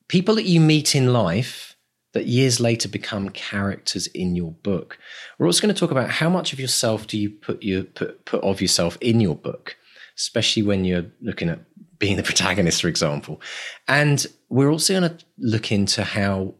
people 0.07 0.35
that 0.35 0.45
you 0.45 0.59
meet 0.59 0.95
in 0.95 1.11
life 1.13 1.75
that 2.13 2.27
years 2.27 2.59
later 2.59 2.87
become 2.87 3.29
characters 3.29 4.07
in 4.07 4.35
your 4.35 4.51
book. 4.51 4.97
We're 5.37 5.47
also 5.47 5.61
going 5.61 5.73
to 5.73 5.79
talk 5.79 5.91
about 5.91 6.09
how 6.09 6.29
much 6.29 6.53
of 6.53 6.59
yourself 6.59 7.07
do 7.07 7.17
you 7.17 7.29
put 7.29 7.61
your 7.61 7.83
put, 7.83 8.23
put 8.25 8.41
of 8.41 8.61
yourself 8.61 8.97
in 9.01 9.19
your 9.19 9.35
book, 9.35 9.75
especially 10.17 10.63
when 10.63 10.85
you're 10.85 11.05
looking 11.21 11.49
at 11.49 11.59
being 11.99 12.15
the 12.15 12.23
protagonist, 12.31 12.81
for 12.81 12.87
example. 12.87 13.41
And 13.87 14.25
we're 14.49 14.71
also 14.71 14.99
going 14.99 15.17
to 15.17 15.25
look 15.37 15.71
into 15.71 16.03
how 16.03 16.55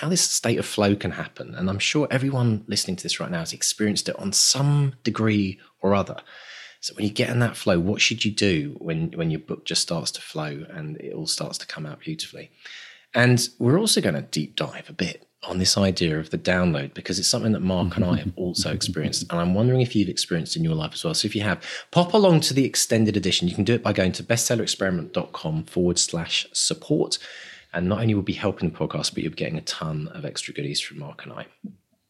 how 0.00 0.08
this 0.08 0.28
state 0.28 0.58
of 0.58 0.66
flow 0.66 0.96
can 0.96 1.12
happen. 1.12 1.54
And 1.54 1.70
I'm 1.70 1.78
sure 1.78 2.08
everyone 2.10 2.64
listening 2.66 2.96
to 2.96 3.02
this 3.02 3.20
right 3.20 3.30
now 3.30 3.40
has 3.40 3.52
experienced 3.52 4.08
it 4.08 4.18
on 4.18 4.32
some 4.32 4.94
degree 5.04 5.60
or 5.80 5.94
other. 5.94 6.16
So 6.80 6.94
when 6.94 7.04
you 7.04 7.12
get 7.12 7.30
in 7.30 7.38
that 7.38 7.56
flow, 7.56 7.78
what 7.78 8.00
should 8.00 8.24
you 8.24 8.30
do 8.32 8.76
when, 8.78 9.12
when 9.12 9.30
your 9.30 9.40
book 9.40 9.64
just 9.64 9.82
starts 9.82 10.10
to 10.12 10.20
flow 10.20 10.66
and 10.68 10.96
it 10.98 11.14
all 11.14 11.26
starts 11.26 11.58
to 11.58 11.66
come 11.66 11.86
out 11.86 12.00
beautifully? 12.00 12.50
And 13.14 13.48
we're 13.58 13.78
also 13.78 14.00
going 14.00 14.16
to 14.16 14.22
deep 14.22 14.56
dive 14.56 14.90
a 14.90 14.92
bit 14.92 15.26
on 15.44 15.58
this 15.58 15.78
idea 15.78 16.18
of 16.18 16.30
the 16.30 16.38
download 16.38 16.94
because 16.94 17.18
it's 17.18 17.28
something 17.28 17.52
that 17.52 17.60
Mark 17.60 17.96
and 17.96 18.04
I 18.04 18.16
have 18.16 18.32
also 18.36 18.72
experienced. 18.72 19.30
And 19.30 19.40
I'm 19.40 19.54
wondering 19.54 19.80
if 19.80 19.94
you've 19.94 20.08
experienced 20.08 20.56
in 20.56 20.64
your 20.64 20.74
life 20.74 20.92
as 20.94 21.04
well. 21.04 21.14
So 21.14 21.26
if 21.26 21.36
you 21.36 21.42
have, 21.42 21.62
pop 21.90 22.14
along 22.14 22.40
to 22.40 22.54
the 22.54 22.64
extended 22.64 23.16
edition. 23.16 23.48
You 23.48 23.54
can 23.54 23.64
do 23.64 23.74
it 23.74 23.82
by 23.82 23.92
going 23.92 24.12
to 24.12 24.22
bestsellerexperiment.com 24.22 25.64
forward 25.64 25.98
slash 25.98 26.46
support. 26.52 27.18
And 27.74 27.88
not 27.88 28.00
only 28.00 28.14
will 28.14 28.22
be 28.22 28.32
helping 28.32 28.70
the 28.70 28.76
podcast, 28.76 29.14
but 29.14 29.22
you'll 29.22 29.30
be 29.30 29.36
getting 29.36 29.58
a 29.58 29.62
ton 29.62 30.08
of 30.08 30.24
extra 30.24 30.54
goodies 30.54 30.80
from 30.80 31.00
Mark 31.00 31.24
and 31.24 31.32
I. 31.32 31.46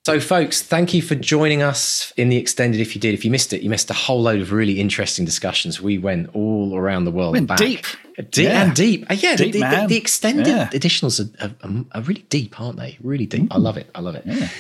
So, 0.07 0.21
folks, 0.21 0.61
thank 0.61 0.93
you 0.93 1.01
for 1.01 1.15
joining 1.15 1.63
us 1.63 2.13
in 2.19 2.29
the 2.29 2.37
extended. 2.37 2.79
If 2.79 2.95
you 2.95 3.01
did, 3.01 3.15
if 3.15 3.25
you 3.25 3.31
missed 3.31 3.55
it, 3.55 3.63
you 3.63 3.71
missed 3.71 3.89
a 3.89 3.95
whole 3.95 4.21
load 4.21 4.43
of 4.43 4.53
really 4.53 4.79
interesting 4.79 5.25
discussions. 5.25 5.81
We 5.81 5.97
went 5.97 6.29
all 6.35 6.77
around 6.77 7.07
the 7.07 7.11
world, 7.11 7.33
went 7.33 7.47
back. 7.47 7.57
deep, 7.57 7.87
deep 8.31 8.49
yeah. 8.49 8.65
and 8.65 8.75
deep. 8.75 9.11
Uh, 9.11 9.15
yeah, 9.15 9.35
deep, 9.35 9.55
the, 9.55 9.61
the, 9.61 9.87
the, 9.89 9.97
extended 9.97 10.47
yeah. 10.47 10.69
editionals 10.75 11.21
are, 11.21 11.31
are, 11.41 11.85
are, 11.93 12.03
really 12.03 12.27
deep, 12.29 12.61
aren't 12.61 12.77
they? 12.77 12.99
Really 13.03 13.25
deep. 13.25 13.45
Mm. 13.45 13.53
I 13.53 13.57
love 13.57 13.79
it. 13.79 13.89
I 13.95 14.01
love 14.01 14.15
it. 14.15 14.25
Yeah. 14.27 14.51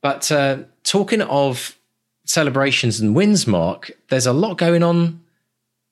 But 0.00 0.30
uh, 0.30 0.58
talking 0.84 1.22
of 1.22 1.76
celebrations 2.24 3.00
and 3.00 3.16
wins, 3.16 3.48
Mark, 3.48 3.90
there's 4.10 4.26
a 4.26 4.32
lot 4.32 4.58
going 4.58 4.84
on 4.84 5.24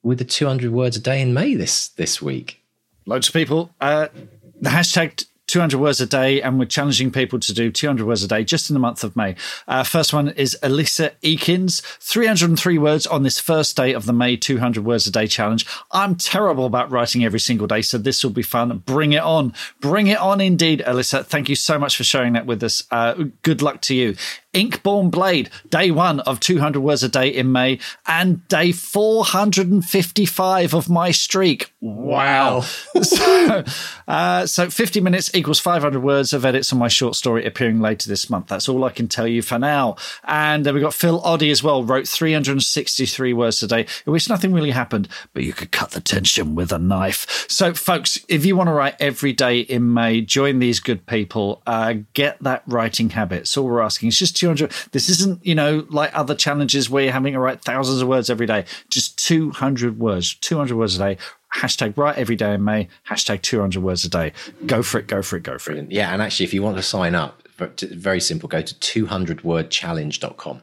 with 0.04 0.18
the 0.18 0.24
200 0.24 0.70
words 0.70 0.96
a 0.96 1.00
day 1.00 1.20
in 1.20 1.34
May 1.34 1.56
this 1.56 1.88
this 1.88 2.22
week. 2.22 2.62
Loads 3.04 3.26
of 3.26 3.34
people. 3.34 3.74
Uh, 3.80 4.06
the 4.62 4.70
hashtag 4.70 5.26
200 5.52 5.78
words 5.78 6.00
a 6.00 6.06
day, 6.06 6.40
and 6.40 6.58
we're 6.58 6.64
challenging 6.64 7.10
people 7.10 7.38
to 7.38 7.52
do 7.52 7.70
200 7.70 8.06
words 8.06 8.24
a 8.24 8.26
day 8.26 8.42
just 8.42 8.70
in 8.70 8.74
the 8.74 8.80
month 8.80 9.04
of 9.04 9.14
May. 9.14 9.36
Uh, 9.68 9.84
first 9.84 10.14
one 10.14 10.30
is 10.30 10.56
Alyssa 10.62 11.10
Eakins, 11.22 11.82
303 11.98 12.78
words 12.78 13.06
on 13.06 13.22
this 13.22 13.38
first 13.38 13.76
day 13.76 13.92
of 13.92 14.06
the 14.06 14.14
May 14.14 14.34
200 14.34 14.82
words 14.82 15.06
a 15.06 15.10
day 15.10 15.26
challenge. 15.26 15.66
I'm 15.90 16.14
terrible 16.14 16.64
about 16.64 16.90
writing 16.90 17.22
every 17.22 17.38
single 17.38 17.66
day, 17.66 17.82
so 17.82 17.98
this 17.98 18.24
will 18.24 18.30
be 18.30 18.40
fun. 18.40 18.78
Bring 18.78 19.12
it 19.12 19.20
on. 19.20 19.52
Bring 19.78 20.06
it 20.06 20.16
on 20.16 20.40
indeed, 20.40 20.82
Alyssa. 20.86 21.22
Thank 21.22 21.50
you 21.50 21.54
so 21.54 21.78
much 21.78 21.98
for 21.98 22.04
sharing 22.04 22.32
that 22.32 22.46
with 22.46 22.62
us. 22.62 22.84
Uh, 22.90 23.24
good 23.42 23.60
luck 23.60 23.82
to 23.82 23.94
you. 23.94 24.16
Inkborn 24.54 25.10
Blade, 25.10 25.50
day 25.70 25.90
one 25.90 26.20
of 26.20 26.38
200 26.38 26.80
words 26.80 27.02
a 27.02 27.08
day 27.08 27.28
in 27.28 27.50
May, 27.52 27.78
and 28.06 28.46
day 28.48 28.70
455 28.72 30.74
of 30.74 30.90
my 30.90 31.10
streak. 31.10 31.72
Wow. 31.80 32.60
so, 33.02 33.64
uh, 34.06 34.46
so 34.46 34.68
50 34.68 35.00
minutes 35.00 35.30
equals 35.42 35.58
500 35.58 36.00
words 36.04 36.32
of 36.32 36.44
edits 36.44 36.72
on 36.72 36.78
my 36.78 36.86
short 36.86 37.16
story 37.16 37.44
appearing 37.44 37.80
later 37.80 38.08
this 38.08 38.30
month. 38.30 38.46
That's 38.46 38.68
all 38.68 38.84
I 38.84 38.90
can 38.90 39.08
tell 39.08 39.26
you 39.26 39.42
for 39.42 39.58
now. 39.58 39.96
And 40.22 40.64
then 40.64 40.72
we've 40.72 40.82
got 40.84 40.94
Phil 40.94 41.20
Oddie 41.22 41.50
as 41.50 41.64
well, 41.64 41.82
wrote 41.82 42.06
363 42.06 43.32
words 43.32 43.58
today, 43.58 43.86
in 44.06 44.12
which 44.12 44.28
nothing 44.28 44.52
really 44.52 44.70
happened, 44.70 45.08
but 45.34 45.42
you 45.42 45.52
could 45.52 45.72
cut 45.72 45.90
the 45.90 46.00
tension 46.00 46.54
with 46.54 46.70
a 46.70 46.78
knife. 46.78 47.44
So, 47.50 47.74
folks, 47.74 48.24
if 48.28 48.46
you 48.46 48.54
want 48.54 48.68
to 48.68 48.72
write 48.72 48.94
every 49.00 49.32
day 49.32 49.58
in 49.58 49.92
May, 49.92 50.20
join 50.20 50.60
these 50.60 50.78
good 50.78 51.06
people, 51.06 51.60
uh, 51.66 51.94
get 52.12 52.40
that 52.44 52.62
writing 52.68 53.10
habit. 53.10 53.40
It's 53.40 53.56
all 53.56 53.66
we're 53.66 53.80
asking. 53.80 54.10
It's 54.10 54.18
just 54.18 54.36
200. 54.36 54.70
This 54.92 55.08
isn't, 55.08 55.44
you 55.44 55.56
know, 55.56 55.84
like 55.90 56.16
other 56.16 56.36
challenges 56.36 56.88
where 56.88 57.02
you're 57.02 57.12
having 57.12 57.32
to 57.32 57.40
write 57.40 57.62
thousands 57.62 58.00
of 58.00 58.06
words 58.06 58.30
every 58.30 58.46
day. 58.46 58.64
Just 58.90 59.18
200 59.26 59.98
words, 59.98 60.34
200 60.34 60.76
words 60.76 60.94
a 60.94 60.98
day. 60.98 61.18
Hashtag 61.54 61.96
write 61.96 62.16
every 62.16 62.36
day 62.36 62.54
in 62.54 62.64
May. 62.64 62.88
Hashtag 63.08 63.42
200 63.42 63.82
words 63.82 64.04
a 64.04 64.08
day. 64.08 64.32
Go 64.66 64.82
for 64.82 64.98
it. 64.98 65.06
Go 65.06 65.22
for 65.22 65.36
it. 65.36 65.42
Go 65.42 65.58
for 65.58 65.72
it. 65.72 65.90
Yeah. 65.90 66.12
And 66.12 66.22
actually, 66.22 66.44
if 66.44 66.54
you 66.54 66.62
want 66.62 66.76
to 66.76 66.82
sign 66.82 67.14
up, 67.14 67.42
very 67.80 68.20
simple. 68.20 68.48
Go 68.48 68.62
to 68.62 68.74
200wordchallenge.com 68.74 70.62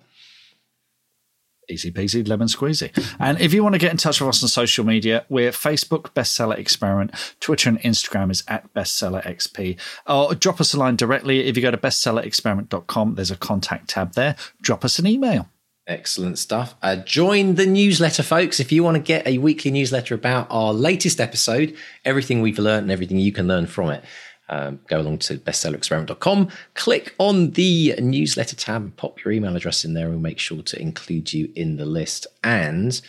easy 1.69 1.91
peasy, 1.91 2.27
lemon 2.27 2.47
squeezy. 2.47 2.91
And 3.19 3.39
if 3.39 3.53
you 3.53 3.63
want 3.63 3.73
to 3.73 3.79
get 3.79 3.91
in 3.91 3.97
touch 3.97 4.19
with 4.19 4.29
us 4.29 4.43
on 4.43 4.49
social 4.49 4.85
media, 4.85 5.25
we're 5.29 5.51
Facebook 5.51 6.13
Bestseller 6.13 6.57
Experiment, 6.57 7.11
Twitter 7.39 7.69
and 7.69 7.79
Instagram 7.81 8.31
is 8.31 8.43
at 8.47 8.73
Bestseller 8.73 9.23
XP. 9.25 9.77
Or 10.07 10.35
drop 10.35 10.59
us 10.59 10.73
a 10.73 10.79
line 10.79 10.95
directly. 10.95 11.47
If 11.47 11.55
you 11.55 11.61
go 11.61 11.71
to 11.71 11.77
bestsellerexperiment.com, 11.77 13.15
there's 13.15 13.31
a 13.31 13.37
contact 13.37 13.89
tab 13.89 14.13
there. 14.13 14.35
Drop 14.61 14.83
us 14.83 14.99
an 14.99 15.07
email. 15.07 15.47
Excellent 15.89 16.37
stuff. 16.37 16.75
Uh, 16.81 16.97
join 16.97 17.55
the 17.55 17.65
newsletter, 17.65 18.23
folks. 18.23 18.59
If 18.59 18.71
you 18.71 18.83
want 18.83 18.95
to 18.95 19.01
get 19.01 19.27
a 19.27 19.39
weekly 19.39 19.71
newsletter 19.71 20.15
about 20.15 20.47
our 20.49 20.71
latest 20.71 21.19
episode, 21.19 21.75
everything 22.05 22.41
we've 22.41 22.59
learned 22.59 22.83
and 22.83 22.91
everything 22.91 23.17
you 23.17 23.31
can 23.31 23.47
learn 23.47 23.65
from 23.65 23.89
it 23.89 24.03
um, 24.49 24.79
go 24.87 24.99
along 24.99 25.19
to 25.19 25.37
bestsellerexperiment.com, 25.37 26.49
click 26.73 27.15
on 27.17 27.51
the 27.51 27.95
newsletter 27.99 28.55
tab, 28.55 28.95
pop 28.97 29.23
your 29.23 29.31
email 29.31 29.55
address 29.55 29.85
in 29.85 29.93
there, 29.93 30.05
and 30.05 30.13
we'll 30.13 30.21
make 30.21 30.39
sure 30.39 30.63
to 30.63 30.81
include 30.81 31.31
you 31.33 31.51
in 31.55 31.77
the 31.77 31.85
list. 31.85 32.25
And 32.43 32.99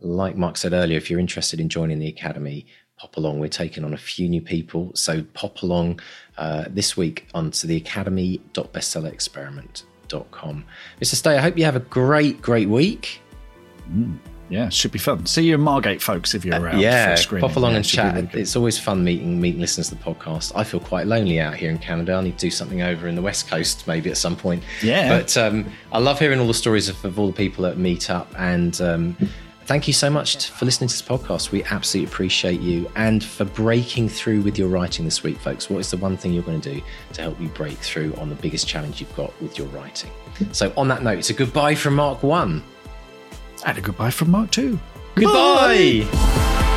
like 0.00 0.36
Mark 0.36 0.56
said 0.56 0.72
earlier, 0.72 0.98
if 0.98 1.08
you're 1.10 1.20
interested 1.20 1.60
in 1.60 1.68
joining 1.68 2.00
the 2.00 2.08
Academy, 2.08 2.66
pop 2.98 3.16
along. 3.16 3.40
We're 3.40 3.48
taking 3.48 3.84
on 3.84 3.94
a 3.94 3.98
few 3.98 4.28
new 4.28 4.42
people. 4.42 4.92
So 4.94 5.22
pop 5.34 5.62
along 5.62 6.00
uh, 6.36 6.66
this 6.68 6.96
week 6.96 7.26
onto 7.34 7.66
the 7.66 7.76
academy.bestsellerexperiment.com. 7.76 9.89
Mr. 10.10 11.14
Stay, 11.14 11.36
I 11.36 11.40
hope 11.40 11.56
you 11.56 11.64
have 11.64 11.76
a 11.76 11.80
great, 11.80 12.42
great 12.42 12.68
week. 12.68 13.20
Mm. 13.90 14.18
Yeah, 14.50 14.68
should 14.68 14.90
be 14.90 14.98
fun. 14.98 15.24
See 15.26 15.44
you 15.44 15.54
in 15.54 15.60
Margate, 15.60 16.02
folks, 16.02 16.34
if 16.34 16.44
you're 16.44 16.56
uh, 16.56 16.60
around. 16.60 16.74
Uh, 16.74 16.80
yeah, 16.80 17.16
pop 17.38 17.54
along 17.54 17.70
yeah, 17.70 17.76
and 17.76 17.84
chat. 17.84 18.14
Really 18.16 18.28
it's 18.40 18.56
always 18.56 18.78
fun 18.78 19.04
meeting 19.04 19.40
meeting 19.40 19.60
listeners 19.60 19.90
to 19.90 19.94
the 19.94 20.02
podcast. 20.02 20.52
I 20.56 20.64
feel 20.64 20.80
quite 20.80 21.06
lonely 21.06 21.38
out 21.38 21.54
here 21.54 21.70
in 21.70 21.78
Canada. 21.78 22.14
I 22.14 22.20
need 22.22 22.36
to 22.36 22.46
do 22.46 22.50
something 22.50 22.82
over 22.82 23.06
in 23.06 23.14
the 23.14 23.22
West 23.22 23.48
Coast 23.48 23.86
maybe 23.86 24.10
at 24.10 24.16
some 24.16 24.34
point. 24.34 24.64
Yeah. 24.82 25.08
But 25.08 25.36
um, 25.36 25.70
I 25.92 26.00
love 26.00 26.18
hearing 26.18 26.40
all 26.40 26.48
the 26.48 26.54
stories 26.54 26.88
of, 26.88 27.02
of 27.04 27.16
all 27.18 27.28
the 27.28 27.32
people 27.32 27.62
that 27.62 27.78
meet 27.78 28.10
up. 28.10 28.34
And 28.36 28.78
um, 28.80 29.16
thank 29.70 29.86
you 29.86 29.92
so 29.92 30.10
much 30.10 30.50
for 30.50 30.64
listening 30.64 30.88
to 30.88 30.94
this 30.94 31.00
podcast. 31.00 31.52
We 31.52 31.62
absolutely 31.62 32.12
appreciate 32.12 32.60
you 32.60 32.90
and 32.96 33.22
for 33.22 33.44
breaking 33.44 34.08
through 34.08 34.40
with 34.40 34.58
your 34.58 34.66
writing 34.66 35.04
this 35.04 35.22
week, 35.22 35.38
folks. 35.38 35.70
What 35.70 35.78
is 35.78 35.92
the 35.92 35.96
one 35.96 36.16
thing 36.16 36.32
you're 36.32 36.42
going 36.42 36.60
to 36.60 36.74
do 36.74 36.82
to 37.12 37.22
help 37.22 37.40
you 37.40 37.46
break 37.50 37.78
through 37.78 38.12
on 38.16 38.28
the 38.28 38.34
biggest 38.34 38.66
challenge 38.66 39.00
you've 39.00 39.14
got 39.14 39.32
with 39.40 39.56
your 39.58 39.68
writing? 39.68 40.10
So, 40.50 40.72
on 40.76 40.88
that 40.88 41.04
note, 41.04 41.20
it's 41.20 41.30
a 41.30 41.34
goodbye 41.34 41.76
from 41.76 41.94
Mark 41.94 42.24
1. 42.24 42.64
And 43.64 43.78
a 43.78 43.80
goodbye 43.80 44.10
from 44.10 44.32
Mark 44.32 44.50
Two. 44.50 44.80
Goodbye. 45.14 46.04
Bye. 46.10 46.76